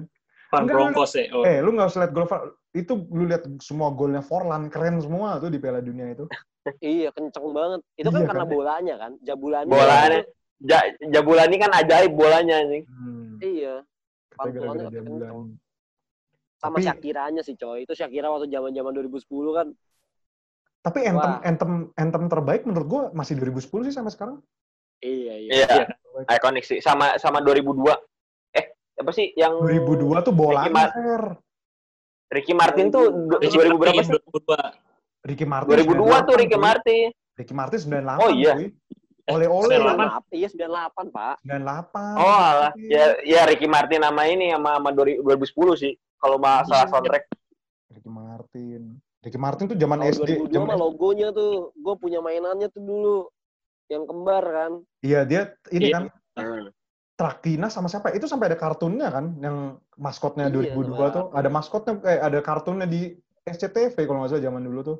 Van 0.49 0.61
Enggak, 0.65 0.73
Bronckhorst 0.73 1.13
ya. 1.13 1.25
Oh. 1.37 1.43
Eh, 1.45 1.61
lu 1.61 1.69
nggak 1.69 1.85
usah 1.85 1.99
lihat 2.01 2.13
gol 2.17 2.25
Van- 2.25 2.49
itu 2.73 2.93
lu 3.13 3.23
lihat 3.29 3.43
semua 3.61 3.93
golnya 3.93 4.25
Forlan 4.25 4.73
keren 4.73 4.97
semua 4.97 5.37
tuh 5.37 5.53
di 5.53 5.61
Piala 5.61 5.85
Dunia 5.85 6.09
itu. 6.09 6.25
Iya, 6.81 7.13
kenceng 7.13 7.45
banget. 7.53 7.79
Itu 7.93 8.09
kan 8.09 8.25
Iya, 8.25 8.27
karena 8.27 8.43
kan? 8.43 8.51
bolanya 8.51 8.95
kan, 8.97 9.11
jabulannya. 9.21 9.69
Bolanya. 9.69 10.21
Ja, 10.57 10.79
Jabulani 11.13 11.55
kan 11.61 11.69
ajaib 11.71 12.11
bolanya 12.11 12.57
anjing. 12.57 12.83
Hmm. 12.89 13.37
Iya, 13.37 13.85
pantulannya 14.33 14.89
kenceng. 14.89 15.53
Sama 16.57 16.77
Tapi- 16.77 16.85
Shakiranya 16.89 17.41
sih 17.41 17.53
coy. 17.53 17.85
Itu 17.85 17.93
Shakira 17.93 18.27
waktu 18.27 18.49
zaman-zaman 18.49 18.91
2010 18.93 19.23
kan. 19.53 19.67
Tapi 20.81 20.99
anthem 21.03 21.31
Wah. 21.37 21.41
anthem 21.43 21.71
anthem 21.93 22.23
terbaik 22.25 22.63
menurut 22.63 22.87
gua 22.87 23.01
masih 23.11 23.35
2010 23.35 23.85
sih 23.85 23.93
sampai 23.93 24.13
sekarang. 24.13 24.37
Iya, 24.97 25.33
iya. 25.37 25.51
Iya, 25.53 25.83
ikonik 26.33 26.65
sih. 26.65 26.81
Sama 26.81 27.21
sama 27.21 27.37
2002. 27.39 27.93
Eh, 28.55 28.65
apa 28.97 29.11
sih 29.13 29.29
yang 29.37 29.61
2002 29.61 30.25
tuh 30.25 30.33
bola 30.33 30.65
Ricky 30.65 30.73
Mar-. 30.73 31.37
Ricky 32.27 32.53
Martin 32.53 32.85
tuh 32.91 33.05
Ricky 33.39 33.55
2000 33.55 33.77
berapa 33.77 33.95
Martin, 33.95 34.03
sih? 34.03 34.13
2002. 34.17 34.57
Ricky 35.27 35.45
Martin 35.45 35.69
2002 35.69 35.95
tuh 36.25 36.35
98, 36.35 36.41
Ricky. 36.41 36.57
Martin. 36.57 37.07
Ricky 37.37 37.53
Martin 37.53 37.79
98 37.79 38.23
Oh, 38.23 38.29
iya. 38.33 38.53
Oleh-oleh 39.27 39.75
98. 39.75 40.31
98. 40.31 40.31
Iya, 40.31 40.47
98, 40.47 41.05
Pak. 41.11 41.35
98. 41.43 42.15
Oh 42.15 42.37
alah. 42.39 42.71
Ya 42.79 43.05
ya 43.21 43.41
Ricky 43.43 43.67
Martin 43.67 43.99
nama 43.99 44.23
ini 44.23 44.55
sama 44.55 44.79
sama 44.79 44.89
2010 44.91 45.75
sih. 45.75 45.93
Kalau 46.17 46.39
masalah 46.39 46.87
Iya. 46.87 46.91
soundtrack. 46.91 47.23
Ricky 47.91 48.09
Martin. 48.09 48.81
Ricky 49.19 49.35
Martin 49.37 49.65
tuh 49.67 49.75
zaman 49.75 49.99
Tahun 49.99 50.11
SD. 50.15 50.29
2002 50.47 50.53
zaman 50.53 50.75
logonya 50.75 51.27
tuh, 51.31 51.75
gue 51.75 51.95
punya 51.97 52.19
mainannya 52.19 52.71
tuh 52.71 52.79
dulu. 52.79 53.19
Yang 53.87 54.03
kembar 54.05 54.43
kan. 54.43 54.71
Iya, 55.01 55.19
dia 55.23 55.41
ini 55.71 55.91
Iya. 55.91 55.95
kan 55.95 56.03
Hmm. 56.37 56.69
Traktina 57.17 57.65
sama 57.67 57.89
siapa? 57.89 58.13
Itu 58.13 58.29
sampai 58.29 58.53
ada 58.53 58.59
kartunnya 58.61 59.09
kan 59.09 59.33
yang 59.41 59.57
maskotnya 59.97 60.47
Iya, 60.47 60.53
2002 60.53 61.07
tuh. 61.09 61.23
sama- 61.27 61.33
Ada 61.33 61.49
maskotnya 61.49 61.93
kayak 61.97 62.21
ada 62.21 62.39
kartunnya 62.45 62.85
di 62.85 63.09
SCTV 63.41 63.95
kalau 64.05 64.21
nggak 64.21 64.31
salah 64.31 64.45
zaman 64.45 64.61
dulu 64.61 64.79
tuh. 64.85 64.97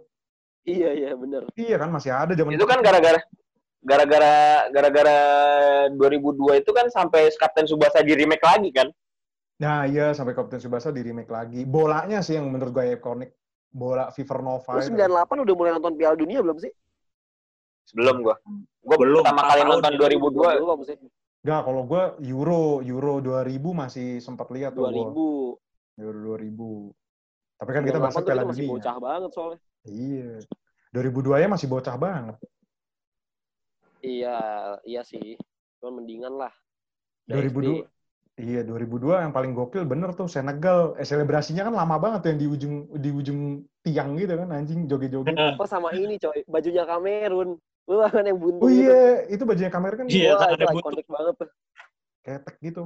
Iya, 0.65 0.89
iya, 0.91 1.11
bener. 1.13 1.45
Iya 1.53 1.77
kan 1.77 1.93
masih 1.93 2.11
ada 2.11 2.33
zaman 2.33 2.57
Itu 2.57 2.65
kan 2.65 2.81
gara-gara 2.81 3.21
gara-gara 3.87 4.67
gara-gara 4.75 5.17
2002 5.95 6.59
itu 6.59 6.71
kan 6.75 6.91
sampai 6.91 7.31
Kapten 7.39 7.63
Subasa 7.63 8.03
di 8.03 8.11
remake 8.11 8.43
lagi 8.43 8.69
kan? 8.75 8.91
Nah 9.63 9.87
iya 9.87 10.11
sampai 10.11 10.35
Kapten 10.35 10.59
Subasa 10.59 10.91
di 10.91 10.99
remake 10.99 11.31
lagi. 11.31 11.63
Bolanya 11.63 12.19
sih 12.19 12.35
yang 12.35 12.51
menurut 12.51 12.75
gue 12.75 12.99
ikonik. 12.99 13.31
Bola 13.71 14.09
Fever 14.11 14.39
Nova. 14.41 14.79
Lu 14.79 14.81
itu. 14.81 14.95
98 14.95 15.43
udah 15.43 15.55
mulai 15.55 15.71
nonton 15.75 15.93
Piala 15.99 16.15
Dunia 16.17 16.39
belum 16.41 16.57
sih? 16.57 16.71
Belum 17.93 18.25
gua. 18.25 18.35
Gua 18.83 18.95
Belum, 18.99 19.23
pertama 19.23 19.43
kali 19.47 19.61
tahun 19.63 19.71
nonton 19.79 19.91
ya. 19.93 19.99
2002 20.03 20.63
Belum 20.63 20.79
sih. 20.83 20.95
Enggak, 21.45 21.61
kalau 21.63 21.81
gue 21.87 22.03
Euro, 22.27 22.63
Euro 22.83 23.13
2000 23.23 23.71
masih 23.71 24.07
sempat 24.19 24.51
lihat 24.51 24.75
tuh 24.75 24.87
2000. 24.89 25.15
gua. 25.15 25.55
Euro 25.99 26.19
2000. 26.35 26.91
Tapi 27.57 27.71
kan 27.71 27.83
kita 27.87 27.99
98 27.99 28.03
bahas 28.03 28.15
Piala 28.15 28.41
kita 28.41 28.49
masih 28.49 28.63
Dunia. 28.65 28.73
bocah 28.75 28.95
banget 28.99 29.31
soalnya. 29.31 29.59
Iya. 29.87 30.31
2002 30.91 31.43
ya 31.43 31.47
masih 31.47 31.67
bocah 31.69 31.95
banget. 31.95 32.35
Iya, 34.03 34.37
iya 34.85 35.01
sih. 35.05 35.37
Cuman 35.81 36.03
mendingan 36.03 36.33
lah. 36.37 36.53
2002. 37.27 37.85
Iya, 38.37 38.61
2002 38.61 39.25
yang 39.25 39.33
paling 39.33 39.57
gokil 39.57 39.83
bener 39.89 40.13
tuh 40.13 40.29
Senegal. 40.29 40.93
Eh, 41.01 41.07
selebrasinya 41.09 41.65
kan 41.65 41.73
lama 41.73 41.97
banget 41.97 42.19
tuh 42.21 42.29
yang 42.29 42.39
di 42.39 42.47
ujung 42.47 42.75
di 42.93 43.09
ujung 43.09 43.39
tiang 43.81 44.13
gitu 44.13 44.33
kan 44.37 44.47
anjing 44.53 44.85
joget-joget. 44.85 45.33
Apa 45.33 45.65
sama 45.65 45.89
ini 45.97 46.21
coy, 46.21 46.45
bajunya 46.45 46.85
Kamerun. 46.85 47.57
Lu 47.87 47.95
kan 48.13 48.21
yang 48.21 48.37
buntu 48.37 48.61
Oh 48.61 48.69
gitu. 48.69 48.83
iya, 48.85 49.25
itu 49.31 49.43
bajunya 49.47 49.71
kamera 49.73 49.95
kan 49.97 50.05
Iya, 50.05 50.37
Wah, 50.37 50.39
kan 50.43 50.49
ada 50.53 50.65
buntu. 50.69 51.01
banget 51.09 51.35
tuh. 51.41 51.49
ketek 52.27 52.55
gitu. 52.59 52.81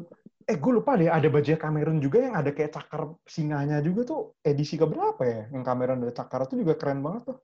Eh, 0.45 0.57
gue 0.57 0.71
lupa 0.73 0.93
deh 0.97 1.09
ada 1.09 1.27
bajunya 1.29 1.57
Cameron 1.57 1.97
juga 1.97 2.17
yang 2.21 2.35
ada 2.37 2.49
kayak 2.53 2.71
cakar 2.77 3.01
singanya 3.25 3.81
juga 3.81 4.01
tuh 4.05 4.19
edisi 4.45 4.77
keberapa 4.77 5.21
ya? 5.25 5.41
Yang 5.49 5.63
Cameron 5.65 5.99
ada 6.05 6.13
cakar 6.13 6.39
itu 6.45 6.55
juga 6.61 6.73
keren 6.77 7.01
banget 7.01 7.33
tuh. 7.33 7.37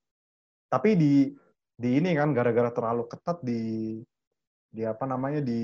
Tapi 0.69 0.89
di 0.97 1.11
di 1.77 2.01
ini 2.01 2.17
kan 2.17 2.33
gara-gara 2.33 2.73
terlalu 2.73 3.05
ketat 3.05 3.37
di 3.45 4.01
di 4.67 4.81
apa 4.83 5.05
namanya 5.05 5.45
di 5.45 5.61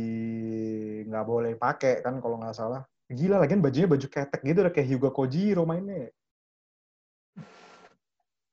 nggak 1.10 1.26
boleh 1.26 1.54
pakai 1.58 2.06
kan 2.06 2.22
kalau 2.22 2.38
nggak 2.38 2.54
salah. 2.54 2.86
Gila 3.10 3.42
lagi 3.42 3.58
bajunya 3.60 3.90
baju 3.90 4.08
ketek 4.08 4.42
gitu 4.42 4.64
udah 4.64 4.74
kayak 4.74 4.88
Hyuga 4.88 5.10
Kojiro 5.10 5.66
mainnya. 5.66 6.14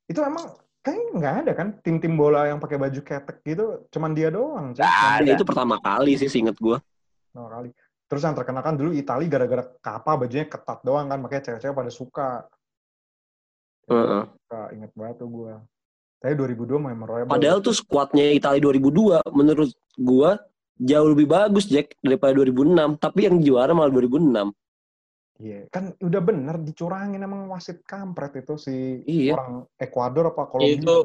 Itu 0.09 0.19
emang 0.25 0.57
kayaknya 0.81 1.07
nggak 1.15 1.35
ada 1.45 1.51
kan 1.55 1.67
tim-tim 1.85 2.17
bola 2.17 2.49
yang 2.49 2.57
pakai 2.57 2.77
baju 2.81 2.99
ketek 2.99 3.37
gitu, 3.45 3.85
cuman 3.93 4.11
dia 4.17 4.33
doang. 4.33 4.73
Cuman 4.75 4.91
ada. 4.91 5.23
dia 5.23 5.33
Itu 5.37 5.45
pertama 5.45 5.77
kali 5.77 6.17
sih 6.17 6.27
seinget 6.27 6.57
gua. 6.57 6.81
pertama 7.31 7.47
kali. 7.47 7.69
Terus 8.11 8.27
yang 8.27 8.35
terkenal 8.35 8.59
kan 8.59 8.75
dulu 8.75 8.91
Itali 8.91 9.31
gara-gara 9.31 9.63
kapa 9.79 10.19
bajunya 10.19 10.43
ketat 10.43 10.83
doang 10.83 11.07
kan, 11.07 11.15
makanya 11.23 11.47
cewek-cewek 11.47 11.77
pada 11.79 11.91
suka. 11.93 12.29
Heeh. 13.87 14.23
Suka, 14.27 14.61
inget 14.75 14.91
banget 14.91 15.15
tuh 15.15 15.29
gue. 15.31 15.53
Tapi 16.21 16.37
2002 16.37 16.77
memorable. 16.77 17.33
Padahal 17.33 17.59
tuh 17.65 17.73
skuadnya 17.73 18.29
Italia 18.29 18.61
2002 18.61 19.25
menurut 19.33 19.73
gua 19.97 20.37
jauh 20.77 21.09
lebih 21.09 21.25
bagus 21.29 21.65
Jack 21.65 21.97
daripada 22.01 22.37
2006, 22.37 23.01
tapi 23.01 23.25
yang 23.25 23.41
juara 23.41 23.73
malah 23.73 23.89
2006. 23.89 24.53
Iya, 25.41 25.65
kan 25.73 25.97
udah 25.97 26.21
bener 26.21 26.61
dicurangin 26.61 27.17
emang 27.17 27.49
wasit 27.49 27.81
kampret 27.81 28.37
itu 28.45 28.53
si 28.61 29.01
Iya. 29.09 29.33
orang 29.33 29.65
Ekuador 29.81 30.29
apa 30.29 30.45
Kolombia. 30.45 30.77
Itu- 30.77 30.85
tuh. 30.85 31.03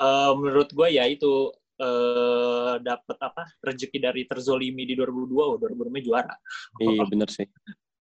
Eh, 0.00 0.32
menurut 0.36 0.68
gue 0.72 0.88
ya 0.96 1.04
itu 1.08 1.52
eh 1.80 2.76
dapat 2.84 3.16
apa 3.24 3.48
rezeki 3.64 3.98
dari 4.04 4.28
terzolimi 4.28 4.84
di 4.84 4.92
2002, 4.92 5.40
oh 5.40 5.56
2002 5.56 6.04
juara. 6.04 6.36
Iya 6.76 7.08
bener 7.08 7.28
sih. 7.32 7.48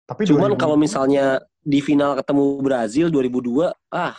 Tapi 0.08 0.24
Cuman 0.24 0.56
2000 0.56 0.60
kalau 0.64 0.76
misalnya 0.80 1.44
di 1.60 1.84
final 1.84 2.16
ketemu 2.16 2.44
Brazil 2.64 3.06
2002, 3.12 3.76
ah 3.92 4.16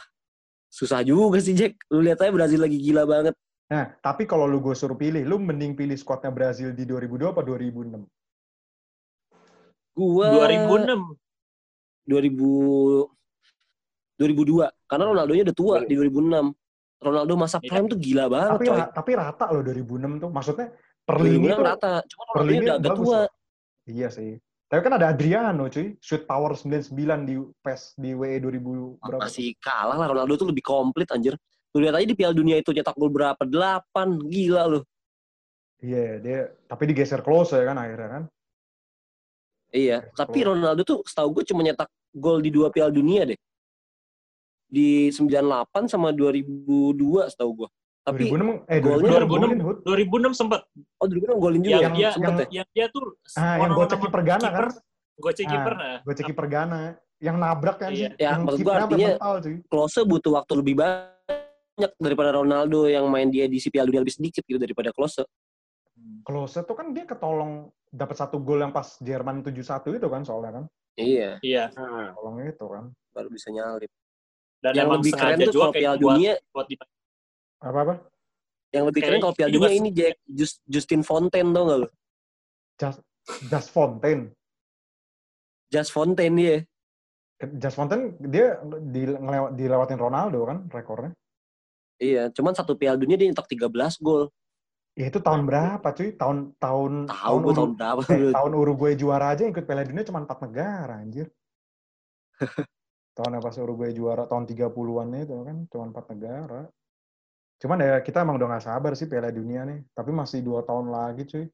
susah 0.68 1.02
juga 1.02 1.40
sih 1.40 1.54
Jack. 1.54 1.80
Lu 1.90 2.00
lihat 2.00 2.20
aja 2.20 2.30
Brazil 2.30 2.60
lagi 2.60 2.78
gila 2.78 3.04
banget. 3.04 3.34
Nah, 3.68 3.92
tapi 4.00 4.24
kalau 4.24 4.48
lu 4.48 4.60
gue 4.60 4.72
suruh 4.72 4.96
pilih, 4.96 5.24
lu 5.24 5.36
mending 5.38 5.76
pilih 5.76 5.96
squadnya 5.96 6.32
Brazil 6.32 6.72
di 6.72 6.84
2002 6.84 7.36
apa 7.36 7.44
2006? 7.44 8.00
Gua 9.92 10.28
2006. 10.32 11.04
2000 12.08 13.12
2002 14.18 14.72
karena 14.88 15.04
Ronaldonya 15.06 15.44
udah 15.46 15.58
tua 15.58 15.76
di 15.84 15.94
2006. 15.94 16.56
Ronaldo 16.98 17.34
masa 17.38 17.62
Iya. 17.62 17.70
prime 17.70 17.88
tuh 17.92 18.00
gila 18.02 18.26
banget 18.26 18.52
Tapi 18.58 18.66
coy. 18.66 18.80
tapi 18.90 19.12
rata 19.14 19.46
loh 19.54 19.62
2006 19.62 20.18
tuh. 20.18 20.30
Maksudnya 20.34 20.68
per 21.06 21.16
lini 21.22 21.46
2006 21.46 21.54
tuh 21.54 21.66
rata. 21.68 21.94
Ronaldonya 22.02 22.48
lini 22.50 22.66
udah 22.66 22.76
agak 22.80 22.96
tua. 22.96 23.06
loh. 23.06 23.28
Iya 23.86 24.08
sih. 24.10 24.32
Tapi 24.68 24.84
kan 24.84 25.00
ada 25.00 25.16
Adriano 25.16 25.72
cuy, 25.72 25.96
shoot 26.04 26.28
power 26.28 26.52
99 26.52 26.92
di 27.24 27.40
PES 27.64 27.96
di 27.96 28.12
WE 28.12 28.36
2000 28.44 29.00
berapa? 29.00 29.24
Masih 29.24 29.56
kalah 29.64 29.96
lah 29.96 30.12
Ronaldo 30.12 30.36
tuh 30.36 30.52
lebih 30.52 30.60
komplit 30.60 31.08
anjir. 31.08 31.40
Lu 31.72 31.80
lihat 31.80 31.96
aja 31.96 32.04
di 32.04 32.16
Piala 32.20 32.36
Dunia 32.36 32.60
itu 32.60 32.76
nyetak 32.76 33.00
gol 33.00 33.08
berapa? 33.08 33.40
8. 33.48 34.28
Gila 34.28 34.64
lu. 34.68 34.80
Iya, 35.80 36.20
dia 36.20 36.40
tapi 36.68 36.84
digeser 36.92 37.24
close 37.24 37.56
ya 37.56 37.64
kan 37.64 37.80
akhirnya 37.80 38.10
kan. 38.12 38.24
Iya, 39.72 39.98
tapi 40.12 40.44
Ronaldo 40.44 40.84
tuh 40.84 41.00
setahu 41.08 41.40
gue 41.40 41.44
cuma 41.48 41.64
nyetak 41.64 41.88
gol 42.12 42.44
di 42.44 42.52
dua 42.52 42.68
Piala 42.68 42.92
Dunia 42.92 43.24
deh. 43.24 43.40
Di 44.68 45.16
98 45.16 45.88
sama 45.88 46.12
2002 46.12 47.32
setahu 47.32 47.64
gue. 47.64 47.70
Tapi 48.08 48.32
2006 48.32 48.72
eh 48.72 48.80
golnya 48.80 49.10
2006 49.20 49.28
golin, 49.28 49.60
Hud. 49.60 49.78
2006 49.84 50.40
sempat 50.40 50.62
oh 50.72 51.06
2006 51.12 51.44
golin 51.44 51.60
juga 51.60 51.76
yang, 51.76 51.84
ya? 51.84 51.92
dia 51.92 52.10
Sempet 52.16 52.40
ya? 52.40 52.48
yang 52.64 52.68
dia 52.72 52.86
tuh 52.88 53.04
Ah, 53.36 53.56
yang 53.60 53.72
gocek 53.76 54.00
kiper 54.00 54.22
Ghana 54.24 54.48
kan? 54.48 54.64
Gocek 55.20 55.44
Ah. 55.44 55.52
kiper 55.52 55.74
nah. 55.76 55.98
Gue 56.08 56.14
ceki 56.16 56.34
pergana 56.34 56.80
yang 57.20 57.36
nabrak 57.36 57.76
kan 57.76 57.92
Iya. 57.92 57.98
sih. 57.98 58.10
Ya, 58.16 58.32
yang 58.32 58.48
maksud 58.48 58.64
sampai 58.64 58.80
artinya-. 58.80 59.18
Klose 59.68 60.00
butuh 60.08 60.32
waktu 60.40 60.54
lebih 60.56 60.76
banyak 60.80 61.92
daripada 62.00 62.30
Ronaldo 62.32 62.88
yang 62.88 63.04
main 63.12 63.28
dia 63.28 63.46
di 63.46 63.60
Piala 63.60 63.92
Dunia 63.92 64.02
lebih 64.02 64.16
sedikit 64.16 64.46
gitu 64.48 64.56
daripada 64.56 64.96
Klose. 64.96 65.28
Klose 66.24 66.64
tuh 66.64 66.76
kan 66.78 66.96
dia 66.96 67.04
ketolong 67.04 67.68
dapat 67.90 68.16
satu 68.16 68.40
gol 68.40 68.62
yang 68.62 68.72
pas 68.72 68.96
Jerman 69.00 69.42
7-1 69.42 69.98
itu 69.98 70.08
kan 70.08 70.22
soalnya 70.24 70.52
kan. 70.54 70.64
Iya, 70.96 71.42
Iya. 71.42 71.76
Hmm. 71.76 72.14
Tolong 72.16 72.38
itu 72.46 72.66
kan. 72.66 72.86
baru 73.12 73.34
bisa 73.34 73.50
nyalip. 73.50 73.90
Dan 74.62 74.72
yang 74.74 74.90
lebih 74.94 75.10
keren 75.12 75.42
tuh 75.42 75.50
juga 75.50 75.66
kalau 75.70 75.74
Piala 75.74 75.98
buat, 75.98 76.02
Dunia, 76.22 76.34
buat 76.54 76.68
di 77.58 77.66
Apa-apa? 77.66 77.96
yang 78.68 78.84
lebih 78.84 79.00
keren 79.00 79.24
kalau 79.24 79.34
Piala 79.34 79.50
Dunia 79.50 79.74
ini 79.74 79.90
Jack 79.90 80.20
Just- 80.28 80.62
Justin 80.68 81.02
Fontaine 81.02 81.50
tau 81.56 81.64
gak 81.66 81.80
lu? 81.82 81.90
Just, 82.78 83.00
Just 83.48 83.70
Fontaine. 83.72 84.24
Just 85.72 85.90
Fontaine 85.96 86.36
dia. 86.36 86.58
Just 87.58 87.80
Fontaine 87.80 88.14
dia 88.20 88.60
di, 88.84 89.08
ngelewat, 89.08 89.52
dilewatin 89.56 89.98
Ronaldo 89.98 90.40
kan 90.46 90.58
rekornya. 90.70 91.12
Iya, 91.98 92.30
cuman 92.30 92.54
satu 92.54 92.78
Piala 92.78 93.00
Dunia 93.00 93.18
dia 93.18 93.32
nyetak 93.32 93.50
13 93.50 93.98
gol. 94.04 94.30
Ya 94.94 95.08
itu 95.10 95.18
tahun 95.24 95.48
berapa 95.48 95.88
cuy? 95.94 96.14
Tahun 96.14 96.38
tahun 96.60 96.92
Tahu 97.10 97.36
gue 97.42 97.54
tahun 97.56 97.72
berapa. 97.78 98.00
eh, 98.14 98.34
tahun 98.36 98.52
Uruguay 98.54 98.94
juara 99.00 99.32
aja 99.34 99.48
yang 99.48 99.56
ikut 99.56 99.66
Piala 99.66 99.88
Dunia 99.88 100.06
cuma 100.06 100.22
empat 100.22 100.44
negara 100.44 101.02
anjir. 101.02 101.32
tahun 103.18 103.42
pas 103.42 103.56
Uruguay 103.58 103.96
juara 103.96 104.28
tahun 104.28 104.46
30-an 104.46 105.08
itu 105.18 105.34
kan 105.42 105.58
cuma 105.72 105.84
empat 105.90 106.06
negara. 106.14 106.62
Cuman 107.58 107.82
ya 107.82 107.96
kita 108.06 108.22
emang 108.22 108.38
udah 108.38 108.58
gak 108.58 108.66
sabar 108.70 108.94
sih 108.94 109.10
Piala 109.10 109.34
Dunia 109.34 109.66
nih. 109.66 109.82
Tapi 109.98 110.14
masih 110.14 110.46
dua 110.46 110.62
tahun 110.62 110.94
lagi 110.94 111.26
cuy. 111.26 111.46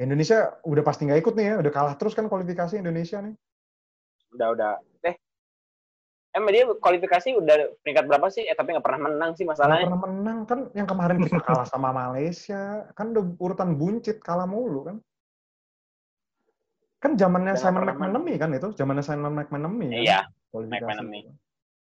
Indonesia 0.00 0.58
udah 0.66 0.82
pasti 0.82 1.06
nggak 1.06 1.20
ikut 1.22 1.34
nih 1.36 1.46
ya. 1.46 1.54
Udah 1.62 1.72
kalah 1.74 1.94
terus 1.98 2.14
kan 2.14 2.26
kualifikasi 2.26 2.74
Indonesia 2.78 3.18
nih. 3.22 3.34
Udah 4.34 4.48
udah. 4.56 4.72
Eh, 5.04 5.14
emang 6.34 6.50
dia 6.54 6.64
kualifikasi 6.70 7.34
udah 7.36 7.82
peringkat 7.82 8.04
berapa 8.08 8.26
sih? 8.32 8.46
Eh 8.46 8.56
tapi 8.56 8.74
nggak 8.74 8.86
pernah 8.86 9.10
menang 9.10 9.30
sih 9.36 9.44
masalahnya. 9.44 9.86
pernah 9.86 10.02
menang 10.06 10.38
kan 10.48 10.60
yang 10.72 10.88
kemarin 10.88 11.18
kita 11.22 11.38
kalah 11.44 11.66
sama 11.68 11.90
Malaysia. 11.94 12.88
Kan 12.96 13.14
udah 13.14 13.24
urutan 13.38 13.76
buncit 13.76 14.18
kalah 14.22 14.48
mulu 14.48 14.86
kan. 14.86 14.96
Kan 17.02 17.18
zamannya 17.18 17.58
Simon 17.58 17.82
McManamy 17.82 18.38
kan 18.38 18.54
itu, 18.54 18.70
zamannya 18.78 19.02
Simon 19.02 19.34
McManamy 19.34 19.86
kan. 19.90 20.02
Iya. 20.06 20.20
kualifikasi. 20.54 20.86
McManamy. 20.86 21.20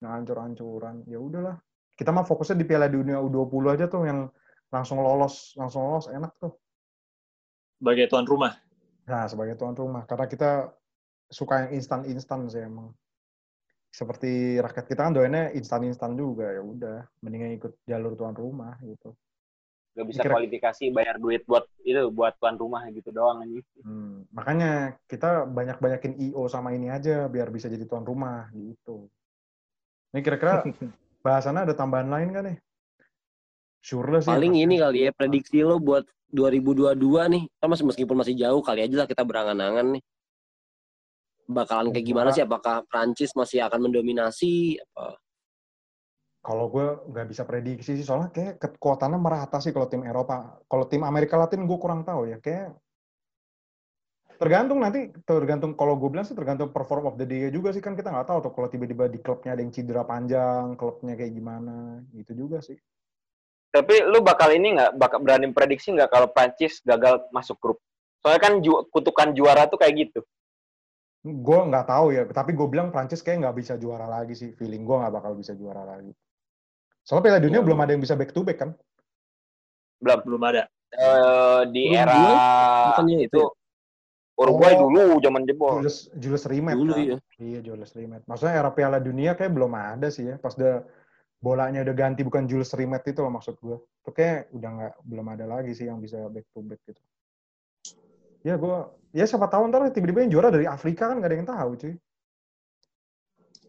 Nah, 0.01 0.17
hancur-hancuran. 0.17 1.05
Ya 1.05 1.21
udahlah. 1.21 1.61
Kita 1.95 2.09
mah 2.09 2.25
fokusnya 2.25 2.57
di 2.57 2.65
Piala 2.65 2.87
Dunia 2.89 3.21
U20 3.21 3.77
aja 3.77 3.85
tuh 3.85 4.07
yang 4.07 4.29
langsung 4.71 5.03
lolos, 5.03 5.53
langsung 5.59 5.83
lolos 5.83 6.07
enak 6.09 6.33
tuh. 6.39 6.55
sebagai 7.81 8.05
tuan 8.13 8.29
rumah. 8.29 8.53
Nah, 9.09 9.25
sebagai 9.25 9.57
tuan 9.57 9.73
rumah 9.73 10.05
karena 10.05 10.29
kita 10.29 10.69
suka 11.25 11.65
yang 11.65 11.81
instan-instan 11.81 12.45
sih 12.45 12.61
emang. 12.61 12.93
Seperti 13.89 14.61
rakyat 14.61 14.85
kita 14.85 15.01
kan 15.09 15.13
doainnya 15.17 15.49
instan-instan 15.57 16.13
juga 16.13 16.45
ya 16.53 16.61
udah, 16.61 17.09
mendingan 17.25 17.57
ikut 17.57 17.73
jalur 17.89 18.13
tuan 18.13 18.37
rumah 18.37 18.77
gitu. 18.85 19.17
Gak 19.97 20.07
bisa 20.07 20.21
Kira- 20.23 20.37
kualifikasi 20.37 20.83
bayar 20.93 21.17
duit 21.17 21.43
buat 21.49 21.65
itu 21.81 22.05
buat 22.13 22.37
tuan 22.37 22.55
rumah 22.55 22.85
gitu 22.93 23.09
doang 23.09 23.43
anjing. 23.43 23.65
Hmm, 23.81 24.29
makanya 24.29 24.95
kita 25.09 25.49
banyak-banyakin 25.49 26.21
IO 26.31 26.45
sama 26.45 26.71
ini 26.77 26.93
aja 26.93 27.25
biar 27.27 27.49
bisa 27.49 27.65
jadi 27.65 27.83
tuan 27.89 28.05
rumah 28.05 28.47
gitu. 28.53 29.09
Ini 30.13 30.21
kira-kira 30.21 30.61
bahasannya 31.21 31.69
ada 31.69 31.75
tambahan 31.77 32.09
lain 32.09 32.29
kan 32.33 32.43
nih? 32.51 32.57
Sure 33.81 34.21
sih. 34.21 34.29
Paling 34.29 34.61
ini 34.61 34.77
kali 34.77 35.09
ya 35.09 35.11
prediksi 35.13 35.65
lo 35.65 35.81
buat 35.81 36.05
2022 36.29 37.33
nih. 37.33 37.43
Kan 37.57 37.67
mas- 37.73 37.81
meskipun 37.85 38.17
masih 38.17 38.37
jauh 38.37 38.61
kali 38.61 38.85
aja 38.85 39.05
lah 39.05 39.07
kita 39.09 39.25
berangan-angan 39.25 39.97
nih. 39.97 40.03
Bakalan 41.49 41.89
kayak 41.91 42.05
gimana 42.05 42.29
sih? 42.29 42.45
Apakah 42.45 42.85
Prancis 42.85 43.33
masih 43.33 43.65
akan 43.65 43.89
mendominasi? 43.89 44.77
Apa? 44.77 45.17
Kalau 46.41 46.73
gue 46.73 46.85
nggak 47.11 47.27
bisa 47.29 47.43
prediksi 47.45 47.93
sih, 47.97 48.05
soalnya 48.05 48.33
kayak 48.33 48.57
kekuatannya 48.57 49.19
merata 49.21 49.61
sih 49.61 49.69
kalau 49.69 49.85
tim 49.85 50.01
Eropa. 50.01 50.57
Kalau 50.65 50.85
tim 50.89 51.05
Amerika 51.05 51.37
Latin 51.37 51.69
gue 51.69 51.77
kurang 51.77 52.01
tahu 52.01 52.29
ya. 52.29 52.37
Kayak 52.41 52.77
tergantung 54.41 54.81
nanti, 54.81 55.13
tergantung 55.21 55.77
kalau 55.77 55.93
gue 56.01 56.09
bilang 56.09 56.25
sih 56.25 56.33
tergantung 56.33 56.73
perform 56.73 57.13
of 57.13 57.15
the 57.21 57.29
day 57.29 57.53
juga 57.53 57.69
sih 57.69 57.77
kan 57.77 57.93
kita 57.93 58.09
nggak 58.09 58.25
tahu 58.25 58.49
tuh 58.49 58.51
kalau 58.57 58.67
tiba-tiba 58.73 59.05
di 59.05 59.21
klubnya 59.21 59.53
ada 59.53 59.61
yang 59.61 59.69
cedera 59.69 60.01
panjang, 60.01 60.73
klubnya 60.73 61.13
kayak 61.13 61.29
gimana, 61.37 62.01
gitu 62.17 62.33
juga 62.33 62.57
sih. 62.65 62.73
Tapi 63.69 64.01
lu 64.01 64.25
bakal 64.25 64.49
ini 64.49 64.81
nggak 64.81 64.97
bakal 64.97 65.21
berani 65.21 65.53
prediksi 65.53 65.93
nggak 65.93 66.09
kalau 66.09 66.25
Prancis 66.33 66.81
gagal 66.81 67.29
masuk 67.29 67.61
grup? 67.61 67.77
Soalnya 68.25 68.41
kan 68.41 68.53
ju- 68.65 68.89
kutukan 68.89 69.29
juara 69.37 69.69
tuh 69.69 69.77
kayak 69.77 70.09
gitu. 70.09 70.25
Gue 71.21 71.59
nggak 71.69 71.85
tahu 71.85 72.09
ya, 72.09 72.25
tapi 72.25 72.57
gue 72.57 72.65
bilang 72.65 72.89
Prancis 72.89 73.21
kayak 73.21 73.45
nggak 73.45 73.57
bisa 73.61 73.73
juara 73.77 74.09
lagi 74.09 74.33
sih. 74.33 74.57
Feeling 74.57 74.81
gue 74.81 74.97
nggak 75.05 75.13
bakal 75.21 75.37
bisa 75.37 75.53
juara 75.53 75.85
lagi. 75.85 76.09
Soalnya 77.05 77.23
Piala 77.29 77.39
Dunia 77.45 77.61
Ya. 77.61 77.65
belum 77.65 77.77
ada 77.77 77.91
yang 77.93 78.01
bisa 78.01 78.17
back 78.17 78.33
to 78.33 78.41
back 78.41 78.57
kan? 78.57 78.73
Belum 80.01 80.19
Belum 80.25 80.41
ada. 80.49 80.65
Eh, 80.91 81.61
di 81.71 81.95
era 81.95 82.11
Uruguay? 82.11 82.35
Bukannya 82.91 83.17
itu 83.23 83.29
itu 83.31 83.43
Uruguay 84.39 84.73
Oh. 84.73 84.87
dulu 84.89 85.19
zaman 85.21 85.43
jebol. 85.45 85.83
Julius 85.83 86.09
Julius 86.17 86.45
Rimet 86.49 86.75
dulu 86.79 86.93
kan? 86.95 87.03
ya. 87.05 87.17
Iya 87.37 87.59
Julius 87.61 87.91
Rimet. 87.93 88.21
Maksudnya 88.25 88.53
era 88.57 88.71
Piala 88.73 88.97
Dunia 88.97 89.35
kayak 89.37 89.53
belum 89.53 89.71
ada 89.75 90.07
sih 90.09 90.31
ya. 90.31 90.35
Pas 90.41 90.55
udah 90.57 90.81
bolanya 91.41 91.81
udah 91.85 91.95
ganti 91.97 92.21
bukan 92.25 92.45
Julius 92.49 92.73
Rimet 92.73 93.03
itu 93.05 93.19
loh 93.21 93.33
maksud 93.33 93.57
gue. 93.61 93.77
Itu 94.01 94.09
kayak 94.13 94.49
udah 94.55 94.69
nggak 94.71 94.93
belum 95.05 95.27
ada 95.35 95.45
lagi 95.45 95.71
sih 95.77 95.85
yang 95.89 96.01
bisa 96.01 96.25
back 96.31 96.45
to 96.53 96.61
back 96.65 96.81
gitu. 96.89 97.01
Ya 98.41 98.57
gue 98.57 98.77
ya 99.13 99.25
siapa 99.29 99.45
tahu 99.45 99.69
ntar 99.69 99.85
tiba-tiba 99.93 100.25
yang 100.25 100.31
juara 100.33 100.49
dari 100.49 100.65
Afrika 100.65 101.11
kan 101.11 101.21
nggak 101.21 101.29
ada 101.29 101.37
yang 101.37 101.49
tahu 101.49 101.69
cuy. 101.77 101.93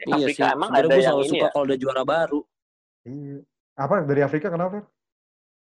Iya 0.02 0.14
Afrika 0.26 0.44
sih. 0.48 0.54
emang 0.56 0.70
ada 0.72 0.86
gue 0.88 0.94
yang 0.96 1.04
selalu 1.04 1.22
ini 1.22 1.30
suka 1.30 1.44
ya. 1.44 1.50
kalau 1.52 1.64
udah 1.68 1.78
juara 1.78 2.02
baru. 2.06 2.40
Iya. 3.04 3.36
Apa 3.76 3.94
dari 4.04 4.20
Afrika 4.24 4.46
kenapa? 4.48 4.84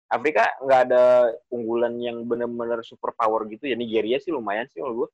Afrika 0.10 0.58
nggak 0.66 0.82
ada 0.90 1.30
unggulan 1.54 1.94
yang 2.02 2.26
benar-benar 2.26 2.82
super 2.82 3.14
power 3.14 3.46
gitu 3.46 3.70
ya. 3.70 3.78
Nigeria 3.78 4.18
sih 4.18 4.34
lumayan 4.34 4.66
sih 4.66 4.82
kalau 4.82 5.06
gue. 5.06 5.10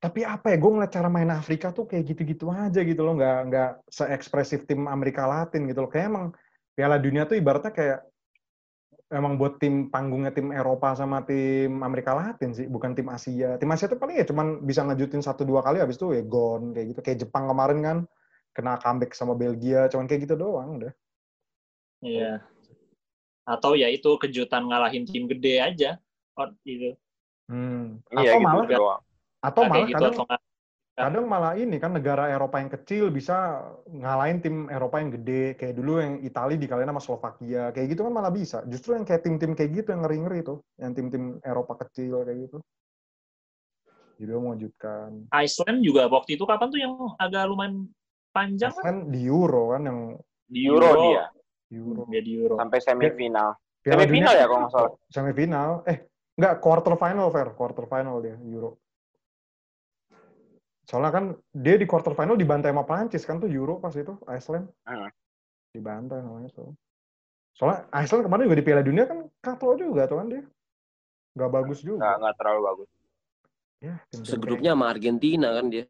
Tapi 0.00 0.24
apa 0.24 0.48
ya, 0.48 0.56
gue 0.56 0.70
ngeliat 0.72 0.92
cara 0.96 1.12
main 1.12 1.28
Afrika 1.28 1.76
tuh 1.76 1.84
kayak 1.84 2.08
gitu-gitu 2.08 2.48
aja 2.48 2.80
gitu 2.80 3.04
loh, 3.04 3.20
nggak 3.20 3.38
nggak 3.52 3.70
se-ekspresif 3.92 4.64
tim 4.64 4.88
Amerika 4.88 5.28
Latin 5.28 5.68
gitu 5.68 5.84
loh. 5.84 5.92
Kayak 5.92 6.08
emang 6.08 6.26
Piala 6.72 6.96
Dunia 6.96 7.28
tuh 7.28 7.36
ibaratnya 7.36 7.68
kayak 7.68 8.00
emang 9.12 9.36
buat 9.36 9.60
tim 9.60 9.92
panggungnya 9.92 10.32
tim 10.32 10.56
Eropa 10.56 10.96
sama 10.96 11.20
tim 11.28 11.84
Amerika 11.84 12.16
Latin 12.16 12.56
sih, 12.56 12.64
bukan 12.64 12.96
tim 12.96 13.12
Asia. 13.12 13.60
Tim 13.60 13.68
Asia 13.68 13.92
tuh 13.92 14.00
paling 14.00 14.16
ya 14.16 14.24
cuman 14.24 14.64
bisa 14.64 14.88
ngejutin 14.88 15.20
satu 15.20 15.44
dua 15.44 15.60
kali 15.60 15.84
habis 15.84 16.00
itu 16.00 16.16
ya 16.16 16.24
gone 16.24 16.72
kayak 16.72 16.96
gitu. 16.96 17.00
Kayak 17.04 17.18
Jepang 17.28 17.44
kemarin 17.44 17.78
kan 17.84 17.98
kena 18.56 18.80
comeback 18.80 19.12
sama 19.12 19.36
Belgia, 19.36 19.84
cuman 19.92 20.08
kayak 20.08 20.24
gitu 20.24 20.34
doang 20.40 20.80
udah. 20.80 20.92
Iya. 22.00 22.40
Atau 23.50 23.74
ya 23.74 23.90
itu 23.90 24.14
kejutan 24.14 24.70
ngalahin 24.70 25.02
tim 25.10 25.26
gede 25.26 25.58
aja. 25.58 25.90
Oh, 26.38 26.46
gitu. 26.62 26.94
Hmm. 27.50 27.98
Iya 28.14 28.38
Atau 28.38 28.38
gitu 28.38 28.46
malah 28.46 28.66
doang. 28.70 29.02
atau 29.40 29.62
malah 29.66 29.86
gitu 29.88 29.96
kadang 29.98 30.14
atau 30.14 30.26
kadang 31.00 31.24
malah 31.24 31.52
ini 31.56 31.80
kan 31.80 31.96
negara 31.96 32.28
Eropa 32.28 32.60
yang 32.60 32.68
kecil 32.68 33.08
bisa 33.08 33.64
ngalahin 33.88 34.44
tim 34.44 34.68
Eropa 34.68 35.00
yang 35.00 35.16
gede 35.16 35.56
kayak 35.56 35.74
dulu 35.80 35.96
yang 35.96 36.20
Italia 36.20 36.60
dikalahin 36.60 36.92
sama 36.92 37.00
Slovakia 37.00 37.72
kayak 37.72 37.96
gitu 37.96 38.04
kan 38.04 38.12
malah 38.12 38.28
bisa 38.28 38.60
justru 38.68 38.92
yang 39.00 39.08
kayak 39.08 39.24
tim-tim 39.24 39.56
kayak 39.56 39.80
gitu 39.80 39.96
yang 39.96 40.04
ngeri-ngeri 40.04 40.44
tuh 40.44 40.60
yang 40.76 40.92
tim-tim 40.92 41.40
Eropa 41.40 41.80
kecil 41.88 42.20
kayak 42.28 42.38
gitu 42.52 42.58
jadi 44.20 44.36
mewujudkan 44.36 45.08
Iceland 45.32 45.80
juga 45.80 46.04
waktu 46.12 46.36
itu 46.36 46.44
kapan 46.44 46.68
tuh 46.68 46.80
yang 46.84 46.92
agak 47.16 47.48
lumayan 47.48 47.88
panjang 48.36 48.76
kan? 48.76 48.84
kan 48.84 48.96
di 49.08 49.24
Euro 49.24 49.72
kan 49.72 49.82
yang 49.88 49.98
Di 50.52 50.60
Euro, 50.68 50.84
Euro. 50.84 51.02
dia. 51.08 51.24
Euro 51.70 52.02
Dia 52.06 52.20
di 52.20 52.32
Euro. 52.34 52.54
Sampai 52.58 52.78
semifinal. 52.78 53.54
Piala 53.80 54.02
Semifinal 54.02 54.28
Dunia- 54.28 54.36
ya 54.36 54.46
kalau 54.46 54.60
nggak 54.60 54.72
salah. 54.72 54.92
semifinal 55.08 55.70
eh 55.86 55.98
enggak 56.36 56.54
quarter 56.60 56.94
final 56.94 57.26
fair 57.30 57.48
quarter 57.54 57.84
final 57.86 58.16
dia 58.20 58.36
Euro 58.38 58.76
soalnya 60.84 61.10
kan 61.10 61.24
dia 61.54 61.78
di 61.78 61.86
quarter 61.86 62.12
final 62.12 62.34
dibantai 62.34 62.74
sama 62.74 62.82
Prancis 62.82 63.22
kan 63.22 63.38
tuh 63.38 63.46
Euro 63.46 63.78
pas 63.78 63.94
itu 63.94 64.10
Iceland 64.26 64.66
Hmm. 64.82 65.06
dibantai 65.70 66.18
namanya 66.18 66.50
tuh 66.50 66.74
soalnya 67.54 67.86
Iceland 67.94 68.26
kemarin 68.26 68.44
juga 68.44 68.58
di 68.58 68.66
Piala 68.66 68.82
Dunia 68.82 69.04
kan 69.06 69.18
katro 69.40 69.78
juga 69.78 70.04
tuh 70.04 70.18
kan 70.18 70.26
dia 70.28 70.42
nggak 71.32 71.50
bagus 71.52 71.78
Nggak, 71.80 71.88
juga 71.88 72.18
nggak 72.18 72.34
terlalu 72.36 72.60
bagus. 72.66 72.88
ya 73.80 73.94
tim-tim 74.10 74.28
Segrupnya 74.28 74.70
sama 74.74 74.86
Argentina 74.90 75.48
kan 75.54 75.64
dia. 75.70 75.84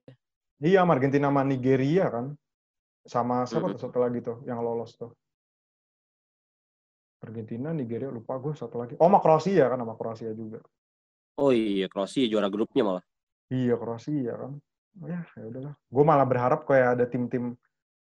iya 0.61 0.78
sama 0.85 0.93
Argentina 0.95 1.26
sama 1.26 1.43
Nigeria 1.43 2.05
kan 2.07 2.26
sama 3.03 3.37
siapa 3.49 3.66
Mhm. 3.66 3.74
tuh 3.74 3.81
satu 3.81 3.99
lagi 3.99 4.20
tuh 4.20 4.45
yang 4.45 4.61
lolos 4.61 4.95
tuh 4.95 5.11
Argentina 7.21 7.73
Nigeria 7.73 8.09
lupa 8.09 8.37
gue 8.41 8.57
satu 8.57 8.81
lagi 8.81 8.97
oh 8.97 9.09
sama 9.09 9.21
Kroasia 9.21 9.68
kan 9.68 9.79
sama 9.81 9.95
Kroasia 9.97 10.33
juga 10.33 10.61
Oh 11.41 11.57
iya, 11.57 11.89
Kroasia 11.89 12.29
juara 12.29 12.53
grupnya 12.53 12.85
malah. 12.85 13.05
Iya 13.49 13.81
Kroasia 13.81 14.37
kan. 14.37 14.53
Ya 15.01 15.25
ya 15.25 15.45
udahlah. 15.49 15.75
Gue 15.89 16.05
malah 16.05 16.27
berharap 16.29 16.68
kayak 16.68 17.01
ada 17.01 17.05
tim-tim 17.09 17.57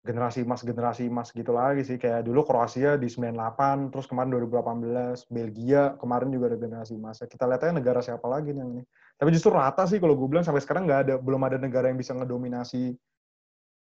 generasi 0.08 0.47
emas 0.47 0.64
generasi 0.64 1.03
emas 1.12 1.36
gitu 1.36 1.51
lagi 1.51 1.84
sih 1.84 1.99
kayak 1.99 2.24
dulu 2.24 2.47
Kroasia 2.47 2.95
di 2.95 3.12
98 3.12 3.91
terus 3.91 4.08
kemarin 4.08 4.32
2018 4.39 5.28
Belgia 5.28 5.99
kemarin 5.99 6.32
juga 6.32 6.55
ada 6.55 6.58
generasi 6.64 6.95
emas 6.95 7.20
kita 7.28 7.43
lihat 7.43 7.68
aja 7.68 7.74
negara 7.76 7.99
siapa 7.99 8.24
lagi 8.24 8.55
nih 8.55 8.62
yang 8.64 8.72
ini 8.80 8.84
tapi 9.20 9.36
justru 9.36 9.51
rata 9.51 9.84
sih 9.84 9.99
kalau 9.99 10.16
gue 10.16 10.32
bilang 10.32 10.47
sampai 10.47 10.64
sekarang 10.64 10.88
nggak 10.88 11.12
ada 11.12 11.16
belum 11.20 11.43
ada 11.43 11.60
negara 11.60 11.91
yang 11.91 11.99
bisa 11.99 12.16
ngedominasi 12.16 12.95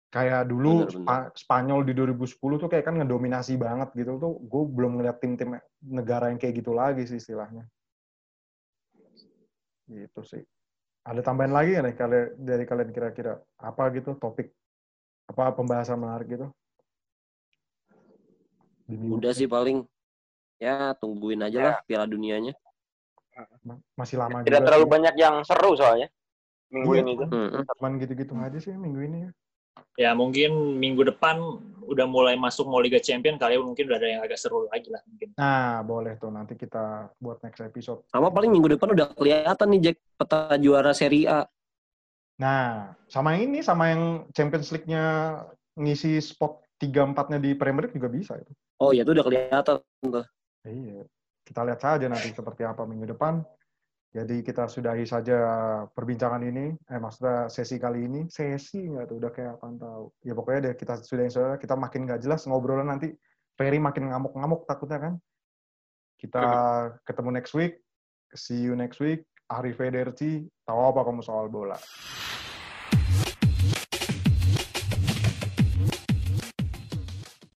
kayak 0.08 0.48
dulu 0.48 0.84
Bener, 0.84 0.88
bener. 0.88 1.04
Spa- 1.04 1.30
Spanyol 1.36 1.80
di 1.84 1.92
2010 1.92 2.56
tuh 2.56 2.68
kayak 2.68 2.84
kan 2.88 2.96
ngedominasi 2.96 3.60
banget 3.60 3.92
gitu 3.92 4.16
tuh. 4.16 4.32
Gue 4.40 4.62
belum 4.64 4.96
ngeliat 4.96 5.20
tim-tim 5.20 5.60
negara 5.84 6.32
yang 6.32 6.40
kayak 6.40 6.64
gitu 6.64 6.72
lagi 6.72 7.04
sih 7.04 7.20
istilahnya. 7.20 7.68
Gitu 9.84 10.20
sih. 10.24 10.42
Ada 11.04 11.20
tambahan 11.24 11.52
lagi 11.52 11.76
nggak 11.76 11.84
nih 11.88 11.96
kalian 11.96 12.26
dari 12.40 12.64
kalian 12.64 12.90
kira-kira? 12.92 13.40
Apa 13.60 13.88
gitu 13.92 14.16
topik? 14.16 14.52
Apa 15.28 15.52
pembahasan 15.52 16.00
menarik 16.00 16.28
gitu? 16.28 16.48
Udah 18.88 19.32
sih 19.36 19.48
paling. 19.48 19.84
Ya 20.58 20.90
tungguin 20.98 21.38
aja 21.44 21.58
lah 21.62 21.76
Piala 21.86 22.08
Dunianya. 22.08 22.50
Ma- 23.62 23.78
masih 23.94 24.18
lama 24.18 24.42
Tidak 24.42 24.58
juga 24.58 24.66
terlalu 24.66 24.84
sih. 24.88 24.92
banyak 24.98 25.14
yang 25.14 25.34
seru 25.46 25.78
soalnya 25.78 26.10
minggu 26.74 26.92
Iya. 26.98 27.00
ini 27.06 27.12
tuh. 27.14 27.28
Cuman 27.78 27.92
gitu-gitu 28.02 28.32
aja 28.34 28.58
sih 28.58 28.74
minggu 28.74 29.00
ini 29.06 29.18
ya 29.28 29.32
Ya 29.98 30.14
mungkin 30.14 30.78
minggu 30.78 31.02
depan 31.08 31.40
udah 31.88 32.04
mulai 32.04 32.36
masuk 32.36 32.68
mau 32.68 32.84
Liga 32.84 33.00
Champion 33.00 33.40
kali 33.40 33.56
ya 33.56 33.64
mungkin 33.64 33.88
udah 33.88 33.96
ada 33.96 34.08
yang 34.08 34.20
agak 34.20 34.36
seru 34.36 34.68
lagi 34.68 34.92
lah 34.92 35.00
mungkin. 35.08 35.32
nah 35.40 35.80
boleh 35.80 36.20
tuh 36.20 36.28
nanti 36.28 36.52
kita 36.52 37.08
buat 37.16 37.40
next 37.40 37.64
episode 37.64 38.04
Sama 38.12 38.28
paling 38.28 38.52
minggu 38.52 38.76
depan 38.76 38.92
udah 38.92 39.08
kelihatan 39.16 39.66
nih 39.72 39.80
Jack 39.80 39.96
peta 40.20 40.60
juara 40.60 40.92
Serie 40.92 41.24
A. 41.24 41.48
nah 42.36 42.92
sama 43.08 43.40
ini 43.40 43.64
sama 43.64 43.88
yang 43.88 44.28
Champions 44.36 44.68
League-nya 44.68 45.04
ngisi 45.80 46.20
spot 46.20 46.60
3-4-nya 46.76 47.40
di 47.40 47.56
Premier 47.56 47.88
League 47.88 47.96
juga 47.96 48.12
bisa 48.12 48.36
itu 48.36 48.52
Oh 48.78 48.94
iya, 48.94 49.02
itu 49.02 49.10
udah 49.10 49.26
kelihatan 49.26 49.76
tuh. 49.82 50.26
Iya, 50.62 51.02
kita 51.42 51.60
lihat 51.66 51.80
saja 51.82 52.06
nanti 52.06 52.30
seperti 52.30 52.62
apa 52.62 52.86
minggu 52.86 53.10
depan. 53.10 53.42
Jadi 54.08 54.40
kita 54.40 54.64
sudahi 54.64 55.04
saja 55.04 55.38
perbincangan 55.92 56.40
ini, 56.40 56.72
eh 56.72 56.96
maksudnya 56.96 57.52
sesi 57.52 57.76
kali 57.76 58.08
ini, 58.08 58.24
sesi 58.32 58.88
nggak 58.88 59.04
tuh, 59.04 59.16
udah 59.20 59.30
kayak 59.30 59.60
apa 59.60 59.68
tahu. 59.76 60.04
Ya 60.24 60.32
pokoknya 60.32 60.60
deh 60.72 60.74
kita 60.80 60.96
sudahi 61.04 61.28
saja, 61.28 61.60
kita 61.60 61.76
makin 61.76 62.08
nggak 62.08 62.24
jelas 62.24 62.48
ngobrolnya 62.48 62.88
nanti, 62.88 63.12
Ferry 63.52 63.76
makin 63.76 64.08
ngamuk-ngamuk 64.08 64.64
takutnya 64.64 64.98
kan. 64.98 65.14
Kita 66.16 66.44
ketemu 67.04 67.30
next 67.36 67.52
week, 67.52 67.84
see 68.32 68.64
you 68.64 68.72
next 68.72 68.96
week, 68.96 69.28
Arrivederci, 69.52 70.48
tahu 70.64 70.80
apa 70.88 71.04
kamu 71.04 71.20
soal 71.20 71.52
bola. 71.52 71.76